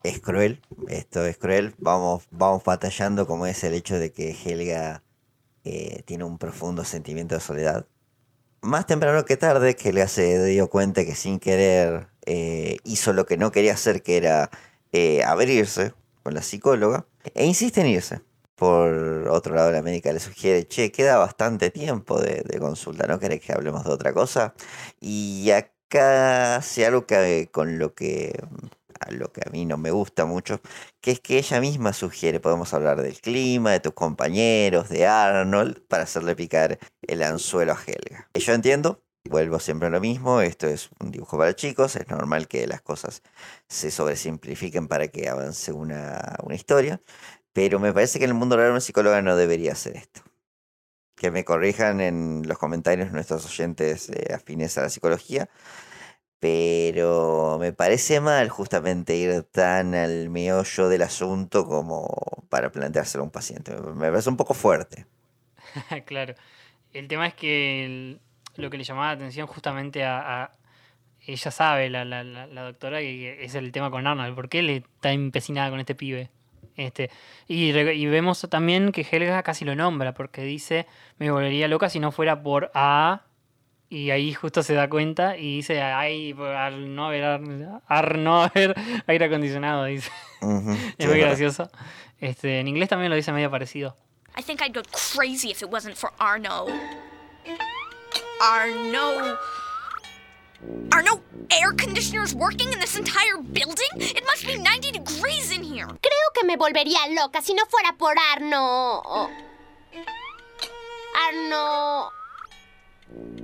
Es 0.03 0.19
cruel, 0.21 0.61
esto 0.89 1.25
es 1.25 1.39
cruel. 1.39 1.77
Vamos, 1.79 2.25
vamos 2.33 2.65
batallando 2.65 3.25
como 3.25 3.47
es 3.47 3.63
el 3.63 3.73
hecho 3.73 4.01
de 4.01 4.11
que 4.11 4.33
Helga 4.33 5.05
eh, 5.63 6.03
tiene 6.07 6.25
un 6.25 6.39
profundo 6.39 6.85
sentimiento 6.85 7.37
de 7.37 7.41
soledad. 7.41 7.87
Más 8.63 8.87
temprano 8.87 9.25
que 9.25 9.37
tarde, 9.37 9.77
Helga 9.81 10.09
se 10.09 10.45
dio 10.45 10.69
cuenta 10.71 11.05
que 11.05 11.15
sin 11.15 11.39
querer 11.39 12.09
eh, 12.27 12.79
hizo 12.83 13.13
lo 13.13 13.27
que 13.27 13.37
no 13.37 13.53
quería 13.53 13.75
hacer, 13.75 14.03
que 14.03 14.17
era 14.17 14.51
eh, 14.91 15.23
abrirse 15.25 15.95
con 16.25 16.35
la 16.35 16.43
psicóloga, 16.43 17.07
e 17.35 17.45
insiste 17.45 17.81
en 17.81 17.87
irse. 17.89 18.23
Por 18.57 19.29
otro 19.29 19.55
lado, 19.55 19.73
la 19.73 19.83
médica 19.83 20.13
le 20.13 20.21
sugiere, 20.21 20.67
che, 20.69 20.93
queda 20.93 21.17
bastante 21.17 21.71
tiempo 21.71 22.21
de, 22.21 22.45
consulta, 22.61 23.07
¿no 23.07 23.19
querés 23.19 23.41
que 23.41 23.53
hablemos 23.53 23.85
de 23.85 23.91
otra 23.91 24.13
cosa? 24.13 24.55
Y 25.01 25.51
acá 25.51 25.72
hace 26.01 26.87
algo 26.87 27.07
que, 27.07 27.49
con 27.53 27.79
lo 27.79 27.95
que 27.95 28.33
lo 29.11 29.33
que 29.33 29.43
a 29.47 29.51
mí 29.51 29.65
no 29.67 29.77
me 29.77 29.91
gusta 29.91 30.27
mucho, 30.27 30.61
que 31.01 31.13
es 31.13 31.21
que 31.21 31.39
ella 31.39 31.61
misma 31.61 31.93
sugiere, 31.93 32.41
podemos 32.41 32.73
hablar 32.75 33.03
del 33.03 33.21
clima, 33.21 33.73
de 33.73 33.81
tus 33.81 33.95
compañeros, 33.95 34.89
de 34.89 35.07
Arnold, 35.07 35.83
para 35.89 36.05
hacerle 36.05 36.37
picar 36.37 36.79
el 37.03 37.23
anzuelo 37.23 37.73
a 37.73 37.79
Helga. 37.85 38.29
Y 38.35 38.41
yo 38.41 38.53
entiendo, 38.53 39.03
vuelvo 39.29 39.59
siempre 39.59 39.89
a 39.89 39.91
lo 39.91 40.01
mismo, 40.01 40.41
esto 40.41 40.67
es 40.67 40.91
un 41.01 41.11
dibujo 41.11 41.39
para 41.39 41.55
chicos, 41.55 41.97
es 41.97 42.09
normal 42.09 42.49
que 42.49 42.67
las 42.67 42.83
cosas 42.83 43.23
se 43.69 43.91
sobresimplifiquen 43.91 44.89
para 44.89 45.09
que 45.09 45.29
avance 45.29 45.73
una, 45.73 46.37
una 46.43 46.55
historia, 46.55 47.01
pero 47.53 47.79
me 47.79 47.93
parece 47.93 48.19
que 48.19 48.25
en 48.25 48.31
el 48.31 48.37
mundo 48.37 48.57
real 48.57 48.71
una 48.71 48.81
psicóloga 48.81 49.23
no 49.23 49.37
debería 49.37 49.73
hacer 49.73 49.97
esto. 49.97 50.23
Que 51.17 51.31
me 51.31 51.45
corrijan 51.45 52.01
en 52.01 52.43
los 52.47 52.59
comentarios 52.59 53.13
nuestros 53.13 53.45
oyentes 53.45 54.09
eh, 54.09 54.33
afines 54.35 54.77
a 54.79 54.83
la 54.83 54.89
psicología, 54.89 55.49
pero 56.43 57.57
me 57.61 57.73
parece 57.73 58.21
mal 58.21 58.49
justamente 58.49 59.15
ir 59.15 59.45
tan 59.45 59.95
al 59.95 60.29
meollo 60.29 60.89
del 60.89 61.03
asunto 61.03 61.65
como 61.69 62.09
para 62.49 62.73
planteárselo 62.73 63.23
a 63.23 63.27
un 63.27 63.31
paciente. 63.31 63.77
Me 63.95 64.11
parece 64.11 64.29
un 64.29 64.37
poco 64.37 64.53
fuerte. 64.53 65.07
claro. 66.05 66.35
El 66.93 67.07
tema 67.07 67.29
es 67.29 67.35
que 67.35 68.19
lo 68.57 68.71
que 68.71 68.77
le 68.77 68.83
llamaba 68.83 69.07
la 69.07 69.13
atención 69.13 69.47
justamente 69.47 70.03
a... 70.03 70.51
ella 71.25 71.51
sabe, 71.53 71.89
la, 71.89 72.05
la, 72.05 72.25
la, 72.25 72.49
la 72.49 72.63
doctora, 72.63 72.99
que 72.99 73.45
es 73.45 73.55
el 73.55 73.71
tema 73.71 73.93
con 73.93 74.05
Arnold. 74.05 74.35
¿Por 74.35 74.49
qué 74.49 74.63
le 74.63 74.79
está 74.79 75.13
empecinada 75.13 75.71
con 75.71 75.79
este 75.79 75.95
pibe? 75.95 76.29
Este, 76.77 77.09
y, 77.47 77.71
y 77.71 78.07
vemos 78.07 78.45
también 78.51 78.91
que 78.91 79.07
Helga 79.09 79.45
casi 79.45 79.65
lo 79.65 79.77
nombra, 79.77 80.13
porque 80.13 80.43
dice, 80.43 80.89
me 81.19 81.31
volvería 81.31 81.69
loca 81.69 81.89
si 81.89 82.01
no 82.01 82.11
fuera 82.11 82.43
por 82.43 82.73
A. 82.75 83.27
Y 83.93 84.11
ahí 84.11 84.33
justo 84.33 84.63
se 84.63 84.73
da 84.73 84.89
cuenta 84.89 85.37
y 85.37 85.57
dice, 85.57 85.83
ay, 85.83 86.33
por 86.33 86.49
al 86.49 86.95
no 86.95 87.09
haber, 87.09 87.25
ar- 87.25 87.83
ar 87.87 88.17
no 88.17 88.43
haber 88.45 88.75
aire 89.07 89.27
acondicionado, 89.27 89.85
dice. 89.85 90.11
Ujú, 90.41 90.73
sí, 90.77 90.95
es 90.97 91.07
muy 91.09 91.21
gracioso. 91.21 91.71
Este, 92.19 92.59
en 92.61 92.69
inglés 92.69 92.89
también 92.89 93.11
lo 93.11 93.17
dice 93.17 93.33
medio 93.33 93.51
parecido. 93.51 93.95
I 94.35 94.43
think 94.43 94.63
I'd 94.63 94.73
go 94.75 94.81
crazy 95.15 95.51
if 95.51 95.61
it 95.61 95.69
wasn't 95.71 95.95
for 95.95 96.11
Arno. 96.19 96.69
Arno. 98.41 99.37
Are 100.93 101.03
no 101.03 101.21
air 101.51 101.73
conditioners 101.77 102.35
working 102.35 102.73
in 102.73 102.79
this 102.81 102.97
entire 102.97 103.37
building? 103.43 103.91
It 103.97 104.25
must 104.25 104.47
be 104.47 104.57
90 104.57 104.93
degrees 104.93 105.51
in 105.51 105.63
here. 105.63 105.87
Creo 105.87 106.29
que 106.35 106.45
me 106.47 106.57
volvería 106.57 106.99
loca 107.15 107.43
si 107.43 107.53
no 107.53 107.65
fuera 107.67 107.93
por 107.99 108.15
Arno. 108.35 109.03
Arno. 111.29 112.11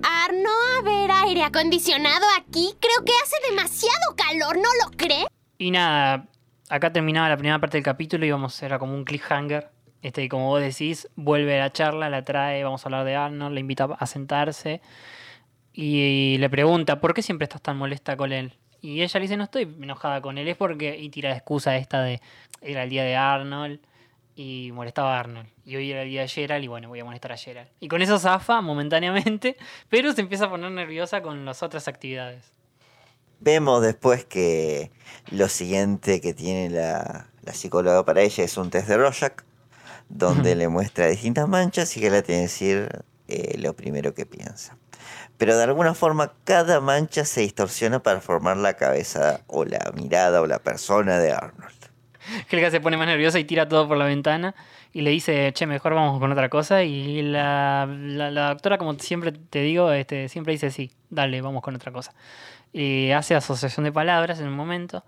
Arno, 0.02 0.50
a 0.78 0.82
ver, 0.82 1.10
aire 1.10 1.42
acondicionado 1.44 2.24
aquí. 2.38 2.74
Creo 2.80 3.04
que 3.04 3.12
hace 3.22 3.36
demasiado 3.50 4.14
calor, 4.16 4.56
¿no 4.56 4.68
lo 4.84 4.96
cree? 4.96 5.26
Y 5.58 5.70
nada, 5.70 6.26
acá 6.68 6.92
terminaba 6.92 7.28
la 7.28 7.36
primera 7.36 7.58
parte 7.58 7.76
del 7.76 7.84
capítulo 7.84 8.24
y 8.24 8.30
vamos, 8.30 8.62
era 8.62 8.78
como 8.78 8.94
un 8.94 9.04
cliffhanger. 9.04 9.70
Este, 10.02 10.28
como 10.28 10.46
vos 10.46 10.60
decís, 10.60 11.08
vuelve 11.16 11.56
a 11.56 11.64
la 11.64 11.72
charla, 11.72 12.08
la 12.08 12.22
trae, 12.22 12.62
vamos 12.62 12.84
a 12.84 12.88
hablar 12.88 13.04
de 13.04 13.16
Arnold, 13.16 13.54
le 13.54 13.60
invita 13.60 13.88
a 13.98 14.06
sentarse 14.06 14.80
y, 15.80 16.38
le 16.38 16.50
pregunta, 16.50 17.00
¿por 17.00 17.14
qué 17.14 17.22
siempre 17.22 17.44
estás 17.44 17.62
tan 17.62 17.76
molesta 17.76 18.16
con 18.16 18.32
él? 18.32 18.54
Y 18.80 19.02
ella 19.02 19.20
le 19.20 19.22
dice, 19.22 19.36
no 19.36 19.44
estoy 19.44 19.62
enojada 19.62 20.20
con 20.20 20.36
él, 20.36 20.48
es 20.48 20.56
porque, 20.56 20.98
y 20.98 21.08
tira 21.10 21.30
la 21.30 21.36
excusa 21.36 21.76
esta 21.76 22.02
de, 22.02 22.20
era 22.60 22.82
el 22.82 22.90
día 22.90 23.04
de 23.04 23.14
Arnold 23.14 23.80
y 24.38 24.70
molestaba 24.72 25.16
a 25.16 25.20
Arnold. 25.20 25.48
Y 25.64 25.74
hoy 25.74 25.90
era 25.90 26.02
el 26.02 26.10
día 26.10 26.20
de 26.20 26.28
Gerald 26.28 26.62
y 26.62 26.68
bueno, 26.68 26.88
voy 26.88 27.00
a 27.00 27.04
molestar 27.04 27.32
a 27.32 27.36
Gerald. 27.36 27.68
Y 27.80 27.88
con 27.88 28.02
eso 28.02 28.20
zafa 28.20 28.60
momentáneamente, 28.60 29.56
pero 29.88 30.12
se 30.12 30.20
empieza 30.20 30.44
a 30.44 30.50
poner 30.50 30.70
nerviosa 30.70 31.22
con 31.22 31.44
las 31.44 31.64
otras 31.64 31.88
actividades. 31.88 32.44
Vemos 33.40 33.82
después 33.82 34.24
que 34.24 34.92
lo 35.32 35.48
siguiente 35.48 36.20
que 36.20 36.34
tiene 36.34 36.70
la, 36.70 37.26
la 37.42 37.52
psicóloga 37.52 38.04
para 38.04 38.20
ella 38.20 38.44
es 38.44 38.56
un 38.56 38.70
test 38.70 38.86
de 38.86 38.96
Rorschach, 38.96 39.42
donde 40.08 40.54
le 40.54 40.68
muestra 40.68 41.08
distintas 41.08 41.48
manchas 41.48 41.96
y 41.96 42.00
que 42.00 42.10
le 42.10 42.22
tiene 42.22 42.42
que 42.42 42.46
decir 42.46 42.88
eh, 43.26 43.58
lo 43.58 43.74
primero 43.74 44.14
que 44.14 44.24
piensa. 44.24 44.76
Pero 45.36 45.56
de 45.56 45.64
alguna 45.64 45.94
forma 45.94 46.32
cada 46.44 46.80
mancha 46.80 47.24
se 47.24 47.40
distorsiona 47.40 48.02
para 48.02 48.20
formar 48.20 48.56
la 48.56 48.74
cabeza 48.74 49.40
o 49.48 49.64
la 49.64 49.92
mirada 49.96 50.40
o 50.40 50.46
la 50.46 50.60
persona 50.60 51.18
de 51.18 51.32
Arnold. 51.32 51.77
Helga 52.50 52.70
se 52.70 52.80
pone 52.80 52.96
más 52.96 53.06
nerviosa 53.06 53.38
y 53.38 53.44
tira 53.44 53.68
todo 53.68 53.86
por 53.88 53.96
la 53.96 54.04
ventana 54.04 54.54
y 54.92 55.02
le 55.02 55.10
dice, 55.10 55.52
che, 55.54 55.66
mejor 55.66 55.94
vamos 55.94 56.18
con 56.18 56.32
otra 56.32 56.48
cosa. 56.48 56.82
Y 56.84 57.22
la, 57.22 57.86
la- 57.88 58.30
la 58.30 58.48
doctora, 58.50 58.78
como 58.78 58.94
siempre 58.98 59.32
te 59.32 59.60
digo, 59.62 59.92
este, 59.92 60.28
siempre 60.28 60.52
dice, 60.52 60.70
sí, 60.70 60.90
dale, 61.10 61.40
vamos 61.40 61.62
con 61.62 61.74
otra 61.74 61.92
cosa. 61.92 62.14
Y 62.72 63.10
hace 63.12 63.34
asociación 63.34 63.84
de 63.84 63.92
palabras 63.92 64.40
en 64.40 64.48
un 64.48 64.54
momento. 64.54 65.04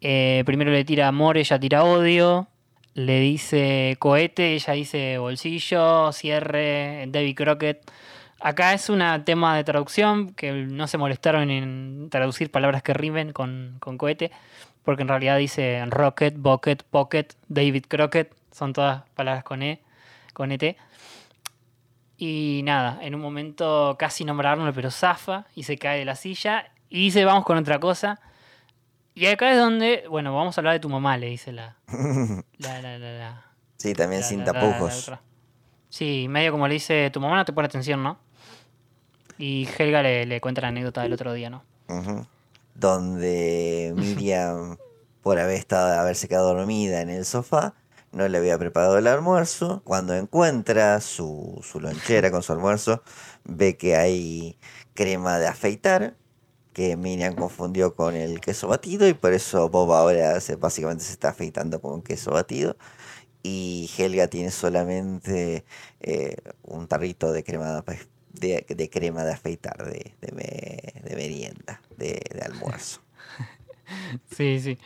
Eh, 0.00 0.42
primero 0.46 0.70
le 0.70 0.84
tira 0.84 1.08
amor, 1.08 1.38
ella 1.38 1.58
tira 1.58 1.84
odio. 1.84 2.48
Le 2.94 3.18
dice 3.20 3.96
cohete, 3.98 4.54
ella 4.54 4.72
dice 4.74 5.18
bolsillo, 5.18 6.12
cierre, 6.12 7.06
David 7.08 7.34
Crockett. 7.36 7.90
Acá 8.40 8.72
es 8.74 8.88
un 8.88 9.02
tema 9.24 9.56
de 9.56 9.64
traducción 9.64 10.34
que 10.34 10.52
no 10.52 10.86
se 10.86 10.98
molestaron 10.98 11.50
en 11.50 12.08
traducir 12.10 12.50
palabras 12.52 12.82
que 12.82 12.92
rimen 12.94 13.32
con, 13.32 13.76
con 13.80 13.96
cohete, 13.98 14.30
porque 14.84 15.02
en 15.02 15.08
realidad 15.08 15.38
dice 15.38 15.84
rocket, 15.86 16.36
bucket, 16.36 16.82
pocket, 16.84 17.28
David 17.48 17.86
Crockett, 17.88 18.34
son 18.52 18.72
todas 18.72 19.02
palabras 19.14 19.44
con 19.44 19.62
E, 19.62 19.80
con 20.32 20.52
ET. 20.52 20.76
Y 22.16 22.60
nada, 22.64 22.98
en 23.02 23.14
un 23.14 23.20
momento 23.20 23.96
casi 23.98 24.24
nombrarlo, 24.24 24.72
pero 24.72 24.90
zafa 24.90 25.46
y 25.54 25.64
se 25.64 25.76
cae 25.78 25.98
de 25.98 26.04
la 26.04 26.14
silla 26.14 26.70
y 26.88 27.04
dice 27.06 27.24
vamos 27.24 27.44
con 27.44 27.58
otra 27.58 27.80
cosa. 27.80 28.20
Y 29.16 29.26
acá 29.26 29.50
es 29.50 29.58
donde, 29.58 30.04
bueno, 30.08 30.34
vamos 30.34 30.56
a 30.56 30.60
hablar 30.60 30.74
de 30.74 30.80
tu 30.80 30.88
mamá, 30.88 31.16
le 31.16 31.26
dice 31.28 31.52
la... 31.52 31.76
la, 32.58 32.80
la, 32.82 32.98
la, 32.98 33.12
la- 33.18 33.44
Sí, 33.78 33.92
también 33.94 34.22
la- 34.22 34.26
sin 34.28 34.44
tapujos. 34.44 35.10
Sí, 35.88 36.26
medio 36.28 36.50
como 36.52 36.66
le 36.66 36.74
dice, 36.74 37.10
tu 37.10 37.20
mamá 37.20 37.36
no 37.36 37.44
te 37.44 37.52
pone 37.52 37.66
atención, 37.66 38.02
¿no? 38.02 38.18
Y 39.38 39.68
Helga 39.78 40.02
le, 40.02 40.26
le 40.26 40.40
cuenta 40.40 40.60
la 40.60 40.68
anécdota 40.68 41.02
del 41.02 41.12
otro 41.12 41.32
día, 41.32 41.50
¿no? 41.50 41.62
Ujú. 41.88 42.26
Donde 42.74 43.92
Miriam, 43.96 44.76
por 45.22 45.38
haber 45.38 45.56
estado, 45.56 45.98
haberse 45.98 46.28
quedado 46.28 46.54
dormida 46.54 47.00
en 47.00 47.10
el 47.10 47.24
sofá, 47.24 47.74
no 48.12 48.28
le 48.28 48.38
había 48.38 48.58
preparado 48.58 48.98
el 48.98 49.06
almuerzo. 49.06 49.82
Cuando 49.84 50.14
encuentra 50.14 51.00
su, 51.00 51.60
su 51.62 51.80
lonchera 51.80 52.30
con 52.30 52.42
su 52.42 52.52
almuerzo, 52.52 53.02
ve 53.44 53.76
que 53.76 53.96
hay 53.96 54.58
crema 54.94 55.38
de 55.38 55.46
afeitar, 55.48 56.16
que 56.72 56.96
Miriam 56.96 57.34
confundió 57.36 57.94
con 57.94 58.14
el 58.16 58.40
queso 58.40 58.68
batido, 58.68 59.06
y 59.08 59.14
por 59.14 59.32
eso 59.32 59.68
Bob 59.68 59.92
ahora 59.92 60.40
se, 60.40 60.56
básicamente 60.56 61.04
se 61.04 61.12
está 61.12 61.28
afeitando 61.30 61.80
con 61.80 62.02
queso 62.02 62.32
batido. 62.32 62.76
Y 63.42 63.90
Helga 63.98 64.26
tiene 64.28 64.50
solamente 64.50 65.64
eh, 66.00 66.36
un 66.62 66.88
tarrito 66.88 67.30
de 67.32 67.44
crema 67.44 67.66
de, 67.72 67.78
afe- 67.80 68.08
de- 68.32 68.64
de 68.68 68.90
crema 68.90 69.24
de 69.24 69.32
afeitar, 69.32 69.84
de, 69.84 70.14
de 70.20 70.32
me- 70.32 71.02
de 71.08 71.14
merienda, 71.16 71.80
de, 72.04 72.38
de 72.38 72.42
almuerzo. 72.42 73.00
Sí, 74.30 74.60
sí. 74.60 74.78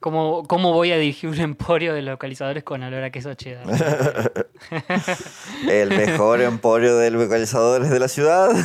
¿Cómo, 0.00 0.44
¿Cómo 0.46 0.72
voy 0.72 0.92
a 0.92 0.98
dirigir 0.98 1.28
un 1.30 1.40
emporio 1.40 1.92
de 1.92 2.02
localizadores 2.02 2.62
con 2.62 2.82
olor 2.82 3.02
a 3.02 3.10
queso 3.10 3.34
cheddar? 3.34 3.66
El 5.68 5.88
mejor 5.88 6.42
emporio 6.42 6.96
de 6.96 7.10
localizadores 7.10 7.90
de 7.90 7.98
la 7.98 8.08
ciudad. 8.08 8.50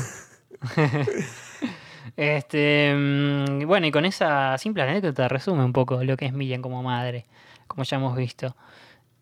Este, 2.17 2.93
mm, 2.93 3.65
bueno, 3.65 3.87
y 3.87 3.91
con 3.91 4.05
esa 4.05 4.57
simple 4.57 4.83
anécdota 4.83 5.27
resume 5.27 5.63
un 5.63 5.71
poco 5.71 6.03
lo 6.03 6.17
que 6.17 6.25
es 6.25 6.33
Miriam 6.33 6.61
como 6.61 6.83
madre, 6.83 7.25
como 7.67 7.83
ya 7.83 7.97
hemos 7.97 8.15
visto. 8.15 8.55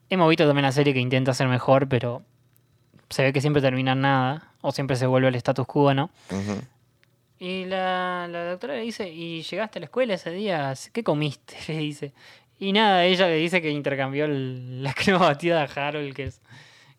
Hemos 0.09 0.27
visto 0.27 0.45
también 0.47 0.63
la 0.63 0.71
serie 0.71 0.93
que 0.93 0.99
intenta 0.99 1.33
ser 1.33 1.47
mejor, 1.47 1.87
pero 1.87 2.23
se 3.09 3.23
ve 3.23 3.31
que 3.31 3.41
siempre 3.41 3.61
termina 3.61 3.91
en 3.91 4.01
nada, 4.01 4.51
o 4.61 4.71
siempre 4.71 4.95
se 4.95 5.05
vuelve 5.05 5.27
al 5.27 5.35
status 5.35 5.67
quo, 5.67 5.93
¿no? 5.93 6.09
Ujú. 6.31 6.61
Y 7.39 7.65
la, 7.65 8.27
la 8.29 8.45
doctora 8.51 8.73
le 8.75 8.81
dice, 8.81 9.09
¿y 9.09 9.41
llegaste 9.43 9.79
a 9.79 9.81
la 9.81 9.85
escuela 9.85 10.13
ese 10.15 10.31
día? 10.31 10.73
¿Qué 10.91 11.03
comiste? 11.03 11.55
Le 11.73 11.77
dice. 11.79 12.13
Y 12.59 12.73
nada, 12.73 13.05
ella 13.05 13.27
le 13.27 13.35
dice 13.35 13.61
que 13.61 13.69
intercambió 13.71 14.25
el- 14.25 14.83
la 14.83 14.93
crema 14.95 15.19
batida 15.19 15.63
a 15.63 15.87
Harold, 15.87 16.13
que, 16.13 16.25
es, 16.25 16.41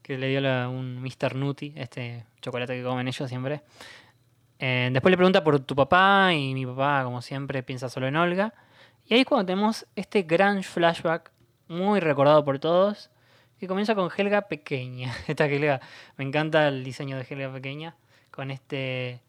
que 0.02 0.16
le 0.16 0.28
dio 0.28 0.40
un 0.70 1.02
Mr. 1.02 1.34
Nutty, 1.34 1.74
este 1.76 2.24
chocolate 2.40 2.74
que 2.74 2.82
comen 2.82 3.06
ellos 3.08 3.28
siempre. 3.28 3.60
Eh, 4.58 4.88
después 4.90 5.10
le 5.10 5.18
pregunta 5.18 5.44
por 5.44 5.60
tu 5.60 5.76
papá 5.76 6.32
y 6.32 6.54
mi 6.54 6.64
papá, 6.64 7.02
como 7.04 7.20
siempre, 7.20 7.62
piensa 7.62 7.90
solo 7.90 8.06
en 8.08 8.16
Olga. 8.16 8.54
Y 9.06 9.12
ahí 9.14 9.20
es 9.20 9.26
cuando 9.26 9.44
tenemos 9.46 9.86
este 9.96 10.22
gran 10.22 10.62
flashback, 10.62 11.30
muy 11.68 12.00
recordado 12.00 12.42
por 12.42 12.58
todos, 12.58 13.10
que 13.58 13.66
comienza 13.66 13.94
con 13.94 14.08
Helga 14.16 14.48
pequeña. 14.48 15.14
Esta 15.28 15.44
Helga, 15.44 15.80
me 16.16 16.24
encanta 16.24 16.68
el 16.68 16.82
diseño 16.82 17.18
de 17.18 17.26
Helga 17.28 17.52
pequeña, 17.52 17.96
con 18.30 18.50
este 18.50 19.20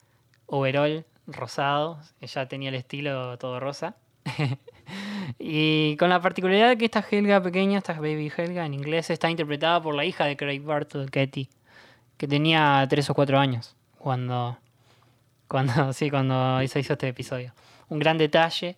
overall 0.52 1.06
rosado. 1.26 2.00
Ella 2.20 2.48
tenía 2.48 2.70
el 2.70 2.76
estilo 2.76 3.38
todo 3.40 3.60
rosa. 3.60 3.96
y 5.40 5.96
con 5.98 6.10
la 6.10 6.22
particularidad 6.22 6.70
de 6.70 6.78
que 6.78 6.86
esta 6.86 7.04
Helga 7.10 7.42
pequeña, 7.42 7.80
esta 7.80 7.94
Baby 7.94 8.32
Helga 8.36 8.66
en 8.66 8.74
inglés, 8.76 9.10
está 9.10 9.30
interpretada 9.30 9.82
por 9.82 9.96
la 9.96 10.06
hija 10.06 10.26
de 10.26 10.38
Craig 10.38 10.60
Bartle, 10.60 11.08
Katie, 11.08 11.50
que 12.18 12.28
tenía 12.28 12.86
3 12.88 13.10
o 13.10 13.14
4 13.16 13.40
años 13.40 13.76
cuando, 13.98 14.58
cuando, 15.48 15.94
sí, 15.94 16.10
cuando 16.10 16.60
se 16.68 16.80
hizo 16.80 16.94
este 16.94 17.08
episodio. 17.08 17.54
Un 17.90 18.00
gran 18.00 18.18
detalle. 18.18 18.78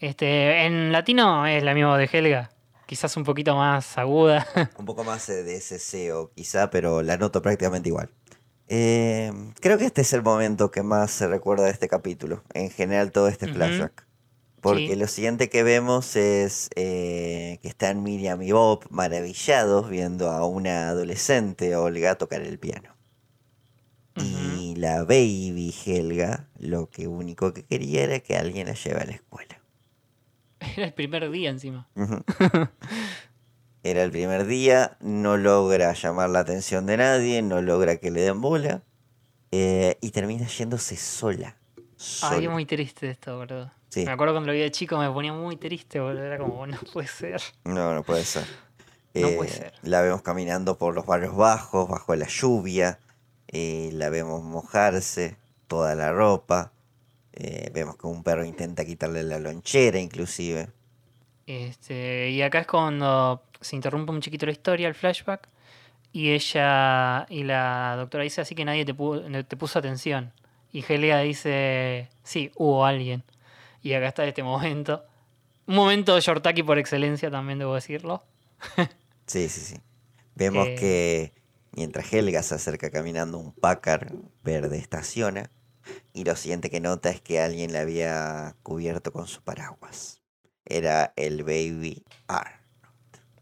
Este, 0.00 0.66
en 0.66 0.92
latino 0.92 1.46
es 1.46 1.62
la 1.62 1.72
misma 1.72 1.96
de 1.96 2.08
Helga, 2.12 2.50
quizás 2.86 3.16
un 3.16 3.24
poquito 3.24 3.56
más 3.56 3.96
aguda. 3.96 4.46
Un 4.76 4.84
poco 4.84 5.04
más 5.04 5.26
de 5.28 5.56
ese 5.56 5.78
SEO, 5.78 6.30
quizá, 6.34 6.68
pero 6.68 7.00
la 7.00 7.16
noto 7.16 7.40
prácticamente 7.40 7.88
igual. 7.88 8.10
Eh, 8.76 9.32
creo 9.60 9.78
que 9.78 9.84
este 9.84 10.00
es 10.00 10.12
el 10.14 10.22
momento 10.24 10.72
que 10.72 10.82
más 10.82 11.12
se 11.12 11.28
recuerda 11.28 11.66
de 11.66 11.70
este 11.70 11.86
capítulo. 11.86 12.42
En 12.54 12.70
general, 12.70 13.12
todo 13.12 13.28
este 13.28 13.46
flashback. 13.46 14.04
Porque 14.60 14.88
Sí. 14.88 14.96
lo 14.96 15.06
siguiente 15.06 15.48
que 15.48 15.62
vemos 15.62 16.16
es 16.16 16.70
eh, 16.74 17.60
que 17.62 17.68
están 17.68 18.02
Miriam 18.02 18.42
y 18.42 18.50
Bob 18.50 18.84
maravillados 18.90 19.88
viendo 19.88 20.28
a 20.30 20.44
una 20.44 20.88
adolescente, 20.88 21.76
Olga, 21.76 22.16
tocar 22.16 22.40
el 22.40 22.58
piano. 22.58 22.90
Y 24.16 24.74
la 24.76 25.02
baby 25.04 25.72
Helga, 25.86 26.48
lo 26.58 26.88
que 26.88 27.06
único 27.06 27.52
que 27.52 27.64
quería 27.64 28.04
era 28.04 28.20
que 28.20 28.36
alguien 28.36 28.66
la 28.68 28.74
lleve 28.74 29.00
a 29.00 29.04
la 29.04 29.12
escuela. 29.12 29.60
Era 30.76 30.86
el 30.86 30.94
primer 30.94 31.30
día 31.30 31.50
encima. 31.50 31.88
Ujú. 31.94 32.24
Era 33.84 34.02
el 34.02 34.10
primer 34.10 34.46
día, 34.46 34.96
no 35.00 35.36
logra 35.36 35.92
llamar 35.92 36.30
la 36.30 36.40
atención 36.40 36.86
de 36.86 36.96
nadie, 36.96 37.42
no 37.42 37.60
logra 37.62 37.96
que 37.98 38.10
le 38.10 38.22
den 38.22 38.40
bola 38.40 38.82
eh, 39.52 39.98
y 40.00 40.10
termina 40.10 40.46
yéndose 40.48 40.96
sola. 40.96 41.56
Ay, 41.76 41.84
sola. 41.96 42.36
es 42.42 42.50
muy 42.50 42.66
triste 42.66 43.10
esto, 43.10 43.36
boludo. 43.36 43.70
Sí. 43.90 44.04
Me 44.04 44.10
acuerdo 44.12 44.32
cuando 44.34 44.48
lo 44.48 44.52
vi 44.54 44.60
de 44.60 44.70
chico 44.72 44.98
me 44.98 45.10
ponía 45.10 45.32
muy 45.32 45.56
triste, 45.56 46.00
boludo. 46.00 46.24
Era 46.24 46.38
como, 46.38 46.66
no 46.66 46.78
puede 46.92 47.06
ser. 47.08 47.40
No, 47.64 47.94
no 47.94 48.02
puede 48.02 48.24
ser. 48.24 48.44
No 49.16 49.28
Eh, 49.28 49.36
puede 49.36 49.50
ser. 49.50 49.72
La 49.82 50.02
vemos 50.02 50.22
caminando 50.22 50.76
por 50.76 50.92
los 50.92 51.06
barrios 51.06 51.36
bajos, 51.36 51.88
bajo 51.88 52.16
la 52.16 52.26
lluvia. 52.26 52.98
eh, 53.46 53.90
la 53.92 54.10
vemos 54.10 54.42
mojarse 54.42 55.36
toda 55.68 55.94
la 55.94 56.10
ropa. 56.12 56.72
eh, 57.34 57.70
vemos 57.72 57.96
que 57.96 58.06
un 58.08 58.24
perro 58.24 58.44
intenta 58.44 58.84
quitarle 58.84 59.22
la 59.22 59.38
lonchera, 59.38 60.00
inclusive. 60.00 60.68
Este, 61.46 62.30
y 62.30 62.42
acá 62.42 62.60
es 62.60 62.66
cuando 62.66 63.42
se 63.64 63.76
interrumpe 63.76 64.12
un 64.12 64.20
chiquito 64.20 64.46
la 64.46 64.52
historia, 64.52 64.88
el 64.88 64.94
flashback. 64.94 65.48
Y 66.12 66.30
ella 66.30 67.26
y 67.28 67.42
la 67.42 67.94
doctora 67.96 68.22
dice 68.22 68.40
así 68.40 68.54
que 68.54 68.64
nadie 68.64 68.84
te, 68.84 68.94
pu- 68.94 69.46
te 69.46 69.56
puso 69.56 69.78
atención. 69.80 70.32
Y 70.72 70.84
Helga 70.88 71.20
dice, 71.20 72.08
sí, 72.22 72.50
hubo 72.56 72.84
alguien. 72.86 73.24
Y 73.82 73.94
acá 73.94 74.08
está 74.08 74.24
este 74.24 74.42
momento. 74.42 75.04
Un 75.66 75.74
momento 75.76 76.18
Shortaki 76.20 76.62
por 76.62 76.78
excelencia 76.78 77.30
también, 77.30 77.58
debo 77.58 77.74
decirlo. 77.74 78.22
Sí, 79.26 79.48
sí, 79.48 79.60
sí. 79.60 79.76
Vemos 80.34 80.66
Eh. 80.68 80.74
que 80.74 81.32
mientras 81.72 82.12
Helga 82.12 82.42
se 82.42 82.54
acerca 82.56 82.90
caminando, 82.90 83.38
un 83.38 83.52
Packard 83.52 84.12
verde 84.42 84.76
estaciona. 84.78 85.50
Y 86.12 86.24
lo 86.24 86.36
siguiente 86.36 86.68
que 86.70 86.80
nota 86.80 87.08
es 87.10 87.20
que 87.22 87.40
alguien 87.40 87.72
la 87.72 87.80
había 87.80 88.54
cubierto 88.62 89.12
con 89.12 89.26
su 89.26 89.42
paraguas. 89.42 90.20
Era 90.66 91.12
el 91.16 91.42
Baby 91.42 92.04
R. 92.28 92.50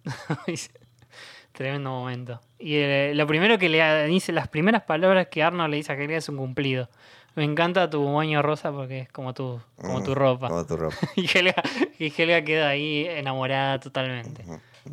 Tremendo 1.53 1.91
momento. 1.91 2.41
Y 2.59 2.77
eh, 2.77 3.13
lo 3.15 3.27
primero 3.27 3.59
que 3.59 3.69
le 3.69 4.07
dice, 4.07 4.33
las 4.33 4.49
primeras 4.49 4.83
palabras 4.83 5.27
que 5.29 5.43
Arnold 5.43 5.71
le 5.71 5.77
dice 5.77 5.93
a 5.93 5.97
Helga 5.97 6.17
es 6.17 6.29
un 6.29 6.37
cumplido. 6.39 6.89
Me 7.35 7.45
encanta 7.45 7.89
tu 7.89 8.03
moño 8.03 8.43
rosa 8.43 8.73
porque 8.73 9.01
es 9.01 9.09
como 9.11 9.33
tu, 9.35 9.61
como 9.77 10.03
tu 10.03 10.13
Mm, 10.13 10.15
ropa. 10.15 10.49
Como 10.49 10.67
tu 10.67 10.77
ropa. 10.77 10.97
y, 11.17 11.27
Helga, 11.27 11.63
y 11.99 12.13
Helga 12.17 12.43
queda 12.43 12.69
ahí 12.69 13.07
enamorada 13.07 13.81
totalmente. 13.81 14.45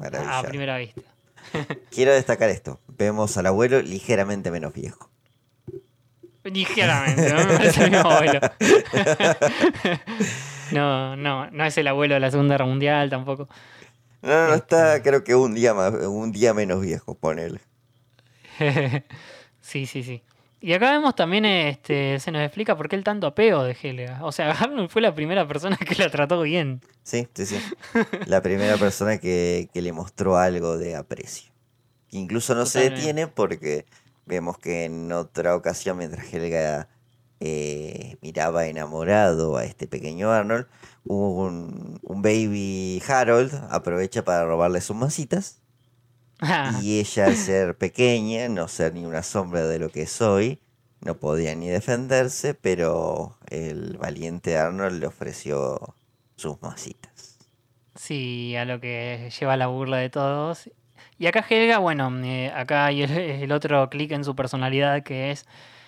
A 0.01 0.43
primera 0.43 0.78
vista. 0.78 1.01
Quiero 1.91 2.14
destacar 2.14 2.49
esto. 2.49 2.80
Vemos 2.88 3.38
al 3.38 3.45
abuelo 3.45 3.82
ligeramente 3.82 4.51
menos 4.51 4.74
viejo. 4.74 5.10
Ligeramente, 6.43 7.34
no 7.34 7.45
me 7.45 7.57
parece 7.57 7.84
el 7.86 7.91
mismo 7.91 8.10
abuelo. 8.10 8.39
no, 10.72 11.16
no, 11.16 11.51
no 11.51 11.66
es 11.66 11.78
el 11.78 11.88
abuelo 11.88 12.14
de 12.16 12.20
la 12.20 12.32
Segunda 12.32 12.53
Guerra 12.53 12.66
Mundial 12.66 13.10
tampoco. 13.10 13.49
No, 14.22 14.30
no, 14.30 14.47
no 14.49 14.53
está, 14.55 15.01
creo 15.01 15.24
que 15.24 15.36
un 15.36 15.53
día 15.53 15.74
más, 15.74 15.93
un 15.93 16.32
día 16.32 16.53
menos 16.53 16.82
viejo, 16.82 17.15
ponele. 17.15 17.59
sí, 19.61 19.86
sí, 19.86 20.03
sí. 20.03 20.24
Y 20.61 20.74
acá 20.74 20.91
vemos 20.91 21.15
también, 21.15 21.45
este, 21.45 22.20
se 22.20 22.32
nos 22.32 22.41
explica 22.41 22.76
por 22.76 22.89
qué 22.89 22.97
el 22.97 23.03
tanto 23.05 23.28
apego 23.28 23.63
de 23.63 23.78
Helga. 23.82 24.20
O 24.24 24.34
sea, 24.34 24.51
Arnold 24.51 24.89
fue 24.89 25.01
la 25.01 25.15
primera 25.15 25.47
persona 25.47 25.78
que 25.78 25.95
la 25.95 26.09
trató 26.09 26.41
bien. 26.41 26.82
Sí, 27.03 27.28
sí, 27.34 27.45
sí. 27.45 27.59
La 28.26 28.41
primera 28.41 28.76
persona 28.78 29.20
que, 29.20 29.70
que 29.74 29.82
le 29.82 29.93
mostró 29.93 30.38
algo 30.38 30.78
de 30.78 30.95
aprecio. 30.95 31.51
Incluso 32.11 32.55
no 32.55 32.65
se 32.65 32.89
detiene 32.89 33.28
porque 33.28 33.86
vemos 34.26 34.57
que 34.57 34.86
en 34.86 35.11
otra 35.13 35.55
ocasión, 35.55 35.97
mientras 35.97 36.34
Helga 36.34 36.89
eh, 37.39 38.17
miraba 38.22 38.67
enamorado 38.67 39.55
a 39.55 39.63
este 39.63 39.88
pequeño 39.88 40.32
Arnold, 40.32 40.67
un, 41.10 41.99
un 42.03 42.22
baby 42.22 43.01
Harold 43.07 43.53
aprovecha 43.70 44.24
para 44.24 44.45
robarle 44.45 44.80
sus 44.82 44.95
masitas. 44.95 45.62
Y 46.82 46.99
ella, 46.99 47.26
al 47.26 47.36
ser 47.36 47.78
pequeña, 47.78 48.47
no 48.47 48.68
ser 48.70 48.93
ni 48.93 49.05
una 49.05 49.24
sombra 49.24 49.68
de 49.68 49.78
lo 49.78 49.89
que 49.89 50.05
soy, 50.05 50.62
no 51.01 51.18
podía 51.18 51.53
ni 51.55 51.68
defenderse, 51.68 52.53
pero 52.53 53.38
el 53.47 53.97
valiente 53.97 54.57
Arnold 54.57 55.01
le 55.01 55.07
ofreció 55.07 55.95
sus 56.38 56.62
masitas. 56.62 57.38
Sí, 57.95 58.55
a 58.55 58.64
lo 58.64 58.80
que 58.80 59.30
lleva 59.38 59.57
la 59.57 59.68
burla 59.68 59.97
de 59.97 60.10
todos. 60.10 60.70
Y 61.18 61.28
acá 61.28 61.43
Helga, 61.49 61.80
bueno, 61.80 62.10
eh, 62.24 62.51
acá 62.55 62.86
hay 62.86 63.01
el, 63.01 63.12
el 63.12 63.51
otro 63.51 63.89
clic 63.89 64.12
en 64.12 64.24
su 64.24 64.36
personalidad 64.36 65.03
que 65.03 65.32
es, 65.32 65.45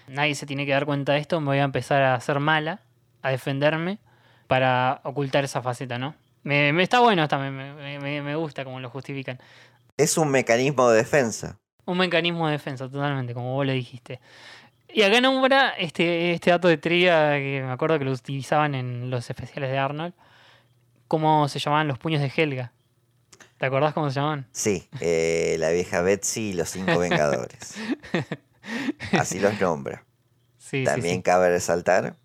nadie 0.10 0.36
se 0.36 0.46
tiene 0.46 0.66
que 0.66 0.74
dar 0.74 0.86
cuenta 0.86 1.14
de 1.14 1.20
esto, 1.20 1.40
me 1.40 1.48
voy 1.48 1.60
a 1.60 1.64
empezar 1.64 2.02
a 2.02 2.16
hacer 2.16 2.42
mala, 2.42 2.82
a 3.22 3.30
defenderme, 3.30 4.00
para 4.52 5.00
ocultar 5.06 5.46
esa 5.46 5.62
faceta, 5.62 5.98
¿no? 5.98 6.14
Me, 6.44 6.74
me- 6.74 6.84
está 6.84 7.00
bueno 7.00 7.26
también, 7.30 7.56
me, 7.56 8.00
me- 8.00 8.22
me 8.22 8.36
gusta 8.36 8.66
cómo 8.66 8.82
lo 8.82 8.90
justifican. 8.90 9.40
Es 9.96 10.18
un 10.18 10.30
mecanismo 10.30 10.90
de 10.90 10.98
defensa. 10.98 11.58
Un 11.86 11.98
mecanismo 11.98 12.48
de 12.48 12.54
defensa, 12.54 12.90
totalmente, 12.90 13.34
como 13.34 13.54
vos 13.54 13.66
lo 13.66 13.72
dijiste. 13.72 14.20
Y 14.94 15.04
acá 15.04 15.22
nombra 15.22 15.70
este, 15.78 16.34
este 16.34 16.50
dato 16.50 16.68
de 16.68 16.76
trivia 16.78 17.32
que 17.38 17.64
me 17.66 17.72
acuerdo 17.72 17.98
que 17.98 18.04
lo 18.04 18.12
utilizaban 18.12 18.76
en 18.76 19.10
los 19.10 19.30
especiales 19.30 19.72
de 19.72 19.78
Arnold, 19.78 20.14
cómo 21.08 21.48
se 21.48 21.60
llamaban 21.60 21.88
los 21.88 21.98
puños 21.98 22.20
de 22.20 22.30
Helga. 22.36 22.74
¿Te 23.58 23.66
acordás 23.68 23.94
cómo 23.94 24.10
se 24.10 24.16
llamaban? 24.16 24.48
Sí, 24.52 24.90
eh, 25.00 25.56
la 25.60 25.70
vieja 25.70 26.02
Betsy 26.02 26.50
y 26.50 26.54
los 26.54 26.68
cinco 26.70 27.00
Vengadores. 27.00 27.76
Así 29.18 29.40
los 29.40 29.62
nombra. 29.62 30.04
Sí, 30.58 30.80
sí, 30.80 30.84
También 30.86 31.16
sí. 31.18 31.22
cabe 31.24 31.48
resaltar 31.50 32.18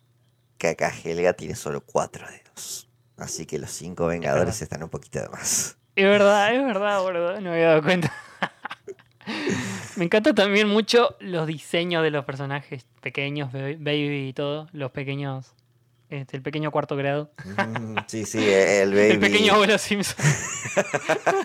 que 0.74 0.84
acá 0.84 0.92
Helga 1.04 1.32
tiene 1.34 1.54
solo 1.54 1.80
cuatro 1.80 2.26
dedos. 2.26 2.88
Así 3.16 3.46
que 3.46 3.58
los 3.58 3.70
cinco 3.70 4.06
Vengadores 4.06 4.60
están 4.62 4.82
un 4.82 4.88
poquito 4.90 5.20
de 5.20 5.28
más. 5.28 5.76
Es 5.94 6.04
verdad, 6.04 6.54
es 6.54 6.64
verdad, 6.64 7.00
boludo. 7.00 7.34
No 7.36 7.50
me 7.50 7.56
había 7.56 7.68
dado 7.68 7.82
cuenta. 7.82 8.12
me 9.96 10.04
encanta 10.04 10.34
también 10.34 10.68
mucho 10.68 11.16
los 11.20 11.46
diseños 11.46 12.02
de 12.02 12.10
los 12.10 12.24
personajes 12.24 12.86
pequeños, 13.00 13.52
Baby 13.52 13.76
Baby 13.76 14.28
y 14.28 14.32
todo. 14.32 14.68
Los 14.72 14.90
pequeños. 14.90 15.52
Este, 16.08 16.36
el 16.36 16.42
pequeño 16.42 16.70
cuarto 16.70 16.94
grado. 16.96 17.32
Mm, 17.44 17.96
Sí, 18.06 18.24
sí, 18.26 18.38
el 18.48 18.90
baby. 18.94 19.10
El 19.12 19.20
pequeño 19.20 19.54
abuelo 19.54 19.78
Simpson. 19.78 20.24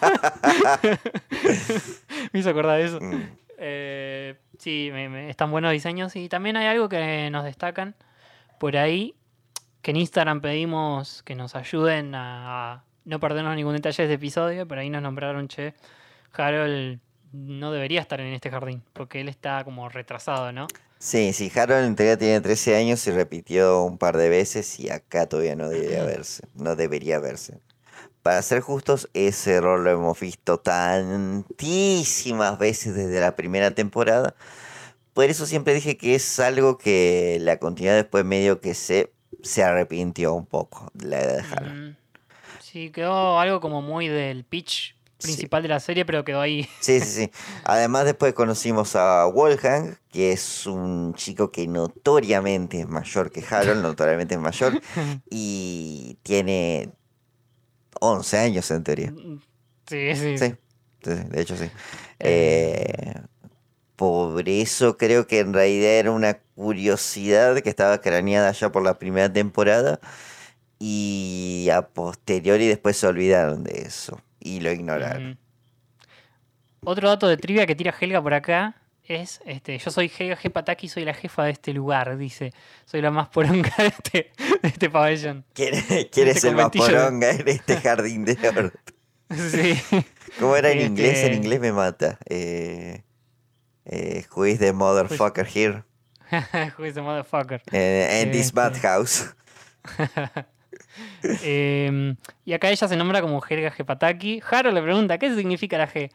me 2.31 2.39
hizo 2.39 2.49
acordar 2.49 2.77
de 2.79 2.85
eso. 2.85 2.99
Mm. 3.01 3.21
Eh, 3.57 4.35
sí, 4.59 4.89
me- 4.91 5.09
me- 5.09 5.29
están 5.29 5.51
buenos 5.51 5.71
diseños. 5.71 6.15
Y 6.15 6.29
también 6.29 6.57
hay 6.57 6.67
algo 6.67 6.89
que 6.89 7.29
nos 7.31 7.43
destacan 7.45 7.95
por 8.61 8.77
ahí. 8.77 9.15
Que 9.81 9.89
en 9.89 9.97
Instagram 9.97 10.39
pedimos 10.39 11.23
que 11.23 11.33
nos 11.33 11.55
ayuden 11.55 12.13
a, 12.13 12.73
a 12.73 12.83
no 13.05 13.19
perdernos 13.19 13.55
ningún 13.55 13.73
detalle 13.73 14.03
de 14.03 14.13
este 14.13 14.23
episodio. 14.23 14.67
Pero 14.67 14.81
ahí 14.81 14.91
nos 14.91 15.01
nombraron, 15.01 15.47
che, 15.47 15.73
Harold 16.33 16.99
no 17.33 17.71
debería 17.71 18.01
estar 18.01 18.21
en 18.21 18.33
este 18.33 18.51
jardín. 18.51 18.83
Porque 18.93 19.19
él 19.19 19.29
está 19.29 19.63
como 19.63 19.89
retrasado, 19.89 20.51
¿no? 20.51 20.67
Sí, 20.99 21.33
sí, 21.33 21.51
Harold 21.53 21.87
en 21.87 21.95
teoría 21.95 22.19
tiene 22.19 22.39
13 22.39 22.75
años 22.75 23.07
y 23.07 23.11
repitió 23.11 23.81
un 23.81 23.97
par 23.97 24.15
de 24.15 24.29
veces 24.29 24.79
y 24.79 24.91
acá 24.91 25.25
todavía 25.25 25.55
no 25.55 25.67
debería 25.67 26.03
verse, 26.03 26.43
no 26.53 26.75
debería 26.75 27.17
verse. 27.17 27.59
Para 28.21 28.43
ser 28.43 28.61
justos, 28.61 29.09
ese 29.15 29.55
error 29.55 29.79
lo 29.79 29.89
hemos 29.89 30.19
visto 30.19 30.59
tantísimas 30.59 32.59
veces 32.59 32.93
desde 32.93 33.19
la 33.19 33.35
primera 33.35 33.71
temporada. 33.71 34.35
Por 35.13 35.25
eso 35.25 35.45
siempre 35.45 35.73
dije 35.73 35.97
que 35.97 36.15
es 36.15 36.39
algo 36.39 36.77
que 36.77 37.37
la 37.41 37.57
continuidad 37.57 37.95
después 37.95 38.23
medio 38.25 38.61
que 38.61 38.73
se, 38.73 39.11
se 39.43 39.63
arrepintió 39.63 40.33
un 40.33 40.45
poco 40.45 40.89
de 40.93 41.07
la 41.07 41.21
edad 41.21 41.37
de 41.37 41.43
Harold. 41.55 41.73
Mm, 41.73 41.95
Sí, 42.61 42.89
quedó 42.89 43.37
algo 43.37 43.59
como 43.59 43.81
muy 43.81 44.07
del 44.07 44.45
pitch 44.45 44.95
principal 45.21 45.61
de 45.61 45.67
la 45.69 45.79
serie, 45.81 46.05
pero 46.05 46.23
quedó 46.23 46.39
ahí. 46.39 46.67
Sí, 46.79 47.01
sí, 47.01 47.25
sí. 47.25 47.31
Además 47.65 48.05
después 48.05 48.33
conocimos 48.33 48.95
a 48.95 49.25
Wolfgang, 49.25 49.97
que 50.09 50.31
es 50.31 50.65
un 50.65 51.13
chico 51.15 51.51
que 51.51 51.67
notoriamente 51.67 52.79
es 52.79 52.87
mayor 52.87 53.29
que 53.29 53.43
Harold, 53.47 53.81
notoriamente 53.83 54.35
es 54.35 54.39
mayor, 54.41 54.81
y 55.29 56.17
tiene 56.23 56.89
11 57.99 58.37
años 58.37 58.71
en 58.71 58.83
teoría. 58.83 59.13
Sí, 59.87 60.15
sí. 60.15 60.37
Sí, 60.37 60.37
sí, 60.37 60.55
sí, 61.03 61.11
de 61.29 61.41
hecho 61.41 61.57
sí. 61.57 61.69
Eh, 62.19 63.13
por 63.95 64.47
eso 64.49 64.97
creo 64.97 65.27
que 65.27 65.39
en 65.39 65.53
realidad 65.53 65.91
era 65.91 66.11
una 66.11 66.39
curiosidad 66.55 67.59
que 67.61 67.69
estaba 67.69 68.01
craneada 68.01 68.51
ya 68.51 68.71
por 68.71 68.83
la 68.83 68.97
primera 68.99 69.31
temporada 69.31 69.99
Y 70.79 71.69
a 71.71 71.83
posteriori 71.87 72.67
después 72.67 72.97
se 72.97 73.05
olvidaron 73.07 73.63
de 73.63 73.81
eso. 73.83 74.19
Y 74.39 74.59
lo 74.61 74.71
ignoraron. 74.71 75.31
Mm. 75.31 75.37
Otro 76.83 77.09
dato 77.09 77.27
de 77.27 77.37
trivia 77.37 77.67
que 77.67 77.75
tira 77.75 77.93
Helga 77.99 78.21
por 78.23 78.33
acá 78.33 78.75
es, 79.03 79.41
este, 79.45 79.77
yo 79.77 79.91
soy 79.91 80.11
Helga 80.17 80.37
G. 80.37 80.49
Pataki, 80.51 80.87
soy 80.87 81.05
la 81.05 81.13
jefa 81.13 81.43
de 81.43 81.51
este 81.51 81.73
lugar, 81.73 82.17
dice. 82.17 82.53
Soy 82.85 83.01
la 83.01 83.11
más 83.11 83.27
poronga 83.29 83.71
de 83.77 83.87
este, 83.87 84.31
de 84.61 84.67
este 84.69 84.89
pabellón. 84.89 85.45
¿Quién, 85.53 85.75
quién 86.11 86.27
es 86.29 86.43
el 86.43 86.55
más 86.55 86.71
poronga 86.71 87.29
en 87.29 87.47
este 87.47 87.77
jardín 87.77 88.25
de 88.25 88.37
oro? 88.49 88.71
Sí. 89.29 89.79
¿Cómo 90.39 90.57
era 90.57 90.71
en 90.71 90.79
Este- 90.79 90.87
inglés? 90.89 91.19
En 91.19 91.33
inglés 91.35 91.59
me 91.61 91.71
mata. 91.71 92.17
Eh, 92.27 93.03
eh, 93.85 94.25
who 94.35 94.45
is 94.45 94.59
the 94.59 94.73
motherfucker 94.73 95.45
here? 95.45 95.83
Who 96.77 96.85
is 96.85 96.93
the 96.93 97.01
motherfucker? 97.01 97.61
Eh, 97.73 98.21
in 98.23 98.31
this 98.31 98.45
Este, 98.47 98.55
bad 98.55 98.77
house. 98.77 99.35
eh, 101.43 102.15
y 102.45 102.53
acá 102.53 102.69
ella 102.69 102.87
se 102.87 102.95
nombra 102.95 103.21
como 103.21 103.41
Helga 103.47 103.71
G. 103.71 103.83
Pataki. 103.85 104.41
Haro 104.49 104.71
le 104.71 104.81
pregunta, 104.81 105.17
¿qué 105.17 105.33
significa 105.35 105.77
la 105.77 105.87
G? 105.91 106.09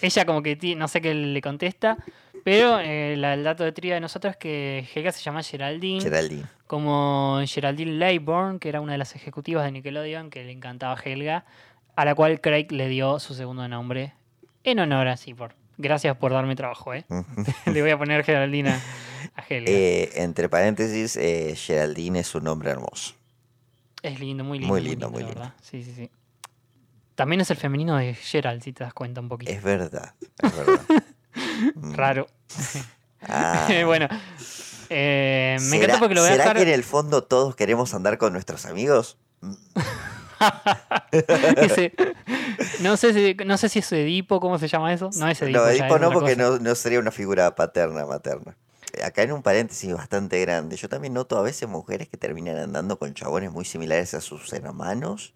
Ella 0.00 0.24
como 0.24 0.42
que 0.42 0.56
no 0.76 0.88
sé 0.88 1.00
qué 1.00 1.14
le 1.14 1.40
contesta, 1.42 1.96
pero 2.44 2.80
eh, 2.80 3.14
la- 3.18 3.34
el 3.34 3.44
dato 3.44 3.62
de 3.64 3.72
trivia 3.72 3.94
de 3.94 4.00
nosotros 4.00 4.32
es 4.32 4.36
que 4.38 4.88
Helga 4.94 5.12
se 5.12 5.22
llama 5.22 5.42
Geraldine. 5.42 6.00
Geraldine. 6.00 6.44
Como 6.66 7.40
Geraldine 7.46 7.92
Laybourne, 7.92 8.58
que 8.58 8.68
era 8.70 8.80
una 8.80 8.92
de 8.92 8.98
las 8.98 9.14
ejecutivas 9.14 9.64
de 9.64 9.72
Nickelodeon, 9.72 10.30
que 10.30 10.44
le 10.44 10.52
encantaba 10.52 10.96
Helga, 11.02 11.44
a 11.94 12.04
la 12.06 12.14
cual 12.14 12.40
Craig 12.40 12.68
le 12.70 12.88
dio 12.88 13.18
su 13.20 13.34
segundo 13.34 13.68
nombre 13.68 14.14
en 14.64 14.78
honor 14.78 15.08
así 15.08 15.34
por. 15.34 15.54
Gracias 15.78 16.16
por 16.16 16.32
darme 16.32 16.54
trabajo, 16.56 16.94
¿eh? 16.94 17.04
le 17.66 17.82
voy 17.82 17.90
a 17.90 17.98
poner 17.98 18.24
Geraldina 18.24 18.80
a. 19.36 19.44
Eh, 19.48 20.10
entre 20.16 20.48
paréntesis, 20.48 21.16
eh, 21.16 21.54
Geraldine 21.56 22.20
es 22.20 22.34
un 22.34 22.44
nombre 22.44 22.70
hermoso. 22.70 23.14
Es 24.02 24.18
lindo, 24.20 24.44
muy 24.44 24.58
lindo. 24.58 24.72
Muy 24.74 24.80
lindo, 24.82 25.10
muy 25.10 25.22
lindo. 25.22 25.52
Sí, 25.62 25.82
sí, 25.82 25.92
sí. 25.94 26.10
También 27.14 27.40
es 27.40 27.50
el 27.50 27.56
femenino 27.56 27.96
de 27.96 28.14
Gerald, 28.14 28.62
si 28.62 28.72
te 28.72 28.84
das 28.84 28.94
cuenta 28.94 29.20
un 29.20 29.28
poquito. 29.28 29.52
Es 29.52 29.62
verdad, 29.62 30.14
es 30.42 30.56
verdad. 30.56 30.80
Mm. 31.74 31.94
Raro. 31.94 32.26
Ah. 33.22 33.66
bueno, 33.86 34.06
eh, 34.90 35.56
me 35.60 35.64
¿Será- 35.66 35.76
encanta 35.84 35.98
porque 36.00 36.14
lo 36.14 36.20
voy 36.20 36.28
a 36.28 36.32
¿Será 36.32 36.44
dejar. 36.44 36.56
que 36.58 36.62
en 36.64 36.68
el 36.68 36.84
fondo 36.84 37.22
todos 37.24 37.56
queremos 37.56 37.94
andar 37.94 38.18
con 38.18 38.34
nuestros 38.34 38.66
amigos? 38.66 39.16
Ese- 41.12 41.92
no, 42.80 42.96
sé 42.96 43.12
si, 43.14 43.34
no 43.44 43.56
sé 43.56 43.68
si 43.68 43.78
es 43.80 43.92
Edipo, 43.92 44.40
¿cómo 44.40 44.58
se 44.58 44.68
llama 44.68 44.92
eso? 44.92 45.10
No 45.16 45.28
es 45.28 45.40
Edipo. 45.42 45.58
No, 45.58 45.68
Edipo 45.68 45.98
no, 45.98 46.10
porque 46.12 46.36
no, 46.36 46.58
no 46.58 46.74
sería 46.74 46.98
una 47.00 47.10
figura 47.10 47.54
paterna, 47.54 48.06
materna. 48.06 48.56
Acá 49.04 49.22
en 49.22 49.32
un 49.32 49.42
paréntesis 49.42 49.92
bastante 49.94 50.38
grande, 50.40 50.76
yo 50.76 50.88
también 50.88 51.14
noto 51.14 51.38
a 51.38 51.42
veces 51.42 51.68
mujeres 51.68 52.08
que 52.08 52.16
terminan 52.18 52.56
andando 52.58 52.98
con 52.98 53.14
chabones 53.14 53.50
muy 53.50 53.64
similares 53.64 54.12
a 54.14 54.20
sus 54.20 54.52
hermanos 54.52 55.34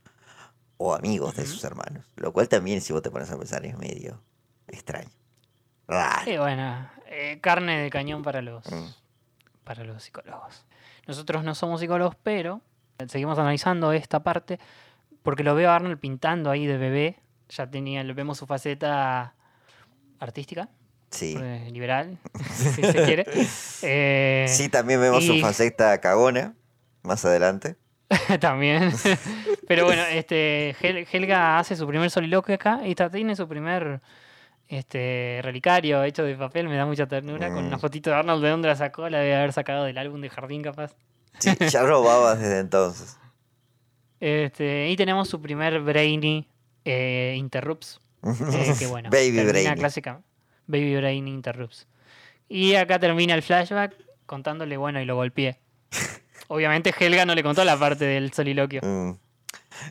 o 0.76 0.94
amigos 0.94 1.36
de 1.36 1.46
sus 1.46 1.64
hermanos. 1.64 2.04
Lo 2.16 2.32
cual 2.32 2.48
también, 2.48 2.80
si 2.82 2.92
vos 2.92 3.00
te 3.02 3.10
pones 3.10 3.30
a 3.30 3.38
pensar, 3.38 3.64
es 3.64 3.76
medio 3.78 4.20
extraño. 4.68 5.08
Raro. 5.88 6.30
Y 6.30 6.36
bueno, 6.36 6.90
eh, 7.06 7.38
carne 7.40 7.80
de 7.80 7.88
cañón 7.90 8.22
para 8.22 8.42
los, 8.42 8.64
Mm. 8.70 8.88
para 9.64 9.84
los 9.84 10.02
psicólogos. 10.02 10.64
Nosotros 11.06 11.42
no 11.44 11.54
somos 11.54 11.80
psicólogos, 11.80 12.16
pero 12.22 12.60
seguimos 13.08 13.38
analizando 13.38 13.92
esta 13.92 14.22
parte 14.22 14.58
porque 15.26 15.44
lo 15.44 15.54
veo 15.54 15.70
a 15.70 15.76
Arnold 15.76 15.98
pintando 15.98 16.50
ahí 16.50 16.66
de 16.66 16.78
bebé. 16.78 17.18
Ya 17.50 17.70
tenía, 17.70 18.02
lo 18.02 18.14
vemos 18.14 18.38
su 18.38 18.46
faceta 18.46 19.34
artística, 20.18 20.68
Sí. 21.10 21.36
eh, 21.38 21.68
liberal, 21.70 22.18
si 22.54 22.82
se 22.82 23.04
quiere. 23.04 23.26
Eh, 23.82 24.46
Sí, 24.48 24.68
también 24.68 25.00
vemos 25.00 25.22
y- 25.22 25.26
su 25.26 25.38
faceta 25.46 26.00
cagona 26.00 26.54
más 27.02 27.24
adelante. 27.24 27.76
También. 28.40 28.92
Pero 29.68 29.84
bueno, 29.84 30.02
este 30.10 30.74
Hel- 30.80 31.06
Helga 31.10 31.58
hace 31.58 31.74
su 31.76 31.86
primer 31.86 32.10
soliloquio 32.10 32.54
acá 32.54 32.80
y 32.86 32.94
tiene 32.94 33.34
su 33.36 33.46
primer 33.48 34.00
este 34.68 35.40
relicario 35.42 36.02
hecho 36.02 36.24
de 36.24 36.34
papel, 36.36 36.68
me 36.68 36.76
da 36.76 36.86
mucha 36.86 37.06
ternura, 37.06 37.48
con 37.52 37.64
una 37.64 37.76
Mm. 37.76 37.80
fotito 37.80 38.10
de 38.10 38.16
Arnold 38.16 38.42
de 38.42 38.50
dónde 38.50 38.68
la 38.68 38.76
sacó, 38.76 39.08
la 39.08 39.18
debe 39.18 39.36
haber 39.36 39.52
sacado 39.52 39.84
del 39.84 39.98
álbum 39.98 40.20
de 40.20 40.28
Jardín 40.30 40.62
capaz. 40.62 40.94
Sí, 41.38 41.50
ya 41.70 41.82
robaba 41.82 42.34
desde 42.34 42.58
entonces. 42.60 43.18
Este, 44.20 44.88
y 44.90 44.96
tenemos 44.96 45.28
su 45.28 45.40
primer 45.40 45.80
Brainy 45.80 46.48
eh, 46.84 47.34
Interrupts. 47.36 48.00
eh, 48.22 48.74
que 48.78 48.86
bueno, 48.86 49.10
Baby 49.10 49.44
Brainy. 49.44 49.74
clásica. 49.76 50.22
Baby 50.66 50.96
Brainy 50.96 51.30
Interrupts. 51.30 51.86
Y 52.48 52.74
acá 52.74 52.98
termina 52.98 53.34
el 53.34 53.42
flashback 53.42 53.94
contándole, 54.26 54.76
bueno, 54.76 55.00
y 55.00 55.04
lo 55.04 55.16
golpeé. 55.16 55.60
Obviamente 56.48 56.94
Helga 56.98 57.24
no 57.26 57.34
le 57.34 57.42
contó 57.42 57.64
la 57.64 57.76
parte 57.78 58.04
del 58.04 58.32
soliloquio. 58.32 58.80
Mm. 58.82 59.12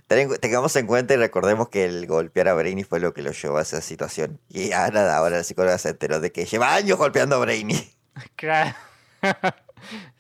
Ten- 0.08 0.36
Tengamos 0.42 0.76
en 0.78 0.88
cuenta 0.88 1.14
y 1.14 1.18
recordemos 1.18 1.70
que 1.70 1.86
el 1.86 2.08
golpear 2.08 2.48
a 2.48 2.54
Brainy 2.56 2.84
fue 2.84 3.00
lo 3.00 3.14
que 3.14 3.22
lo 3.22 3.32
llevó 3.32 3.58
a 3.58 3.62
esa 3.62 3.82
situación. 3.82 4.40
Y 4.50 4.72
ahora, 4.72 5.16
ahora 5.16 5.38
la 5.38 5.44
psicóloga 5.44 5.78
se 5.78 5.90
enteró 5.90 6.20
de 6.20 6.32
que 6.32 6.46
lleva 6.46 6.74
años 6.74 6.98
golpeando 6.98 7.36
a 7.36 7.40
Brainy. 7.40 7.76
Claro. 8.38 8.74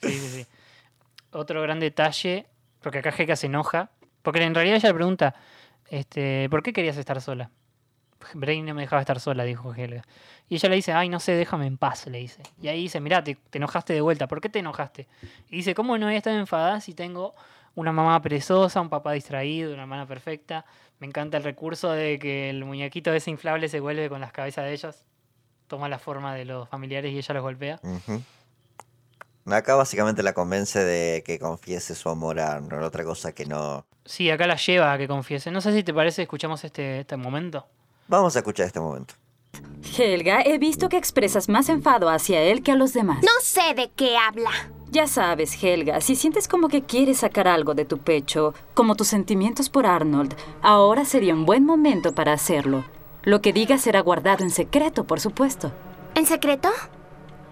sí, 0.01 0.09
sí, 0.11 0.29
sí. 0.29 0.45
Otro 1.31 1.61
gran 1.61 1.79
detalle, 1.79 2.45
porque 2.81 2.99
acá 2.99 3.09
Helga 3.17 3.35
se 3.37 3.47
enoja, 3.47 3.91
porque 4.25 4.43
en 4.43 4.55
realidad 4.55 4.77
ella 4.77 4.89
le 4.89 4.95
pregunta, 4.95 5.35
este, 5.87 6.49
¿por 6.49 6.63
qué 6.63 6.73
querías 6.73 6.97
estar 6.97 7.21
sola? 7.21 7.51
Brain 8.33 8.65
no 8.65 8.73
me 8.73 8.81
dejaba 8.81 9.01
estar 9.01 9.19
sola, 9.19 9.43
dijo 9.43 9.73
Helga. 9.75 10.01
Y 10.49 10.55
ella 10.55 10.69
le 10.69 10.75
dice, 10.77 10.93
ay, 10.93 11.09
no 11.09 11.19
sé, 11.19 11.33
déjame 11.33 11.67
en 11.67 11.77
paz, 11.77 12.07
le 12.07 12.17
dice. 12.17 12.41
Y 12.59 12.67
ahí 12.67 12.81
dice, 12.81 12.99
mirá, 12.99 13.23
te, 13.23 13.35
te 13.35 13.59
enojaste 13.59 13.93
de 13.93 14.01
vuelta, 14.01 14.27
¿por 14.27 14.41
qué 14.41 14.49
te 14.49 14.59
enojaste? 14.59 15.07
Y 15.49 15.57
dice, 15.57 15.75
¿cómo 15.75 15.95
no 15.99 16.07
voy 16.07 16.15
a 16.15 16.17
estar 16.17 16.33
enfadada 16.33 16.81
si 16.81 16.95
tengo 16.95 17.35
una 17.75 17.91
mamá 17.91 18.19
perezosa, 18.19 18.81
un 18.81 18.89
papá 18.89 19.11
distraído, 19.11 19.73
una 19.73 19.83
hermana 19.83 20.07
perfecta? 20.07 20.65
Me 20.99 21.05
encanta 21.05 21.37
el 21.37 21.43
recurso 21.43 21.91
de 21.91 22.17
que 22.17 22.49
el 22.49 22.65
muñequito 22.65 23.13
ese 23.13 23.29
inflable 23.29 23.69
se 23.69 23.79
vuelve 23.79 24.09
con 24.09 24.21
las 24.21 24.31
cabezas 24.31 24.65
de 24.65 24.73
ellos, 24.73 25.05
toma 25.67 25.87
la 25.87 25.99
forma 25.99 26.33
de 26.33 26.45
los 26.45 26.67
familiares 26.67 27.11
y 27.13 27.17
ella 27.17 27.33
los 27.35 27.43
golpea. 27.43 27.79
Acá 29.45 29.75
básicamente 29.75 30.23
la 30.23 30.33
convence 30.33 30.83
de 30.83 31.23
que 31.23 31.37
confiese 31.37 31.93
su 31.93 32.09
amor 32.09 32.39
a 32.39 32.53
Arnold, 32.53 32.83
otra 32.83 33.03
cosa 33.03 33.31
que 33.31 33.45
no... 33.45 33.85
Sí, 34.03 34.29
acá 34.31 34.47
la 34.47 34.55
lleva 34.55 34.91
a 34.91 34.97
que 34.97 35.07
confiese. 35.07 35.51
No 35.51 35.61
sé 35.61 35.71
si 35.73 35.83
te 35.83 35.93
parece, 35.93 36.23
escuchamos 36.23 36.63
este, 36.63 37.01
este 37.01 37.15
momento. 37.15 37.65
Vamos 38.07 38.35
a 38.35 38.39
escuchar 38.39 38.65
este 38.65 38.79
momento. 38.79 39.13
Helga, 39.97 40.41
he 40.41 40.57
visto 40.57 40.89
que 40.89 40.97
expresas 40.97 41.47
más 41.47 41.69
enfado 41.69 42.09
hacia 42.09 42.41
él 42.41 42.63
que 42.63 42.71
a 42.71 42.75
los 42.75 42.93
demás. 42.93 43.19
No 43.21 43.39
sé 43.41 43.73
de 43.75 43.91
qué 43.95 44.17
habla. 44.17 44.49
Ya 44.89 45.07
sabes, 45.07 45.61
Helga, 45.61 46.01
si 46.01 46.15
sientes 46.15 46.47
como 46.47 46.67
que 46.67 46.83
quieres 46.83 47.19
sacar 47.19 47.47
algo 47.47 47.73
de 47.73 47.85
tu 47.85 47.99
pecho, 47.99 48.53
como 48.73 48.95
tus 48.95 49.07
sentimientos 49.09 49.69
por 49.69 49.85
Arnold, 49.85 50.35
ahora 50.61 51.05
sería 51.05 51.33
un 51.33 51.45
buen 51.45 51.65
momento 51.65 52.15
para 52.15 52.33
hacerlo. 52.33 52.85
Lo 53.23 53.41
que 53.41 53.53
digas 53.53 53.81
será 53.81 53.99
guardado 54.01 54.43
en 54.43 54.51
secreto, 54.51 55.05
por 55.05 55.19
supuesto. 55.19 55.71
¿En 56.15 56.25
secreto? 56.25 56.69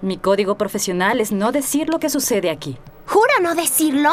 Mi 0.04 0.18
código 0.18 0.56
profesional 0.56 1.22
es 1.22 1.32
no 1.32 1.54
decir 1.54 1.88
lo 1.88 1.98
que 1.98 2.10
sucede 2.10 2.50
aquí. 2.50 2.78
¿Jura 3.08 3.36
no 3.42 3.56
decirlo? 3.56 4.10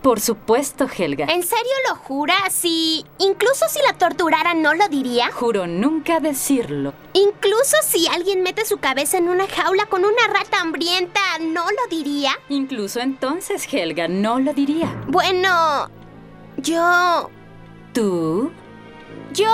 Por 0.00 0.20
supuesto, 0.20 0.86
Helga. 0.96 1.24
¿En 1.24 1.42
serio 1.42 1.72
lo 1.88 1.96
jura? 1.96 2.36
Si... 2.50 3.04
Incluso 3.18 3.64
si 3.68 3.80
la 3.84 3.98
torturara, 3.98 4.54
¿no 4.54 4.74
lo 4.74 4.86
diría? 4.86 5.32
Juro 5.32 5.66
nunca 5.66 6.20
decirlo. 6.20 6.92
Incluso 7.14 7.76
si 7.82 8.06
alguien 8.06 8.44
mete 8.44 8.64
su 8.64 8.76
cabeza 8.76 9.18
en 9.18 9.28
una 9.28 9.48
jaula 9.48 9.86
con 9.86 10.04
una 10.04 10.24
rata 10.28 10.60
hambrienta, 10.60 11.20
¿no 11.40 11.64
lo 11.64 11.88
diría? 11.90 12.30
Incluso 12.48 13.00
entonces, 13.00 13.66
Helga, 13.72 14.06
no 14.06 14.38
lo 14.38 14.54
diría. 14.54 15.02
Bueno... 15.08 15.90
Yo... 16.58 17.28
¿Tú? 17.92 18.52
Yo... 19.32 19.50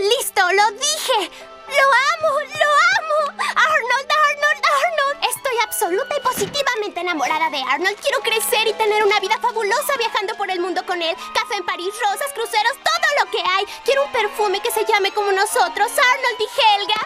¡Listo! 0.00 0.42
¡Lo 0.52 0.70
dije! 0.72 1.30
¡Lo 1.68 1.86
amo! 2.14 2.30
¡Lo 2.38 2.70
amo! 3.00 3.18
¡Arnold, 3.38 4.10
Arnold, 4.12 4.62
Arnold! 4.84 5.16
Estoy 5.34 5.56
absoluta 5.64 6.14
y 6.16 6.20
positivamente 6.20 7.00
enamorada 7.00 7.50
de 7.50 7.62
Arnold. 7.62 7.98
Quiero 8.00 8.20
crecer 8.20 8.68
y 8.68 8.74
tener 8.74 9.02
una 9.04 9.18
vida 9.20 9.38
fabulosa 9.40 9.96
viajando 9.98 10.34
por 10.36 10.50
el 10.50 10.60
mundo 10.60 10.84
con 10.86 11.00
él. 11.02 11.16
Café 11.34 11.56
en 11.56 11.64
París, 11.64 11.94
rosas, 12.02 12.32
cruceros, 12.34 12.74
todo 12.84 13.24
lo 13.24 13.30
que 13.30 13.38
hay. 13.38 13.64
Quiero 13.84 14.04
un 14.04 14.12
perfume 14.12 14.60
que 14.60 14.70
se 14.70 14.84
llame 14.84 15.12
como 15.12 15.32
nosotros, 15.32 15.90
Arnold 15.90 16.40
y 16.40 16.48
Helga. 16.60 17.00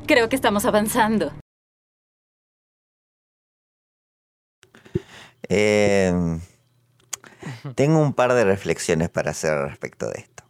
Creo 0.07 0.29
que 0.29 0.37
estamos 0.37 0.65
avanzando. 0.65 1.33
Eh, 5.49 6.39
tengo 7.75 8.01
un 8.01 8.13
par 8.13 8.33
de 8.35 8.45
reflexiones 8.45 9.09
para 9.09 9.31
hacer 9.31 9.53
al 9.53 9.69
respecto 9.69 10.09
de 10.09 10.21
esto. 10.21 10.45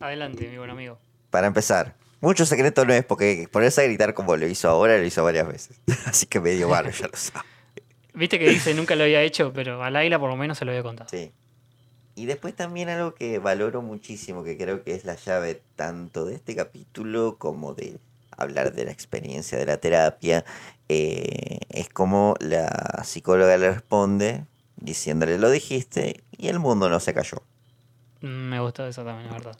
Adelante, 0.00 0.48
mi 0.48 0.58
buen 0.58 0.70
amigo. 0.70 0.98
Para 1.30 1.46
empezar, 1.46 1.94
mucho 2.20 2.46
secreto 2.46 2.84
no 2.84 2.92
es 2.92 3.04
porque 3.04 3.48
ponerse 3.50 3.82
a 3.82 3.84
gritar 3.84 4.14
como 4.14 4.36
lo 4.36 4.46
hizo 4.46 4.68
ahora, 4.68 4.96
lo 4.98 5.04
hizo 5.04 5.24
varias 5.24 5.46
veces. 5.46 5.80
Así 6.06 6.26
que 6.26 6.40
medio 6.40 6.68
malo, 6.68 6.90
ya 6.90 7.08
lo 7.08 7.16
sabe. 7.16 7.46
Viste 8.14 8.38
que 8.38 8.48
dice 8.48 8.74
nunca 8.74 8.94
lo 8.94 9.04
había 9.04 9.22
hecho, 9.22 9.52
pero 9.52 9.82
a 9.82 9.90
Laila 9.90 10.18
por 10.18 10.28
lo 10.30 10.36
menos 10.36 10.58
se 10.58 10.64
lo 10.64 10.70
había 10.70 10.82
contado. 10.82 11.08
Sí. 11.08 11.32
Y 12.14 12.26
después 12.26 12.54
también 12.54 12.90
algo 12.90 13.14
que 13.14 13.38
valoro 13.38 13.80
muchísimo, 13.80 14.44
que 14.44 14.58
creo 14.58 14.84
que 14.84 14.94
es 14.94 15.04
la 15.04 15.14
llave 15.14 15.62
tanto 15.76 16.26
de 16.26 16.34
este 16.34 16.54
capítulo 16.54 17.38
como 17.38 17.74
de 17.74 17.98
hablar 18.36 18.72
de 18.72 18.84
la 18.84 18.92
experiencia 18.92 19.56
de 19.56 19.66
la 19.66 19.78
terapia, 19.78 20.44
eh, 20.92 21.58
es 21.70 21.88
como 21.88 22.34
la 22.40 23.02
psicóloga 23.04 23.56
le 23.56 23.72
responde 23.72 24.46
diciéndole 24.76 25.38
lo 25.38 25.50
dijiste 25.50 26.24
y 26.32 26.48
el 26.48 26.58
mundo 26.58 26.88
no 26.88 27.00
se 27.00 27.14
cayó. 27.14 27.42
Mm, 28.20 28.50
Me 28.50 28.60
gustó 28.60 28.86
eso 28.86 29.04
también, 29.04 29.28
la 29.28 29.34
verdad. 29.34 29.56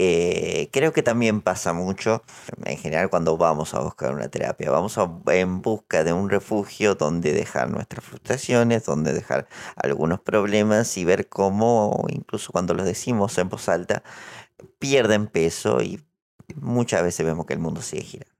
Eh, 0.00 0.70
creo 0.72 0.92
que 0.92 1.04
también 1.04 1.40
pasa 1.40 1.72
mucho 1.72 2.24
en 2.64 2.76
general 2.78 3.10
cuando 3.10 3.36
vamos 3.36 3.74
a 3.74 3.80
buscar 3.80 4.12
una 4.12 4.28
terapia. 4.28 4.68
Vamos 4.72 4.98
a- 4.98 5.08
en 5.28 5.62
busca 5.62 6.02
de 6.02 6.12
un 6.12 6.28
refugio 6.30 6.96
donde 6.96 7.32
dejar 7.32 7.70
nuestras 7.70 8.04
frustraciones, 8.04 8.84
donde 8.84 9.12
dejar 9.12 9.46
algunos 9.76 10.18
problemas 10.20 10.96
y 10.98 11.04
ver 11.04 11.28
cómo, 11.28 12.04
incluso 12.08 12.50
cuando 12.50 12.74
los 12.74 12.86
decimos 12.86 13.38
en 13.38 13.48
voz 13.48 13.68
alta, 13.68 14.02
pierden 14.80 15.28
peso 15.28 15.80
y 15.80 16.02
muchas 16.56 17.04
veces 17.04 17.24
vemos 17.24 17.46
que 17.46 17.52
el 17.54 17.60
mundo 17.60 17.80
sigue 17.80 18.02
girando. 18.02 18.33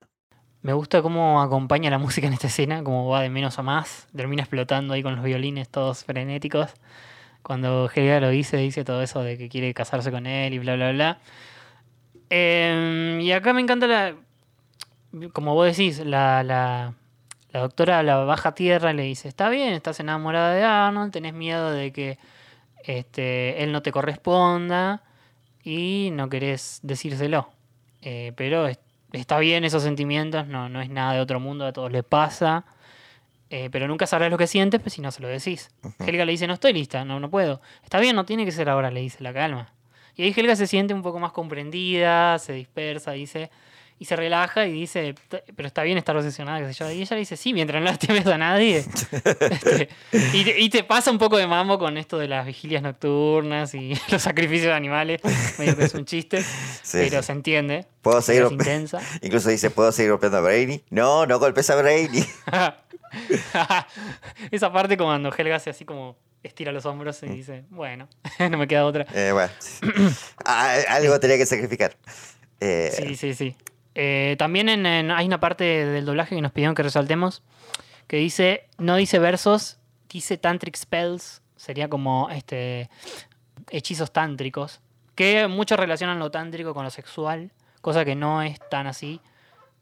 Me 0.64 0.72
gusta 0.72 1.02
cómo 1.02 1.42
acompaña 1.42 1.90
la 1.90 1.98
música 1.98 2.26
en 2.26 2.32
esta 2.32 2.46
escena, 2.46 2.82
cómo 2.82 3.06
va 3.06 3.20
de 3.20 3.28
menos 3.28 3.58
a 3.58 3.62
más, 3.62 4.08
termina 4.16 4.44
explotando 4.44 4.94
ahí 4.94 5.02
con 5.02 5.14
los 5.14 5.22
violines 5.22 5.68
todos 5.68 6.04
frenéticos. 6.06 6.70
Cuando 7.42 7.90
Helga 7.94 8.18
lo 8.18 8.30
dice, 8.30 8.56
dice 8.56 8.82
todo 8.82 9.02
eso 9.02 9.22
de 9.22 9.36
que 9.36 9.50
quiere 9.50 9.74
casarse 9.74 10.10
con 10.10 10.26
él 10.26 10.54
y 10.54 10.58
bla, 10.58 10.76
bla, 10.76 10.92
bla. 10.92 11.18
Em, 12.30 13.20
y 13.20 13.30
acá 13.32 13.52
me 13.52 13.60
encanta 13.60 13.86
la. 13.86 14.14
Como 15.34 15.52
vos 15.52 15.66
decís, 15.66 15.98
la, 15.98 16.42
la, 16.42 16.94
la 17.52 17.60
doctora 17.60 18.02
la 18.02 18.16
baja 18.24 18.54
tierra 18.54 18.94
le 18.94 19.02
dice: 19.02 19.28
Está 19.28 19.50
bien, 19.50 19.74
estás 19.74 20.00
enamorada 20.00 20.54
de 20.54 20.62
Arnold, 20.62 21.12
tenés 21.12 21.34
miedo 21.34 21.72
de 21.72 21.92
que 21.92 22.18
este, 22.84 23.62
él 23.62 23.70
no 23.70 23.82
te 23.82 23.92
corresponda 23.92 25.02
y 25.62 26.08
no 26.14 26.30
querés 26.30 26.80
decírselo. 26.82 27.50
Eh, 28.00 28.32
pero 28.34 28.66
está 29.20 29.38
bien 29.38 29.64
esos 29.64 29.82
sentimientos, 29.82 30.46
no, 30.46 30.68
no 30.68 30.80
es 30.80 30.90
nada 30.90 31.14
de 31.14 31.20
otro 31.20 31.40
mundo, 31.40 31.66
a 31.66 31.72
todos 31.72 31.92
les 31.92 32.04
pasa. 32.04 32.64
Eh, 33.50 33.68
pero 33.70 33.86
nunca 33.86 34.06
sabrás 34.06 34.30
lo 34.30 34.38
que 34.38 34.46
sientes 34.46 34.80
pues, 34.80 34.94
si 34.94 35.00
no 35.00 35.10
se 35.12 35.22
lo 35.22 35.28
decís. 35.28 35.70
Helga 36.00 36.24
le 36.24 36.32
dice, 36.32 36.46
no 36.46 36.54
estoy 36.54 36.72
lista, 36.72 37.04
no, 37.04 37.20
no 37.20 37.30
puedo. 37.30 37.60
Está 37.84 38.00
bien, 38.00 38.16
no 38.16 38.24
tiene 38.24 38.44
que 38.44 38.52
ser 38.52 38.68
ahora, 38.68 38.90
le 38.90 39.00
dice, 39.00 39.22
la 39.22 39.32
calma. 39.32 39.72
Y 40.16 40.22
ahí 40.22 40.34
Helga 40.36 40.56
se 40.56 40.66
siente 40.66 40.94
un 40.94 41.02
poco 41.02 41.20
más 41.20 41.32
comprendida, 41.32 42.38
se 42.38 42.52
dispersa, 42.52 43.12
dice, 43.12 43.50
y 43.98 44.06
se 44.06 44.16
relaja 44.16 44.66
y 44.66 44.72
dice, 44.72 45.14
"T- 45.28 45.44
pero 45.54 45.66
está 45.68 45.82
bien 45.82 45.96
estar 45.98 46.16
obsesionada, 46.16 46.58
qué 46.60 46.66
sé 46.72 46.78
yo. 46.80 46.90
Y 46.90 47.00
ella 47.02 47.14
le 47.14 47.20
dice, 47.20 47.36
sí, 47.36 47.52
mientras 47.54 47.80
no 47.80 47.88
lastimes 47.88 48.26
a 48.26 48.36
nadie. 48.38 48.84
Este, 49.14 49.88
y, 50.32 50.44
te, 50.44 50.60
y 50.60 50.68
te 50.68 50.84
pasa 50.84 51.10
un 51.10 51.18
poco 51.18 51.36
de 51.36 51.46
mambo 51.46 51.78
con 51.78 51.96
esto 51.96 52.18
de 52.18 52.26
las 52.28 52.44
vigilias 52.46 52.82
nocturnas 52.82 53.74
y 53.74 53.94
los 54.10 54.20
sacrificios 54.22 54.66
de 54.66 54.72
animales. 54.74 55.20
Medio 55.58 55.76
que 55.76 55.84
es 55.84 55.94
un 55.94 56.04
chiste, 56.04 56.42
Sí, 56.82 56.98
pero 57.08 57.22
sí. 57.22 57.26
se 57.26 57.32
entiende. 57.32 57.86
¿Puedo 58.02 58.18
Es 58.18 58.24
seguir 58.26 58.42
golpe- 58.44 58.52
intensa. 58.62 59.00
Incluso 59.22 59.48
dice, 59.48 59.70
¿puedo 59.70 59.90
seguir 59.92 60.10
golpeando 60.10 60.38
a 60.38 60.40
Brainy? 60.42 60.82
No, 60.90 61.24
no 61.26 61.38
golpes 61.38 61.70
a 61.70 61.76
Brainy. 61.76 62.24
Esa 64.50 64.72
parte 64.72 64.96
cuando 64.96 65.32
Helga 65.34 65.56
hace 65.56 65.70
así 65.70 65.84
como 65.84 66.16
estira 66.42 66.72
los 66.72 66.84
hombros 66.84 67.22
y 67.22 67.26
dice, 67.26 67.64
bueno, 67.70 68.08
no 68.50 68.58
me 68.58 68.66
queda 68.68 68.84
otra. 68.84 69.06
Eh, 69.14 69.30
bueno, 69.32 69.50
algo 70.88 71.20
tenía 71.20 71.38
que 71.38 71.46
sacrificar. 71.46 71.96
Eh, 72.60 72.92
Sí, 72.94 73.16
sí, 73.16 73.34
sí. 73.34 73.56
Eh, 73.94 74.36
también 74.38 74.68
en, 74.68 75.10
hay 75.10 75.26
una 75.26 75.40
parte 75.40 75.64
del 75.64 76.04
doblaje 76.04 76.34
que 76.34 76.42
nos 76.42 76.52
pidieron 76.52 76.74
que 76.74 76.82
resaltemos 76.82 77.42
que 78.06 78.16
dice, 78.16 78.68
no 78.78 78.96
dice 78.96 79.18
versos, 79.18 79.78
dice 80.08 80.36
tantric 80.36 80.76
spells, 80.76 81.42
sería 81.56 81.88
como 81.88 82.28
este 82.30 82.90
hechizos 83.70 84.12
tántricos, 84.12 84.80
que 85.14 85.46
muchos 85.48 85.78
relacionan 85.78 86.18
lo 86.18 86.30
tántrico 86.30 86.74
con 86.74 86.84
lo 86.84 86.90
sexual, 86.90 87.52
cosa 87.80 88.04
que 88.04 88.14
no 88.14 88.42
es 88.42 88.58
tan 88.68 88.86
así. 88.86 89.20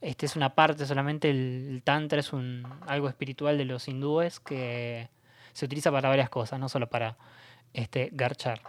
Este 0.00 0.26
es 0.26 0.36
una 0.36 0.54
parte 0.54 0.86
solamente, 0.86 1.30
el, 1.30 1.68
el 1.70 1.82
tantra 1.82 2.20
es 2.20 2.32
un, 2.32 2.66
algo 2.86 3.08
espiritual 3.08 3.56
de 3.56 3.64
los 3.64 3.88
hindúes 3.88 4.40
que 4.40 5.08
se 5.52 5.64
utiliza 5.64 5.90
para 5.92 6.08
varias 6.08 6.28
cosas, 6.28 6.58
no 6.58 6.68
solo 6.68 6.88
para 6.88 7.16
este, 7.72 8.10
garchar. 8.12 8.60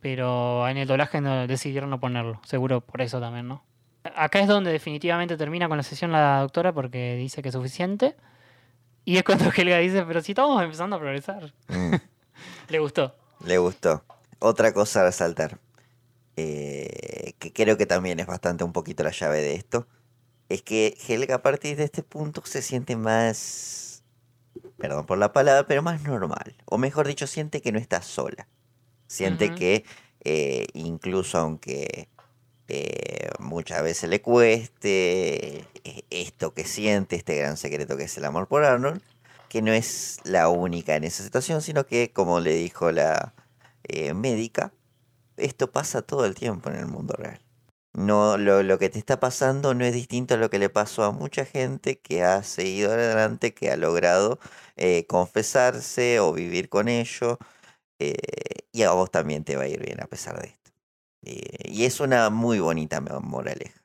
Pero 0.00 0.68
en 0.68 0.76
el 0.76 0.86
doblaje 0.86 1.20
no, 1.20 1.46
decidieron 1.46 1.90
no 1.90 1.98
ponerlo, 1.98 2.40
seguro 2.44 2.80
por 2.80 3.00
eso 3.00 3.20
también, 3.20 3.48
¿no? 3.48 3.64
Acá 4.04 4.40
es 4.40 4.48
donde 4.48 4.70
definitivamente 4.70 5.36
termina 5.36 5.68
con 5.68 5.78
la 5.78 5.82
sesión 5.82 6.12
la 6.12 6.40
doctora 6.40 6.72
porque 6.72 7.16
dice 7.16 7.42
que 7.42 7.48
es 7.48 7.54
suficiente. 7.54 8.16
Y 9.04 9.16
es 9.16 9.24
cuando 9.24 9.50
Helga 9.56 9.78
dice, 9.78 10.04
pero 10.04 10.20
si 10.20 10.32
estamos 10.32 10.62
empezando 10.62 10.96
a 10.96 10.98
progresar. 10.98 11.52
Mm. 11.68 11.94
Le 12.68 12.78
gustó. 12.78 13.14
Le 13.44 13.58
gustó. 13.58 14.04
Otra 14.38 14.72
cosa 14.72 15.00
a 15.00 15.04
resaltar, 15.04 15.58
eh, 16.36 17.34
que 17.38 17.52
creo 17.52 17.78
que 17.78 17.86
también 17.86 18.20
es 18.20 18.26
bastante 18.26 18.64
un 18.64 18.72
poquito 18.72 19.02
la 19.02 19.10
llave 19.10 19.40
de 19.40 19.54
esto, 19.54 19.86
es 20.48 20.62
que 20.62 20.96
Helga 21.08 21.36
a 21.36 21.42
partir 21.42 21.76
de 21.76 21.84
este 21.84 22.02
punto 22.02 22.42
se 22.44 22.60
siente 22.60 22.96
más, 22.96 24.02
perdón 24.76 25.06
por 25.06 25.16
la 25.16 25.32
palabra, 25.32 25.66
pero 25.66 25.82
más 25.82 26.02
normal. 26.02 26.56
O 26.66 26.76
mejor 26.76 27.06
dicho, 27.06 27.26
siente 27.26 27.62
que 27.62 27.72
no 27.72 27.78
está 27.78 28.02
sola. 28.02 28.48
Siente 29.06 29.54
que 29.54 29.84
eh, 30.24 30.66
incluso 30.74 31.38
aunque 31.38 32.08
eh, 32.68 33.30
muchas 33.38 33.82
veces 33.82 34.08
le 34.08 34.22
cueste 34.22 35.58
eh, 35.84 36.04
esto 36.10 36.54
que 36.54 36.64
siente, 36.64 37.16
este 37.16 37.36
gran 37.36 37.56
secreto 37.56 37.96
que 37.96 38.04
es 38.04 38.16
el 38.16 38.24
amor 38.24 38.48
por 38.48 38.64
Arnold, 38.64 39.02
que 39.48 39.62
no 39.62 39.72
es 39.72 40.18
la 40.24 40.48
única 40.48 40.96
en 40.96 41.04
esa 41.04 41.22
situación, 41.22 41.62
sino 41.62 41.86
que, 41.86 42.12
como 42.12 42.40
le 42.40 42.54
dijo 42.54 42.90
la 42.92 43.34
eh, 43.84 44.14
médica, 44.14 44.72
esto 45.36 45.72
pasa 45.72 46.02
todo 46.02 46.24
el 46.26 46.34
tiempo 46.34 46.70
en 46.70 46.76
el 46.76 46.86
mundo 46.86 47.14
real. 47.16 47.40
No, 47.92 48.38
lo, 48.38 48.62
lo 48.62 48.78
que 48.78 48.90
te 48.90 48.98
está 48.98 49.20
pasando 49.20 49.74
no 49.74 49.84
es 49.84 49.92
distinto 49.94 50.34
a 50.34 50.36
lo 50.38 50.50
que 50.50 50.58
le 50.58 50.68
pasó 50.68 51.04
a 51.04 51.12
mucha 51.12 51.44
gente 51.44 52.00
que 52.00 52.24
ha 52.24 52.42
seguido 52.42 52.92
adelante, 52.92 53.54
que 53.54 53.70
ha 53.70 53.76
logrado 53.76 54.40
eh, 54.76 55.06
confesarse 55.06 56.18
o 56.20 56.32
vivir 56.32 56.68
con 56.68 56.88
ello, 56.88 57.38
y 58.72 58.82
a 58.82 58.90
vos 58.92 59.10
también 59.10 59.44
te 59.44 59.56
va 59.56 59.62
a 59.64 59.68
ir 59.68 59.80
bien 59.80 60.02
a 60.02 60.06
pesar 60.06 60.40
de 60.40 60.48
esto. 60.48 60.63
Eh, 61.24 61.70
y 61.70 61.84
es 61.84 62.00
una 62.00 62.30
muy 62.30 62.60
bonita 62.60 63.00
mo- 63.00 63.20
moraleja. 63.20 63.80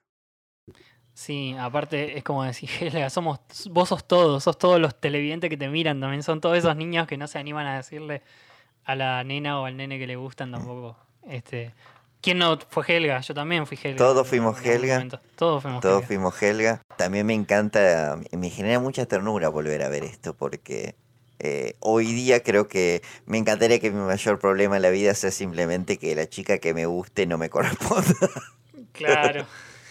Sí, 1.14 1.56
aparte 1.60 2.18
es 2.18 2.24
como 2.24 2.44
decir, 2.44 2.70
Helga, 2.80 3.10
somos, 3.10 3.40
vos 3.72 3.90
sos 3.90 4.08
todos, 4.08 4.44
sos 4.44 4.58
todos 4.58 4.80
los 4.80 5.00
televidentes 5.00 5.50
que 5.50 5.58
te 5.58 5.68
miran 5.70 6.00
también, 6.00 6.24
son 6.24 6.40
todos 6.40 6.58
esos 6.58 6.76
niños 6.76 7.08
que 7.08 7.18
no 7.18 7.28
se 7.28 7.40
animan 7.40 7.68
a 7.68 7.76
decirle 7.78 8.22
a 8.86 8.96
la 8.96 9.24
nena 9.24 9.60
o 9.60 9.66
al 9.66 9.78
nene 9.78 10.00
que 10.00 10.08
le 10.08 10.16
gustan 10.16 10.52
tampoco. 10.52 10.98
Este, 11.28 11.74
¿Quién 12.22 12.38
no 12.38 12.58
fue 12.70 12.86
Helga? 12.88 13.20
Yo 13.22 13.34
también 13.34 13.68
fui 13.68 13.78
Helga. 13.82 13.98
Todos 13.98 14.28
fuimos 14.28 14.66
Helga. 14.66 15.08
Todos 15.36 15.62
fuimos 15.62 15.82
Todos 15.82 15.96
Helga. 15.98 16.08
fuimos 16.08 16.42
Helga. 16.44 16.82
También 16.98 17.26
me 17.26 17.34
encanta, 17.34 18.18
me 18.32 18.50
genera 18.50 18.80
mucha 18.80 19.06
ternura 19.06 19.50
volver 19.50 19.84
a 19.84 19.90
ver 19.90 20.04
esto 20.04 20.36
porque 20.36 20.96
eh, 21.40 21.76
hoy 21.80 22.12
día 22.14 22.44
creo 22.44 22.68
que 22.68 23.02
me 23.26 23.38
encantaría 23.38 23.80
que 23.80 23.92
mi 23.92 24.00
mayor 24.02 24.40
problema 24.40 24.76
en 24.78 24.82
la 24.82 24.90
vida 24.90 25.14
sea 25.14 25.32
simplemente 25.32 25.98
que 25.98 26.16
la 26.16 26.28
chica 26.28 26.58
que 26.60 26.74
me 26.74 26.86
guste 26.86 27.26
no 27.26 27.38
me 27.38 27.50
corresponda. 27.50 28.14
Claro. 28.94 29.46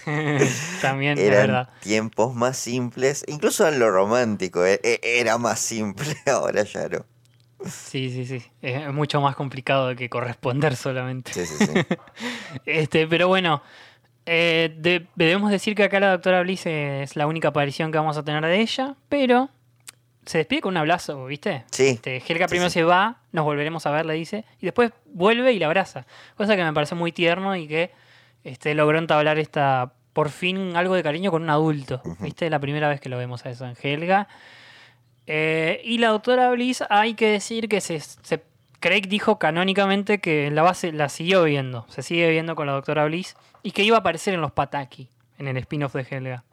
también 0.82 1.18
es 1.18 1.24
Eran 1.24 1.46
verdad. 1.48 1.68
tiempos 1.80 2.34
más 2.34 2.56
simples, 2.56 3.24
incluso 3.26 3.66
en 3.68 3.78
lo 3.78 3.90
romántico, 3.90 4.64
eh, 4.64 4.80
eh, 4.82 5.00
era 5.02 5.38
más 5.38 5.58
simple, 5.60 6.14
ahora 6.26 6.62
ya 6.64 6.88
no. 6.88 7.04
Sí, 7.68 8.10
sí, 8.10 8.24
sí. 8.24 8.42
Es 8.62 8.92
mucho 8.92 9.20
más 9.20 9.34
complicado 9.34 9.94
que 9.96 10.08
corresponder 10.08 10.76
solamente. 10.76 11.32
Sí, 11.32 11.44
sí, 11.46 11.66
sí. 11.66 11.72
este, 12.66 13.06
pero 13.06 13.28
bueno, 13.28 13.62
eh, 14.26 14.74
de- 14.78 15.06
debemos 15.16 15.50
decir 15.50 15.74
que 15.74 15.84
acá 15.84 16.00
la 16.00 16.12
doctora 16.12 16.42
Bliss 16.42 16.66
es 16.66 17.16
la 17.16 17.26
única 17.26 17.48
aparición 17.48 17.90
que 17.92 17.98
vamos 17.98 18.16
a 18.16 18.22
tener 18.24 18.44
de 18.44 18.60
ella, 18.60 18.96
pero 19.08 19.50
se 20.28 20.38
despide 20.38 20.60
con 20.60 20.74
un 20.74 20.76
abrazo, 20.78 21.24
¿viste? 21.26 21.64
Sí. 21.70 21.88
Este, 21.88 22.22
Helga 22.26 22.46
primero 22.48 22.70
se 22.70 22.84
va, 22.84 23.16
nos 23.32 23.44
volveremos 23.44 23.86
a 23.86 23.90
ver, 23.90 24.06
le 24.06 24.14
dice, 24.14 24.44
y 24.60 24.66
después 24.66 24.92
vuelve 25.06 25.52
y 25.52 25.58
la 25.58 25.66
abraza. 25.66 26.06
Cosa 26.36 26.54
que 26.56 26.62
me 26.64 26.72
parece 26.72 26.94
muy 26.94 27.12
tierno 27.12 27.56
y 27.56 27.66
que 27.66 27.90
este, 28.44 28.74
logró 28.74 28.98
entablar 28.98 29.38
esta, 29.38 29.92
por 30.12 30.30
fin, 30.30 30.76
algo 30.76 30.94
de 30.94 31.02
cariño 31.02 31.30
con 31.30 31.42
un 31.42 31.50
adulto. 31.50 32.02
¿Viste? 32.20 32.48
La 32.50 32.58
primera 32.58 32.88
vez 32.88 33.00
que 33.00 33.08
lo 33.08 33.18
vemos 33.18 33.44
a 33.46 33.50
eso 33.50 33.66
en 33.66 33.74
Helga. 33.82 34.28
Eh, 35.26 35.80
y 35.84 35.98
la 35.98 36.08
doctora 36.08 36.50
Bliss, 36.50 36.82
hay 36.88 37.14
que 37.14 37.28
decir 37.28 37.68
que 37.68 37.80
se, 37.80 38.00
se- 38.00 38.42
Craig 38.80 39.02
dijo 39.08 39.38
canónicamente 39.38 40.20
que 40.20 40.46
en 40.46 40.54
la 40.54 40.62
base 40.62 40.92
la 40.92 41.08
siguió 41.08 41.44
viendo, 41.44 41.84
se 41.88 42.02
sigue 42.02 42.30
viendo 42.30 42.54
con 42.54 42.66
la 42.66 42.72
doctora 42.72 43.04
Bliss, 43.06 43.36
y 43.62 43.72
que 43.72 43.82
iba 43.82 43.96
a 43.96 44.00
aparecer 44.00 44.34
en 44.34 44.40
los 44.40 44.52
Pataki, 44.52 45.08
en 45.38 45.48
el 45.48 45.56
spin-off 45.58 45.94
de 45.94 46.06
Helga. 46.08 46.44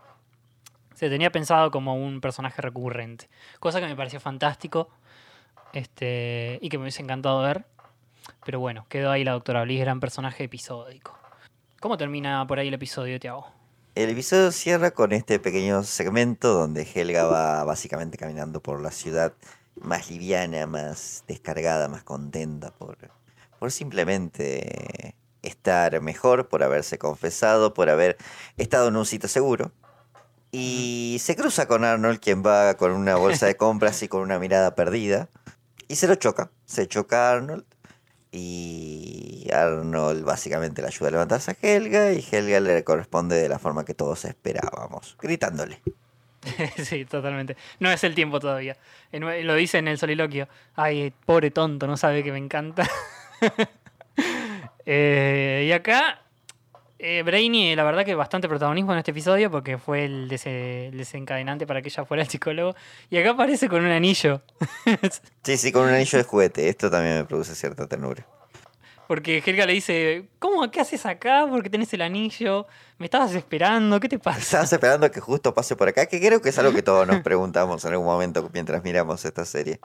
Se 0.95 1.09
tenía 1.09 1.29
pensado 1.31 1.71
como 1.71 1.95
un 1.95 2.21
personaje 2.21 2.61
recurrente, 2.61 3.29
cosa 3.59 3.81
que 3.81 3.85
me 3.85 3.95
pareció 3.95 4.19
fantástico 4.19 4.89
este, 5.73 6.57
y 6.61 6.69
que 6.69 6.77
me 6.77 6.83
hubiese 6.83 7.01
encantado 7.01 7.41
ver. 7.41 7.65
Pero 8.45 8.59
bueno, 8.59 8.85
quedó 8.89 9.11
ahí 9.11 9.23
la 9.23 9.33
doctora 9.33 9.63
Bliss, 9.63 9.81
gran 9.81 9.99
personaje 9.99 10.45
episódico. 10.45 11.17
¿Cómo 11.81 11.97
termina 11.97 12.47
por 12.47 12.59
ahí 12.59 12.69
el 12.69 12.73
episodio, 12.73 13.19
Tiago? 13.19 13.45
El 13.93 14.09
episodio 14.09 14.51
cierra 14.51 14.91
con 14.91 15.11
este 15.11 15.37
pequeño 15.39 15.83
segmento 15.83 16.53
donde 16.53 16.83
Helga 16.83 17.25
va 17.25 17.63
básicamente 17.63 18.17
caminando 18.17 18.61
por 18.61 18.81
la 18.81 18.91
ciudad 18.91 19.33
más 19.75 20.09
liviana, 20.09 20.65
más 20.65 21.23
descargada, 21.27 21.87
más 21.89 22.03
contenta 22.03 22.71
por, 22.71 22.97
por 23.59 23.71
simplemente 23.71 25.15
estar 25.41 26.01
mejor, 26.01 26.47
por 26.47 26.63
haberse 26.63 26.97
confesado, 26.97 27.73
por 27.73 27.89
haber 27.89 28.17
estado 28.57 28.87
en 28.87 28.95
un 28.95 29.05
sitio 29.05 29.29
seguro. 29.29 29.71
Y 30.57 31.17
se 31.19 31.35
cruza 31.35 31.67
con 31.67 31.83
Arnold, 31.83 32.21
quien 32.21 32.41
va 32.41 32.75
con 32.75 32.91
una 32.91 33.17
bolsa 33.17 33.45
de 33.45 33.57
compras 33.57 34.01
y 34.03 34.07
con 34.07 34.21
una 34.21 34.39
mirada 34.39 34.73
perdida. 34.73 35.27
Y 35.89 35.97
se 35.97 36.07
lo 36.07 36.15
choca. 36.15 36.49
Se 36.63 36.87
choca 36.87 37.27
a 37.27 37.33
Arnold. 37.33 37.65
Y 38.31 39.49
Arnold 39.53 40.23
básicamente 40.23 40.81
le 40.81 40.87
ayuda 40.87 41.09
a 41.09 41.11
levantarse 41.11 41.51
a 41.51 41.57
Helga. 41.61 42.13
Y 42.13 42.25
Helga 42.31 42.61
le 42.61 42.85
corresponde 42.85 43.35
de 43.35 43.49
la 43.49 43.59
forma 43.59 43.83
que 43.83 43.93
todos 43.93 44.23
esperábamos, 44.23 45.17
gritándole. 45.21 45.81
sí, 46.77 47.03
totalmente. 47.03 47.57
No 47.81 47.91
es 47.91 48.05
el 48.05 48.15
tiempo 48.15 48.39
todavía. 48.39 48.77
Lo 49.11 49.55
dice 49.55 49.79
en 49.79 49.89
el 49.89 49.97
soliloquio. 49.97 50.47
Ay, 50.75 51.13
pobre 51.25 51.51
tonto, 51.51 51.85
no 51.85 51.97
sabe 51.97 52.23
que 52.23 52.31
me 52.31 52.39
encanta. 52.39 52.89
Eh, 54.87 55.65
y 55.67 55.71
acá, 55.71 56.21
eh, 56.99 57.23
Brainy, 57.23 57.75
la 57.75 57.83
verdad 57.83 58.05
que 58.05 58.15
bastante 58.15 58.47
protagonismo 58.47 58.93
en 58.93 58.99
este 58.99 59.11
episodio 59.11 59.51
porque 59.51 59.77
fue 59.77 60.05
el, 60.05 60.29
dese- 60.29 60.87
el 60.89 60.97
desencadenante 60.97 61.67
para 61.67 61.81
que 61.81 61.89
ella 61.89 62.05
fuera 62.05 62.23
el 62.23 62.29
psicólogo. 62.29 62.75
Y 63.09 63.17
acá 63.17 63.31
aparece 63.31 63.67
con 63.69 63.83
un 63.85 63.91
anillo. 63.91 64.41
Sí, 65.43 65.57
sí, 65.57 65.71
con 65.71 65.83
un 65.83 65.89
anillo 65.89 66.17
de 66.17 66.23
juguete. 66.23 66.69
Esto 66.69 66.89
también 66.89 67.17
me 67.17 67.25
produce 67.25 67.53
cierta 67.55 67.87
ternura. 67.87 68.25
Porque 69.07 69.43
Helga 69.45 69.67
le 69.67 69.73
dice, 69.73 70.29
¿cómo? 70.39 70.71
¿Qué 70.71 70.81
haces 70.81 71.05
acá? 71.05 71.45
¿Por 71.47 71.61
qué 71.61 71.69
tenés 71.69 71.93
el 71.93 72.01
anillo? 72.01 72.65
¿Me 72.97 73.05
estabas 73.05 73.35
esperando? 73.35 73.99
¿Qué 73.99 74.09
te 74.09 74.17
pasa? 74.17 74.39
Estabas 74.39 74.73
esperando 74.73 75.11
que 75.11 75.19
justo 75.19 75.53
pase 75.53 75.75
por 75.75 75.87
acá, 75.87 76.07
que 76.07 76.19
creo 76.19 76.41
que 76.41 76.49
es 76.49 76.57
algo 76.57 76.73
que 76.73 76.81
todos 76.81 77.05
nos 77.05 77.21
preguntamos 77.21 77.85
en 77.85 77.91
algún 77.91 78.07
momento 78.07 78.49
mientras 78.51 78.83
miramos 78.83 79.23
esta 79.23 79.45
serie. 79.45 79.79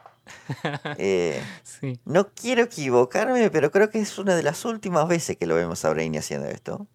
Eh, 0.97 1.43
Sí. 1.63 2.01
No 2.07 2.29
quiero 2.33 2.63
equivocarme, 2.63 3.51
pero 3.51 3.71
creo 3.71 3.91
que 3.91 3.99
es 4.01 4.17
una 4.19 4.35
de 4.35 4.43
las 4.43 4.65
últimas 4.65 5.07
veces 5.07 5.37
que 5.37 5.45
lo 5.47 5.55
vemos 5.55 5.85
a 5.85 5.91
Brainy 5.91 6.17
haciendo 6.17 6.49
esto. 6.49 6.87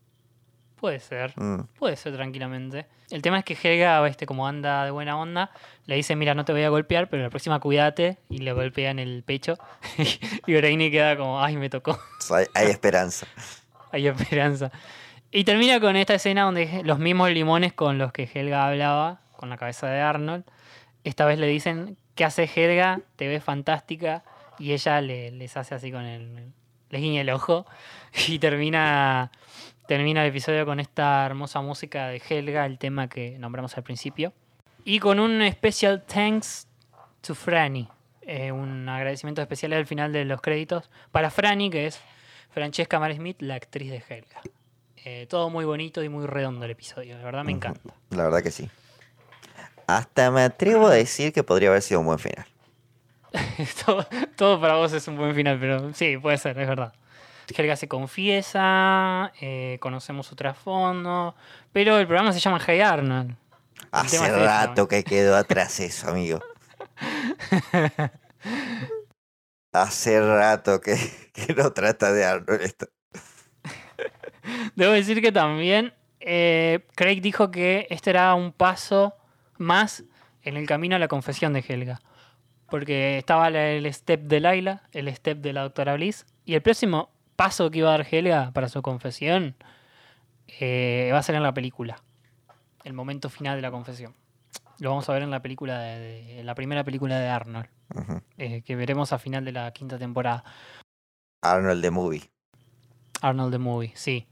Puede 0.85 0.99
ser. 0.99 1.33
Mm. 1.35 1.61
Puede 1.79 1.95
ser 1.95 2.13
tranquilamente. 2.13 2.85
El 3.09 3.23
tema 3.23 3.39
es 3.39 3.45
que 3.45 3.57
Helga, 3.61 4.07
este, 4.07 4.27
como 4.27 4.47
anda 4.47 4.85
de 4.85 4.91
buena 4.91 5.17
onda, 5.17 5.49
le 5.87 5.95
dice, 5.95 6.15
mira, 6.15 6.35
no 6.35 6.45
te 6.45 6.51
voy 6.53 6.61
a 6.61 6.69
golpear, 6.69 7.09
pero 7.09 7.23
la 7.23 7.31
próxima 7.31 7.59
cuídate. 7.59 8.17
Y 8.29 8.37
le 8.39 8.51
golpea 8.53 8.91
en 8.91 8.99
el 8.99 9.23
pecho. 9.23 9.57
y 10.45 10.53
Brainy 10.53 10.91
queda 10.91 11.17
como, 11.17 11.41
ay, 11.41 11.57
me 11.57 11.71
tocó. 11.71 11.97
Hay 12.53 12.67
esperanza. 12.67 13.25
Hay 13.91 14.05
esperanza. 14.07 14.71
Y 15.31 15.43
termina 15.43 15.79
con 15.79 15.95
esta 15.95 16.13
escena 16.13 16.43
donde 16.43 16.81
los 16.83 16.99
mismos 16.99 17.31
limones 17.31 17.73
con 17.73 17.97
los 17.97 18.11
que 18.11 18.29
Helga 18.31 18.67
hablaba, 18.67 19.21
con 19.37 19.49
la 19.49 19.57
cabeza 19.57 19.87
de 19.87 19.99
Arnold, 20.01 20.43
esta 21.03 21.25
vez 21.25 21.39
le 21.39 21.47
dicen, 21.47 21.97
¿qué 22.13 22.25
hace 22.25 22.47
Helga? 22.55 22.99
Te 23.15 23.27
ves 23.27 23.43
fantástica. 23.43 24.23
Y 24.59 24.73
ella 24.73 25.01
le- 25.01 25.31
les 25.31 25.57
hace 25.57 25.73
así 25.73 25.91
con 25.91 26.03
el... 26.03 26.51
les 26.91 27.01
guiña 27.01 27.21
el 27.21 27.29
ojo. 27.31 27.65
Y 28.29 28.39
termina, 28.39 29.29
termina 29.87 30.21
el 30.23 30.29
episodio 30.29 30.65
con 30.65 30.79
esta 30.79 31.25
hermosa 31.25 31.61
música 31.61 32.07
de 32.07 32.21
Helga, 32.27 32.65
el 32.65 32.77
tema 32.77 33.07
que 33.07 33.37
nombramos 33.39 33.77
al 33.77 33.83
principio. 33.83 34.33
Y 34.83 34.99
con 34.99 35.19
un 35.19 35.41
special 35.51 36.03
thanks 36.03 36.67
to 37.21 37.35
Franny. 37.35 37.87
eh, 38.21 38.51
un 38.51 38.89
agradecimiento 38.89 39.41
especial 39.41 39.73
al 39.73 39.85
final 39.85 40.11
de 40.11 40.25
los 40.25 40.41
créditos 40.41 40.89
para 41.11 41.29
Franny, 41.29 41.69
que 41.69 41.85
es 41.85 41.99
Francesca 42.51 42.99
Mary 42.99 43.15
Smith, 43.15 43.37
la 43.41 43.55
actriz 43.55 43.91
de 43.91 44.03
Helga. 44.07 44.41
Eh, 45.03 45.27
todo 45.29 45.49
muy 45.51 45.65
bonito 45.65 46.01
y 46.03 46.09
muy 46.09 46.25
redondo 46.25 46.65
el 46.65 46.71
episodio, 46.71 47.17
de 47.17 47.23
verdad 47.23 47.43
me 47.43 47.51
encanta. 47.51 47.93
La 48.09 48.23
verdad 48.23 48.41
que 48.41 48.49
sí. 48.49 48.69
Hasta 49.85 50.31
me 50.31 50.41
atrevo 50.41 50.87
a 50.87 50.93
decir 50.93 51.31
que 51.31 51.43
podría 51.43 51.69
haber 51.69 51.83
sido 51.83 51.99
un 51.99 52.07
buen 52.07 52.17
final. 52.17 52.45
todo, 53.85 54.07
todo 54.35 54.59
para 54.59 54.75
vos 54.75 54.93
es 54.93 55.07
un 55.07 55.17
buen 55.17 55.35
final, 55.35 55.59
pero 55.59 55.93
sí, 55.93 56.17
puede 56.17 56.37
ser, 56.37 56.57
es 56.57 56.67
verdad. 56.67 56.93
Helga 57.53 57.75
se 57.75 57.87
confiesa, 57.87 59.31
eh, 59.41 59.77
conocemos 59.81 60.27
su 60.27 60.35
trasfondo, 60.35 61.35
pero 61.71 61.97
el 61.97 62.07
programa 62.07 62.33
se 62.33 62.39
llama 62.39 62.59
Hey 62.65 62.81
Arnold. 62.81 63.35
Hace 63.91 64.17
es 64.17 64.31
rato 64.31 64.87
que 64.87 65.03
quedó 65.03 65.35
atrás 65.35 65.79
eso, 65.79 66.09
amigo. 66.09 66.39
Hace 69.71 70.21
rato 70.21 70.79
que, 70.81 70.97
que 71.33 71.53
no 71.53 71.71
trata 71.73 72.11
de 72.13 72.25
Arnold 72.25 72.61
esto. 72.61 72.87
Debo 74.75 74.93
decir 74.93 75.21
que 75.21 75.31
también 75.31 75.93
eh, 76.19 76.79
Craig 76.95 77.21
dijo 77.21 77.51
que 77.51 77.87
este 77.89 78.09
era 78.09 78.33
un 78.33 78.51
paso 78.51 79.15
más 79.57 80.03
en 80.41 80.57
el 80.57 80.65
camino 80.65 80.95
a 80.95 80.99
la 80.99 81.07
confesión 81.07 81.53
de 81.53 81.63
Helga. 81.67 82.01
Porque 82.69 83.19
estaba 83.19 83.47
el 83.49 83.93
step 83.93 84.21
de 84.21 84.39
Laila, 84.39 84.83
el 84.91 85.13
step 85.15 85.37
de 85.37 85.53
la 85.53 85.61
doctora 85.61 85.93
Bliss, 85.93 86.25
y 86.45 86.55
el 86.55 86.61
próximo 86.61 87.09
paso 87.35 87.69
que 87.71 87.79
iba 87.79 87.89
a 87.89 87.97
dar 87.97 88.07
Helga 88.09 88.51
para 88.51 88.69
su 88.69 88.81
confesión 88.81 89.55
eh, 90.59 91.09
va 91.13 91.19
a 91.19 91.23
ser 91.23 91.35
en 91.35 91.43
la 91.43 91.53
película. 91.53 92.01
El 92.83 92.93
momento 92.93 93.29
final 93.29 93.55
de 93.55 93.61
la 93.61 93.71
confesión. 93.71 94.13
Lo 94.79 94.89
vamos 94.89 95.07
a 95.09 95.13
ver 95.13 95.23
en 95.23 95.31
la 95.31 95.41
película 95.41 95.79
de, 95.79 95.99
de- 95.99 96.39
en 96.39 96.45
la 96.45 96.53
primera 96.55 96.83
película 96.83 97.17
de 97.19 97.27
Arnold, 97.29 97.67
eh, 98.37 98.61
que 98.61 98.75
veremos 98.75 99.13
a 99.13 99.17
final 99.19 99.45
de 99.45 99.51
la 99.53 99.71
quinta 99.71 99.97
temporada. 99.97 100.43
Arnold 101.41 101.81
the 101.81 101.91
Movie. 101.91 102.23
Arnold 103.21 103.53
the 103.53 103.57
Movie, 103.57 103.91
sí. 103.95 104.27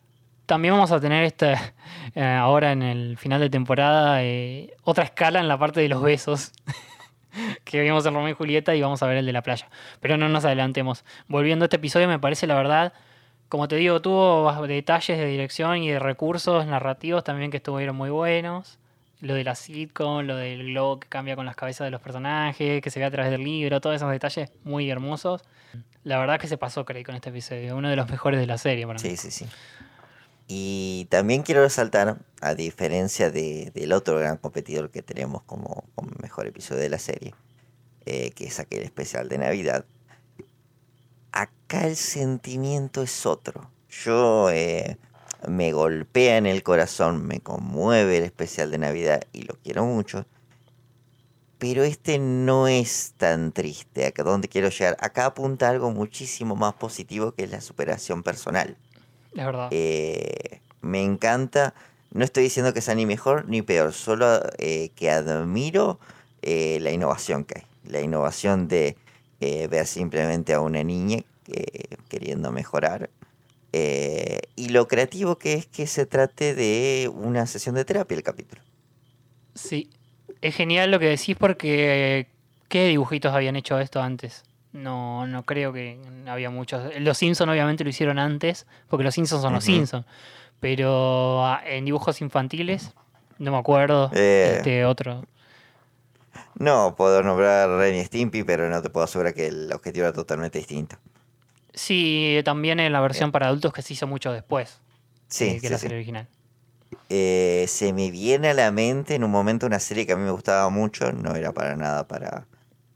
También 0.45 0.73
vamos 0.73 0.91
a 0.91 0.99
tener 0.99 1.23
este, 1.23 1.53
eh, 2.15 2.23
ahora 2.23 2.73
en 2.73 2.81
el 2.83 3.17
final 3.17 3.39
de 3.39 3.49
temporada 3.49 4.19
otra 4.83 5.05
escala 5.05 5.39
en 5.39 5.47
la 5.47 5.57
parte 5.57 5.79
de 5.79 5.87
los 5.89 6.01
besos 6.01 6.51
que 7.63 7.81
vimos 7.81 8.05
en 8.05 8.13
Romeo 8.13 8.29
y 8.29 8.34
Julieta 8.34 8.75
y 8.75 8.81
vamos 8.81 9.01
a 9.03 9.07
ver 9.07 9.17
el 9.17 9.25
de 9.25 9.34
la 9.34 9.41
playa. 9.41 9.67
Pero 9.99 10.17
no 10.17 10.29
nos 10.29 10.45
adelantemos. 10.45 11.03
Volviendo 11.27 11.63
a 11.63 11.67
este 11.67 11.77
episodio, 11.77 12.07
me 12.07 12.19
parece 12.19 12.47
la 12.47 12.55
verdad, 12.55 12.93
como 13.49 13.67
te 13.67 13.75
digo, 13.75 14.01
tuvo 14.01 14.51
detalles 14.67 15.17
de 15.17 15.25
dirección 15.25 15.77
y 15.77 15.89
de 15.89 15.99
recursos 15.99 16.65
narrativos 16.65 17.23
también 17.23 17.51
que 17.51 17.57
estuvieron 17.57 17.95
muy 17.95 18.09
buenos. 18.09 18.79
Lo 19.21 19.36
de 19.36 19.43
la 19.45 19.55
sitcom, 19.55 20.25
lo 20.25 20.36
del 20.36 20.65
globo 20.65 20.99
que 20.99 21.07
cambia 21.07 21.36
con 21.36 21.45
las 21.45 21.55
cabezas 21.55 21.86
de 21.86 21.91
los 21.91 22.01
personajes, 22.01 22.81
que 22.81 22.89
se 22.89 22.99
ve 22.99 23.05
a 23.05 23.11
través 23.11 23.31
del 23.31 23.43
libro, 23.43 23.79
todos 23.79 23.95
esos 23.95 24.11
detalles 24.11 24.51
muy 24.63 24.89
hermosos. 24.89 25.43
La 26.03 26.19
verdad 26.19 26.39
que 26.39 26.47
se 26.47 26.57
pasó, 26.57 26.84
Craig, 26.84 27.05
con 27.05 27.15
este 27.15 27.29
episodio. 27.29 27.77
Uno 27.77 27.89
de 27.89 27.95
los 27.95 28.09
mejores 28.09 28.39
de 28.39 28.47
la 28.47 28.57
serie 28.57 28.86
para 28.86 28.99
mí. 28.99 29.09
Sí, 29.09 29.15
sí, 29.15 29.31
sí. 29.31 29.45
Y 30.55 31.07
también 31.09 31.41
quiero 31.41 31.63
resaltar, 31.63 32.19
a 32.39 32.53
diferencia 32.53 33.31
de- 33.31 33.71
del 33.73 33.91
otro 33.91 34.19
gran 34.19 34.37
competidor 34.37 34.91
que 34.91 35.01
tenemos 35.01 35.41
como, 35.41 35.83
mejor 36.21 36.45
episodio 36.45 36.79
de 36.81 36.89
la 36.89 36.99
serie, 36.99 37.33
eh, 38.05 38.29
que 38.35 38.45
es 38.45 38.59
aquel 38.59 38.83
especial 38.83 39.29
de 39.29 39.39
Navidad, 39.39 39.83
acá 41.31 41.87
el 41.87 41.95
sentimiento 41.95 43.01
es 43.01 43.25
otro. 43.25 43.71
Yo 43.89 44.51
eh, 44.51 44.99
me 45.47 45.71
golpea 45.71 46.37
en 46.37 46.45
el 46.45 46.61
corazón, 46.61 47.25
me 47.25 47.39
conmueve 47.39 48.17
el 48.17 48.23
especial 48.23 48.69
de 48.69 48.77
Navidad 48.77 49.23
y 49.33 49.43
lo 49.43 49.55
quiero 49.55 49.83
mucho. 49.85 50.27
Pero 51.57 51.83
este 51.83 52.19
no 52.19 52.67
es 52.67 53.13
tan 53.17 53.53
triste. 53.53 54.05
Acá 54.05 54.21
donde 54.21 54.49
quiero 54.49 54.69
llegar. 54.69 54.97
Acá 54.99 55.25
apunta 55.25 55.69
algo 55.69 55.89
muchísimo 55.89 56.55
más 56.55 56.75
positivo 56.75 57.31
que 57.31 57.45
es 57.45 57.49
la 57.51 57.61
superación 57.61 58.21
personal. 58.21 58.77
Es 59.36 59.45
verdad. 59.45 59.69
Eh, 59.71 60.59
me 60.81 61.03
encanta. 61.03 61.73
No 62.11 62.23
estoy 62.23 62.43
diciendo 62.43 62.73
que 62.73 62.81
sea 62.81 62.95
ni 62.95 63.05
mejor 63.05 63.47
ni 63.47 63.61
peor, 63.61 63.93
solo 63.93 64.41
eh, 64.59 64.89
que 64.95 65.09
admiro 65.09 65.99
eh, 66.41 66.77
la 66.81 66.91
innovación 66.91 67.43
que 67.43 67.59
hay. 67.59 67.65
La 67.91 68.01
innovación 68.01 68.67
de 68.67 68.95
ver 69.39 69.86
simplemente 69.88 70.53
a 70.53 70.61
una 70.61 70.84
niña 70.84 71.19
queriendo 72.07 72.51
mejorar. 72.53 73.09
y 73.73 74.69
lo 74.69 74.88
creativo 74.88 75.38
que 75.38 75.55
es 75.55 75.65
que 75.65 75.86
se 75.86 76.05
trate 76.05 76.55
de 76.55 77.11
una 77.13 77.45
sesión 77.45 77.75
de 77.75 77.84
terapia 77.84 78.15
el 78.15 78.23
capítulo. 78.23 78.61
Sí. 79.53 79.89
Es 80.41 80.55
genial 80.55 80.91
lo 80.91 80.99
que 80.99 81.07
decís 81.07 81.36
porque 81.38 82.27
¿qué 82.69 82.88
dibujitos 82.88 83.34
habían 83.34 83.57
hecho 83.57 83.77
esto 83.79 84.01
antes? 84.01 84.43
No, 84.74 85.28
no 85.28 85.43
creo 85.43 85.71
que 85.71 85.99
había 86.28 86.49
muchos. 86.49 86.91
Los 86.99 87.19
Simpsons 87.19 87.49
obviamente 87.49 87.84
lo 87.84 87.91
hicieron 87.91 88.17
antes, 88.17 88.65
porque 88.89 89.03
los 89.03 89.13
Simpsons 89.13 89.41
son 89.41 89.53
los. 89.53 89.63
Simpsons. 89.63 90.05
Pero 90.59 91.45
ah, 91.45 91.61
en 91.65 91.86
dibujos 91.86 92.21
infantiles, 92.21 92.91
no 93.38 93.51
me 93.51 93.57
acuerdo. 93.57 94.09
Eh. 94.13 94.55
Este 94.57 94.86
otro. 94.86 95.26
No 96.55 96.95
puedo 96.95 97.21
nombrar 97.21 97.69
Ren 97.69 97.95
y 97.95 98.03
Stimpy, 98.03 98.43
pero 98.43 98.69
no 98.69 98.82
te 98.82 98.89
puedo 98.89 99.03
asegurar 99.03 99.34
que 99.34 99.47
el 99.47 99.71
objetivo 99.71 100.05
era 100.05 100.13
totalmente 100.13 100.57
distinto. 100.57 100.97
Sí, 101.74 102.39
también 102.45 102.80
en 102.80 102.91
la 102.93 103.01
versión 103.01 103.32
para 103.32 103.47
adultos 103.47 103.74
que 103.74 103.82
se 103.82 103.93
hizo 103.93 104.07
mucho 104.07 104.32
después. 104.32 104.80
Sí, 105.28 105.45
eh, 105.45 105.53
que 105.55 105.67
sí, 105.67 105.69
la 105.69 105.78
sí. 105.78 105.82
serie 105.84 105.97
original. 105.97 106.28
Eh, 107.09 107.65
se 107.67 107.93
me 107.93 108.11
viene 108.11 108.49
a 108.49 108.53
la 108.53 108.71
mente 108.71 109.15
en 109.15 109.24
un 109.24 109.32
momento 109.32 109.65
una 109.65 109.80
serie 109.80 110.05
que 110.05 110.13
a 110.13 110.15
mí 110.15 110.24
me 110.24 110.32
gustaba 110.32 110.69
mucho, 110.69 111.11
no 111.11 111.36
era 111.36 111.51
para 111.51 111.76
nada 111.76 112.07
para 112.07 112.47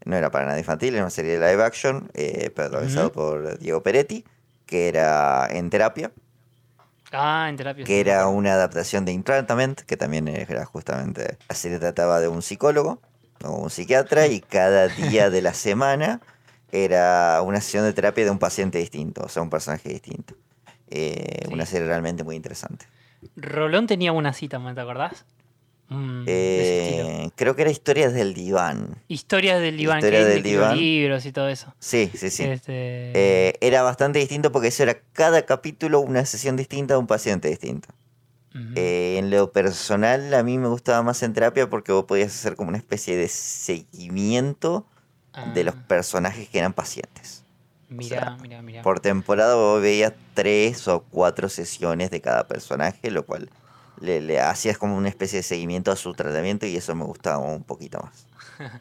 no 0.08 0.16
era 0.16 0.30
para 0.30 0.46
nada 0.46 0.58
infantil, 0.58 0.94
era 0.94 1.04
una 1.04 1.10
serie 1.10 1.38
de 1.38 1.50
live 1.50 1.62
action, 1.62 2.10
eh, 2.14 2.50
protagonizado 2.50 3.12
por 3.12 3.58
Diego 3.58 3.82
Peretti, 3.82 4.24
que 4.66 4.88
era 4.88 5.46
En 5.50 5.70
Terapia, 5.70 6.10
Ah, 7.12 7.46
en 7.48 7.56
terapia. 7.56 7.84
que 7.84 7.94
sí. 7.94 8.00
era 8.00 8.26
una 8.28 8.52
adaptación 8.54 9.04
de 9.04 9.12
Entrapment, 9.12 9.80
que 9.80 9.96
también 9.96 10.28
era 10.28 10.64
justamente, 10.66 11.38
la 11.48 11.54
serie 11.54 11.78
trataba 11.78 12.20
de 12.20 12.28
un 12.28 12.42
psicólogo 12.42 13.00
o 13.44 13.52
un 13.52 13.70
psiquiatra 13.70 14.26
y 14.26 14.40
cada 14.40 14.88
día 14.88 15.30
de 15.30 15.40
la 15.40 15.54
semana 15.54 16.20
era 16.70 17.40
una 17.42 17.60
sesión 17.62 17.84
de 17.84 17.92
terapia 17.94 18.24
de 18.24 18.30
un 18.30 18.38
paciente 18.38 18.76
distinto, 18.78 19.22
o 19.24 19.28
sea, 19.28 19.42
un 19.42 19.48
personaje 19.50 19.88
distinto. 19.88 20.34
Eh, 20.90 21.46
Una 21.50 21.64
serie 21.66 21.86
realmente 21.86 22.24
muy 22.24 22.34
interesante. 22.36 22.86
Rolón 23.36 23.86
tenía 23.86 24.12
una 24.12 24.32
cita, 24.32 24.58
¿me 24.58 24.74
te 24.74 24.80
acordás? 24.80 25.24
Mm. 25.90 26.24
Eh, 26.26 27.30
creo 27.34 27.56
que 27.56 27.62
era 27.62 27.70
Historias 27.70 28.12
del 28.12 28.34
Diván. 28.34 29.02
Historias 29.08 29.60
del 29.60 29.76
diván, 29.78 29.98
Historia 29.98 30.18
que 30.20 30.24
del 30.26 30.42
diván. 30.42 30.76
libros 30.76 31.24
y 31.24 31.32
todo 31.32 31.48
eso. 31.48 31.74
Sí, 31.78 32.10
sí, 32.14 32.28
sí. 32.30 32.44
Este, 32.44 32.72
Eh, 33.14 33.54
era 33.60 33.82
bastante 33.82 34.18
distinto 34.18 34.52
porque 34.52 34.68
eso 34.68 34.82
era 34.82 34.98
cada 35.12 35.46
capítulo 35.46 36.00
una 36.00 36.26
sesión 36.26 36.56
distinta 36.56 36.94
de 36.94 37.00
un 37.00 37.06
paciente 37.06 37.48
distinto. 37.48 37.88
Eh, 38.74 39.16
en 39.18 39.30
lo 39.30 39.52
personal, 39.52 40.34
a 40.34 40.42
mí 40.42 40.58
me 40.58 40.66
gustaba 40.66 41.00
más 41.04 41.22
en 41.22 41.32
terapia 41.32 41.70
porque 41.70 41.92
vos 41.92 42.06
podías 42.06 42.34
hacer 42.34 42.56
como 42.56 42.70
una 42.70 42.78
especie 42.78 43.16
de 43.16 43.28
seguimiento 43.28 44.84
de 45.54 45.62
los 45.62 45.74
personajes 45.76 46.48
que 46.48 46.58
eran 46.58 46.72
pacientes. 46.72 47.44
Mirá, 47.88 48.36
mirá, 48.42 48.60
mirá. 48.60 48.82
Por 48.82 48.98
temporada 49.00 49.54
vos 49.54 49.80
veías 49.80 50.12
tres 50.34 50.88
o 50.88 51.04
cuatro 51.04 51.48
sesiones 51.48 52.10
de 52.10 52.20
cada 52.20 52.48
personaje, 52.48 53.10
lo 53.12 53.24
cual 53.24 53.48
le, 54.00 54.20
le 54.20 54.40
hacías 54.40 54.78
como 54.78 54.96
una 54.96 55.08
especie 55.08 55.38
de 55.38 55.42
seguimiento 55.42 55.90
a 55.92 55.96
su 55.96 56.12
tratamiento 56.14 56.66
y 56.66 56.76
eso 56.76 56.94
me 56.94 57.04
gustaba 57.04 57.38
un 57.38 57.64
poquito 57.64 58.00
más. 58.00 58.26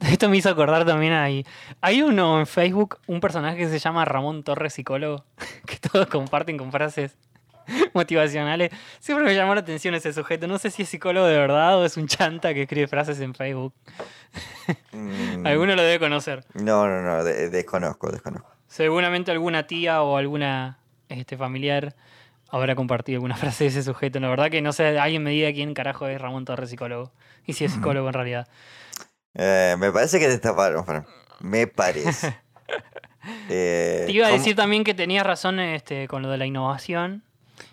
Esto 0.00 0.28
me 0.28 0.36
hizo 0.36 0.50
acordar 0.50 0.84
también 0.84 1.12
ahí. 1.14 1.44
Hay 1.80 2.02
uno 2.02 2.38
en 2.38 2.46
Facebook, 2.46 2.98
un 3.06 3.20
personaje 3.20 3.56
que 3.56 3.68
se 3.68 3.78
llama 3.78 4.04
Ramón 4.04 4.42
Torres, 4.44 4.74
psicólogo, 4.74 5.24
que 5.66 5.76
todos 5.78 6.06
comparten 6.08 6.58
con 6.58 6.70
frases 6.70 7.16
motivacionales. 7.94 8.70
Siempre 9.00 9.24
me 9.24 9.34
llamó 9.34 9.54
la 9.54 9.62
atención 9.62 9.94
ese 9.94 10.12
sujeto. 10.12 10.46
No 10.46 10.58
sé 10.58 10.70
si 10.70 10.82
es 10.82 10.88
psicólogo 10.88 11.26
de 11.26 11.38
verdad 11.38 11.78
o 11.78 11.84
es 11.84 11.96
un 11.96 12.06
chanta 12.06 12.52
que 12.54 12.62
escribe 12.62 12.86
frases 12.86 13.18
en 13.20 13.34
Facebook. 13.34 13.72
Mm, 14.92 15.46
Alguno 15.46 15.74
lo 15.74 15.82
debe 15.82 15.98
conocer. 15.98 16.44
No, 16.54 16.86
no, 16.86 17.00
no, 17.02 17.24
de- 17.24 17.48
desconozco, 17.50 18.10
desconozco. 18.10 18.50
Seguramente 18.68 19.30
alguna 19.30 19.66
tía 19.66 20.02
o 20.02 20.16
alguna 20.16 20.78
este, 21.08 21.36
familiar 21.36 21.94
habrá 22.50 22.74
compartido 22.74 23.16
alguna 23.16 23.36
frase 23.36 23.64
de 23.64 23.68
ese 23.70 23.82
sujeto. 23.82 24.20
La 24.20 24.28
verdad 24.28 24.50
que 24.50 24.62
no 24.62 24.72
sé, 24.72 24.98
alguien 24.98 25.22
me 25.22 25.30
diga 25.30 25.52
quién 25.52 25.74
carajo 25.74 26.06
es 26.08 26.20
Ramón 26.20 26.44
Torres, 26.44 26.70
psicólogo. 26.70 27.12
Y 27.46 27.52
si 27.54 27.64
es 27.64 27.72
psicólogo 27.72 28.08
en 28.08 28.14
realidad. 28.14 28.48
Eh, 29.34 29.76
me 29.78 29.92
parece 29.92 30.18
que 30.18 30.26
te 30.28 30.38
taparon, 30.38 30.84
Fran. 30.84 31.06
Me 31.40 31.66
parece. 31.66 32.36
Eh, 33.48 34.02
Te 34.06 34.12
iba 34.12 34.26
a 34.26 34.30
¿cómo- 34.30 34.38
decir 34.38 34.56
también 34.56 34.82
que 34.84 34.94
tenías 34.94 35.26
razón 35.26 35.60
este, 35.60 36.08
con 36.08 36.22
lo 36.22 36.30
de 36.30 36.38
la 36.38 36.46
innovación. 36.46 37.22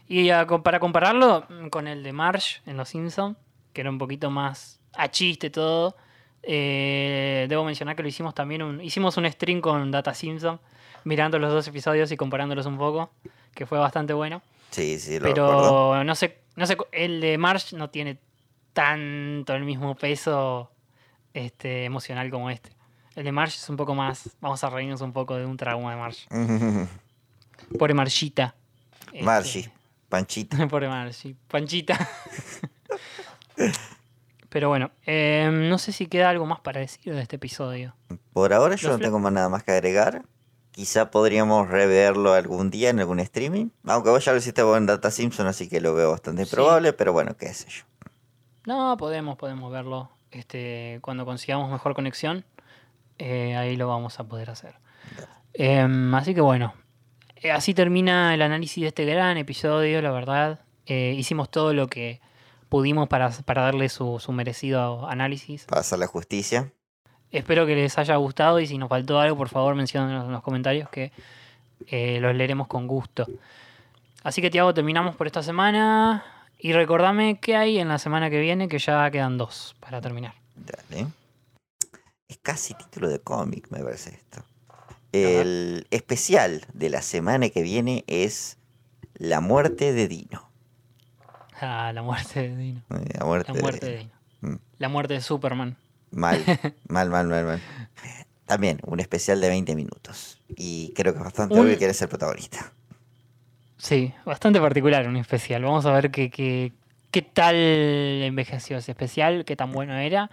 Y 0.07 0.30
a 0.30 0.45
para 0.45 0.80
compararlo 0.80 1.47
con 1.69 1.88
el 1.88 2.03
de 2.03 2.13
Marsh 2.13 2.57
en 2.65 2.78
Los 2.78 2.89
Simpsons, 2.89 3.38
que 3.74 3.82
era 3.82 3.89
un 3.89 3.97
poquito 3.97 4.30
más 4.30 4.80
a 4.93 5.09
chiste 5.09 5.49
todo, 5.49 5.95
eh, 6.43 7.45
debo 7.49 7.63
mencionar 7.63 7.95
que 7.95 8.03
lo 8.03 8.09
hicimos 8.09 8.34
también, 8.36 8.61
un- 8.61 8.82
hicimos 8.82 9.17
un 9.17 9.30
stream 9.32 9.61
con 9.61 9.89
Data 9.91 10.13
Simpson, 10.13 10.59
mirando 11.05 11.39
los 11.39 11.51
dos 11.51 11.67
episodios 11.67 12.11
y 12.11 12.17
comparándolos 12.17 12.65
un 12.65 12.78
poco, 12.78 13.11
que 13.55 13.65
fue 13.65 13.80
bastante 13.80 14.13
bueno. 14.13 14.41
Sí, 14.74 14.99
sí, 14.99 15.19
lo 15.19 15.28
recuerdo. 15.28 15.91
Pero 15.91 16.03
no 16.03 16.15
sé, 16.15 16.39
no 16.55 16.65
sé, 16.65 16.76
el 16.91 17.21
de 17.21 17.38
Marsh 17.38 17.74
no 17.74 17.89
tiene 17.89 18.19
tanto 18.74 19.53
el 19.53 19.63
mismo 19.63 19.95
peso 19.95 20.71
este, 21.34 21.86
emocional 21.86 22.30
como 22.32 22.49
este. 22.49 22.71
El 23.15 23.24
de 23.24 23.32
Marsh 23.32 23.55
es 23.55 23.69
un 23.69 23.78
poco 23.78 23.93
más, 23.93 24.32
vamos 24.41 24.63
a 24.63 24.69
reírnos 24.69 25.01
un 25.01 25.13
poco 25.13 25.36
de 25.36 25.45
un 25.45 25.55
trauma 25.57 25.91
de 25.91 25.97
Marsh. 25.97 26.26
Pobre 27.78 27.93
Marchita. 27.93 28.55
Este, 29.11 29.24
Marchi, 29.24 29.69
Panchita. 30.09 30.67
Pobre 30.69 30.89
Marchi. 30.89 31.36
Panchita. 31.47 32.09
Pero 34.49 34.69
bueno, 34.69 34.91
eh, 35.05 35.49
no 35.51 35.78
sé 35.78 35.91
si 35.91 36.07
queda 36.07 36.30
algo 36.30 36.45
más 36.45 36.59
para 36.59 36.80
decir 36.80 37.13
de 37.13 37.21
este 37.21 37.38
episodio. 37.38 37.95
Por 38.34 38.53
ahora 38.53 38.76
yo 38.76 38.89
Los 38.89 38.99
no 38.99 39.03
tengo 39.03 39.19
más 39.19 39.34
nada 39.34 39.49
más 39.49 39.63
que 39.63 39.71
agregar. 39.71 40.24
Quizá 40.74 41.11
podríamos 41.11 41.69
reverlo 41.69 42.34
algún 42.34 42.69
día 42.71 42.89
en 42.89 42.99
algún 42.99 43.19
streaming. 43.19 43.69
Aunque 43.86 44.09
vos 44.09 44.26
ya 44.26 44.32
lo 44.32 44.39
hiciste 44.39 44.63
vos 44.63 44.76
en 44.78 44.88
Data 44.88 45.11
Simpson, 45.11 45.45
así 45.47 45.69
que 45.69 45.80
lo 45.80 45.93
veo 45.93 46.09
bastante 46.11 46.45
Sí. 46.45 46.55
probable, 46.55 46.93
pero 46.93 47.13
bueno, 47.13 47.38
qué 47.38 47.53
sé 47.53 47.69
yo. 47.69 47.84
No, 48.65 48.97
podemos, 48.97 49.38
podemos 49.38 49.71
verlo. 49.71 50.09
Este, 50.32 50.97
cuando 51.01 51.26
consigamos 51.26 51.71
mejor 51.71 51.93
conexión, 51.93 52.43
eh, 53.19 53.55
ahí 53.55 53.76
lo 53.76 53.88
vamos 53.88 54.19
a 54.19 54.24
poder 54.24 54.49
hacer. 54.49 54.76
Em, 55.53 56.13
así 56.15 56.34
que 56.34 56.41
bueno, 56.41 56.74
eh, 57.36 57.51
así 57.51 57.76
termina 57.76 58.34
el 58.34 58.41
análisis 58.41 58.82
de 58.82 58.88
este 58.88 59.05
gran 59.05 59.38
episodio, 59.38 60.01
la 60.01 60.11
verdad. 60.11 60.61
Eh, 60.88 61.13
hicimos 61.15 61.51
todo 61.51 61.74
lo 61.74 61.88
que 61.88 62.19
pudimos 62.69 63.07
para, 63.07 63.30
para 63.45 63.61
darle 63.61 63.89
su, 63.89 64.17
su 64.19 64.32
merecido 64.32 65.07
análisis. 65.07 65.65
Para 65.65 65.82
hacer 65.82 65.99
la 65.99 66.07
justicia. 66.07 66.74
Espero 67.34 67.66
que 67.66 67.76
les 67.76 67.98
haya 67.98 68.16
gustado 68.18 68.60
y 68.60 68.68
si 68.68 68.78
nos 68.78 68.88
faltó 68.90 69.20
algo, 69.20 69.36
por 69.36 69.50
favor, 69.50 69.74
menciónenos 69.74 70.28
en 70.28 70.32
los 70.32 70.44
comentarios 70.44 70.88
que 70.90 71.12
eh, 71.88 72.20
los 72.22 72.36
leeremos 72.36 72.68
con 72.68 72.88
gusto. 72.88 73.26
Así 74.24 74.40
que, 74.40 74.52
Tiago, 74.52 74.72
terminamos 74.74 75.16
por 75.16 75.26
esta 75.26 75.42
semana. 75.42 76.24
Y 76.60 76.74
recordame 76.74 77.40
qué 77.40 77.58
hay 77.58 77.80
en 77.80 77.90
la 77.90 77.98
semana 77.98 78.30
que 78.30 78.40
viene, 78.40 78.70
que 78.70 78.78
ya 78.78 79.10
quedan 79.10 79.38
dos 79.38 79.76
para 79.80 80.00
terminar. 80.00 80.36
Dale. 80.56 81.08
Es 82.30 82.38
casi 82.38 82.76
título 82.76 83.10
de 83.10 83.20
cómic, 83.20 83.68
me 83.72 83.84
parece 83.84 84.12
esto. 84.12 84.46
El 85.12 85.88
especial 85.92 86.66
de 86.74 86.90
la 86.90 87.02
semana 87.02 87.50
que 87.50 87.64
viene 87.64 88.04
es 88.08 88.58
La 89.16 89.42
muerte 89.42 89.92
de 89.92 90.08
Dino. 90.08 90.50
Ah, 91.60 91.92
la 91.94 92.04
muerte 92.04 92.48
de 92.48 92.56
Dino. 92.56 92.82
Eh, 92.92 93.18
La 93.20 93.26
muerte, 93.26 93.54
La 93.54 93.60
muerte 93.60 93.86
de 93.86 93.92
de... 93.92 93.98
Dino. 93.98 94.12
Mm. 94.42 94.56
La 94.78 94.90
muerte 94.90 95.14
de 95.16 95.22
Superman. 95.22 95.78
Mal, 96.14 96.49
mal, 96.88 97.09
mal, 97.09 97.28
mal, 97.28 97.45
mal. 97.45 97.64
También, 98.45 98.80
un 98.86 98.99
especial 99.01 99.41
de 99.41 99.49
20 99.49 99.76
minutos. 99.76 100.41
Y 100.55 100.93
creo 100.95 101.14
que 101.14 101.20
es 101.20 101.26
bastante 101.26 101.59
Un- 101.59 101.59
obvio 101.59 101.78
que 101.78 101.86
eres 101.86 102.01
el 102.03 102.09
protagonista. 102.09 102.74
Sí, 103.78 104.14
bastante 104.26 104.59
particular, 104.61 105.07
un 105.07 105.18
especial. 105.18 105.64
Vamos 105.64 105.86
a 105.86 105.91
ver 105.93 106.11
qué, 106.11 106.30
qué, 106.30 106.72
qué 107.11 107.22
tal 107.22 107.55
envejeció 107.55 108.78
ese 108.78 108.91
especial, 108.91 109.43
qué 109.45 109.55
tan 109.55 109.72
bueno 109.72 109.95
era. 109.97 110.30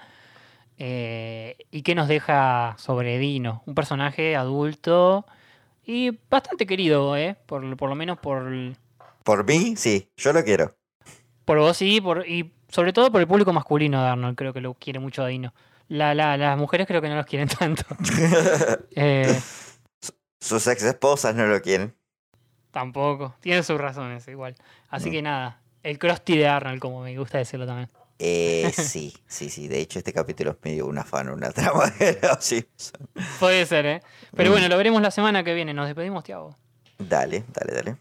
eh, 0.79 1.57
y 1.71 1.83
qué 1.83 1.95
nos 1.97 2.09
deja 2.09 2.77
sobre 2.79 3.19
Dino. 3.19 3.63
Un 3.67 3.75
personaje 3.77 4.37
adulto 4.37 5.27
y 5.87 6.19
bastante 6.31 6.67
querido, 6.67 7.17
¿eh? 7.17 7.37
Por, 7.47 7.77
por 7.79 7.91
lo 7.91 7.97
menos 7.97 8.19
por, 8.21 8.45
Por 9.25 9.45
mí, 9.47 9.77
sí, 9.77 10.13
yo 10.17 10.33
lo 10.35 10.45
quiero. 10.45 10.77
por 11.45 11.59
vos 11.59 11.77
sí, 11.77 12.01
por, 12.01 12.27
y 12.29 12.53
sobre 12.69 12.93
todo 12.93 13.11
por 13.11 13.21
el 13.21 13.27
público 13.27 13.53
masculino 13.53 14.03
de 14.03 14.09
Arnold. 14.09 14.37
Creo 14.37 14.53
que 14.53 14.61
lo 14.61 14.75
quiere 14.75 14.99
mucho 14.99 15.23
a 15.23 15.29
Dino. 15.29 15.53
La, 15.91 16.15
la- 16.15 16.37
las 16.37 16.57
mujeres 16.57 16.87
creo 16.87 17.03
que 17.03 17.09
no 17.09 17.17
los 17.17 17.27
quieren 17.27 17.49
tanto. 17.59 17.83
Eh, 18.97 19.41
Sus 20.41 20.67
ex 20.69 20.83
esposas 20.85 21.35
no 21.35 21.47
lo 21.47 21.61
quieren. 21.61 21.95
tampoco. 22.71 23.35
Tienen 23.41 23.65
sus 23.65 23.79
razones 23.81 24.27
igual. 24.29 24.55
Así 24.89 25.09
Mm. 25.09 25.13
que 25.13 25.23
nada. 25.23 25.61
El 25.83 25.99
Krusty 25.99 26.37
de 26.39 26.47
Arnold, 26.47 26.79
como 26.81 27.03
me 27.03 27.17
gusta 27.19 27.39
decirlo 27.39 27.67
también. 27.67 27.91
Eh, 28.21 28.71
sí, 28.77 29.13
sí, 29.27 29.51
sí. 29.51 29.67
De 29.67 29.81
hecho, 29.81 29.99
este 29.99 30.13
capítulo 30.13 30.53
es 30.53 30.57
medio 30.63 30.87
una 30.87 31.03
fan, 31.05 31.29
una 31.31 31.51
trama 31.51 31.87
de 31.99 32.19
los 32.23 32.45
Simpsons. 32.45 33.09
Puede 33.41 33.67
ser, 33.67 33.87
¿eh? 33.87 34.03
Pero 34.37 34.51
Mm. 34.51 34.53
bueno, 34.53 34.69
lo 34.69 34.77
veremos 34.77 35.03
la 35.03 35.11
semana 35.11 35.43
que 35.43 35.55
viene. 35.55 35.75
Nos 35.75 35.87
despedimos, 35.87 36.23
Tiago. 36.23 36.57
Dale, 36.99 37.45
dale, 37.53 37.73
dale. 37.75 37.97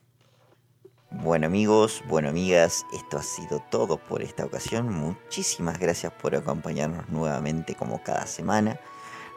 Bueno 1.11 1.47
amigos, 1.47 2.03
bueno 2.07 2.29
amigas, 2.29 2.85
esto 2.93 3.17
ha 3.17 3.23
sido 3.23 3.59
todo 3.71 3.97
por 3.97 4.21
esta 4.21 4.45
ocasión. 4.45 4.93
Muchísimas 4.93 5.79
gracias 5.79 6.13
por 6.13 6.35
acompañarnos 6.35 7.09
nuevamente 7.09 7.73
como 7.73 8.03
cada 8.03 8.27
semana. 8.27 8.79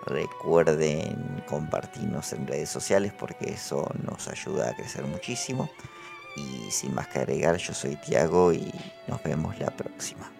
Recuerden 0.05 1.43
compartirnos 1.49 2.35
en 2.35 2.47
redes 2.47 2.69
sociales 2.69 3.15
porque 3.19 3.53
eso 3.53 3.91
nos 4.07 4.29
ayuda 4.29 4.69
a 4.69 4.75
crecer 4.75 5.05
muchísimo. 5.05 5.71
Y 6.37 6.71
sin 6.71 6.95
más 6.95 7.09
que 7.09 7.21
agregar, 7.21 7.57
yo 7.57 7.73
soy 7.73 7.97
Tiago 7.97 8.53
y 8.53 8.71
nos 9.09 9.23
vemos 9.23 9.59
la 9.59 9.71
próxima. 9.71 10.31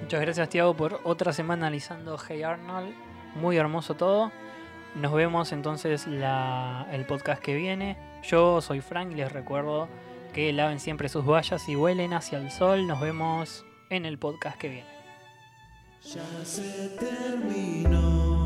Muchas 0.00 0.20
gracias, 0.22 0.48
Tiago, 0.48 0.74
por 0.74 1.00
otra 1.04 1.34
semana 1.34 1.66
analizando 1.66 2.16
Hey 2.16 2.42
Arnold. 2.42 2.94
Muy 3.34 3.58
hermoso 3.58 3.94
todo. 3.96 4.32
Nos 4.94 5.12
vemos 5.12 5.52
entonces 5.52 6.06
el 6.06 7.04
podcast 7.06 7.42
que 7.42 7.54
viene. 7.54 7.98
Yo 8.22 8.62
soy 8.62 8.80
Frank 8.80 9.12
y 9.12 9.16
les 9.16 9.30
recuerdo 9.30 9.88
que 10.36 10.52
laven 10.52 10.78
siempre 10.80 11.08
sus 11.08 11.24
vallas 11.24 11.66
y 11.66 11.76
vuelen 11.76 12.12
hacia 12.12 12.36
el 12.36 12.50
sol. 12.50 12.86
Nos 12.86 13.00
vemos 13.00 13.64
en 13.88 14.04
el 14.04 14.18
podcast 14.18 14.58
que 14.58 14.68
viene. 14.68 14.88
Ya 16.02 16.44
se 16.44 16.90
terminó 17.00 18.36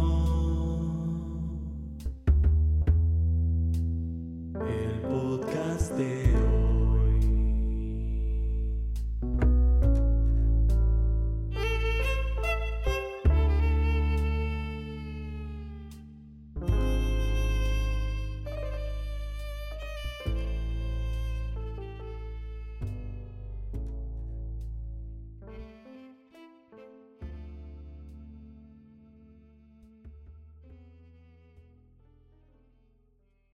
el 4.65 5.01
podcast 5.01 5.91
de 5.95 6.20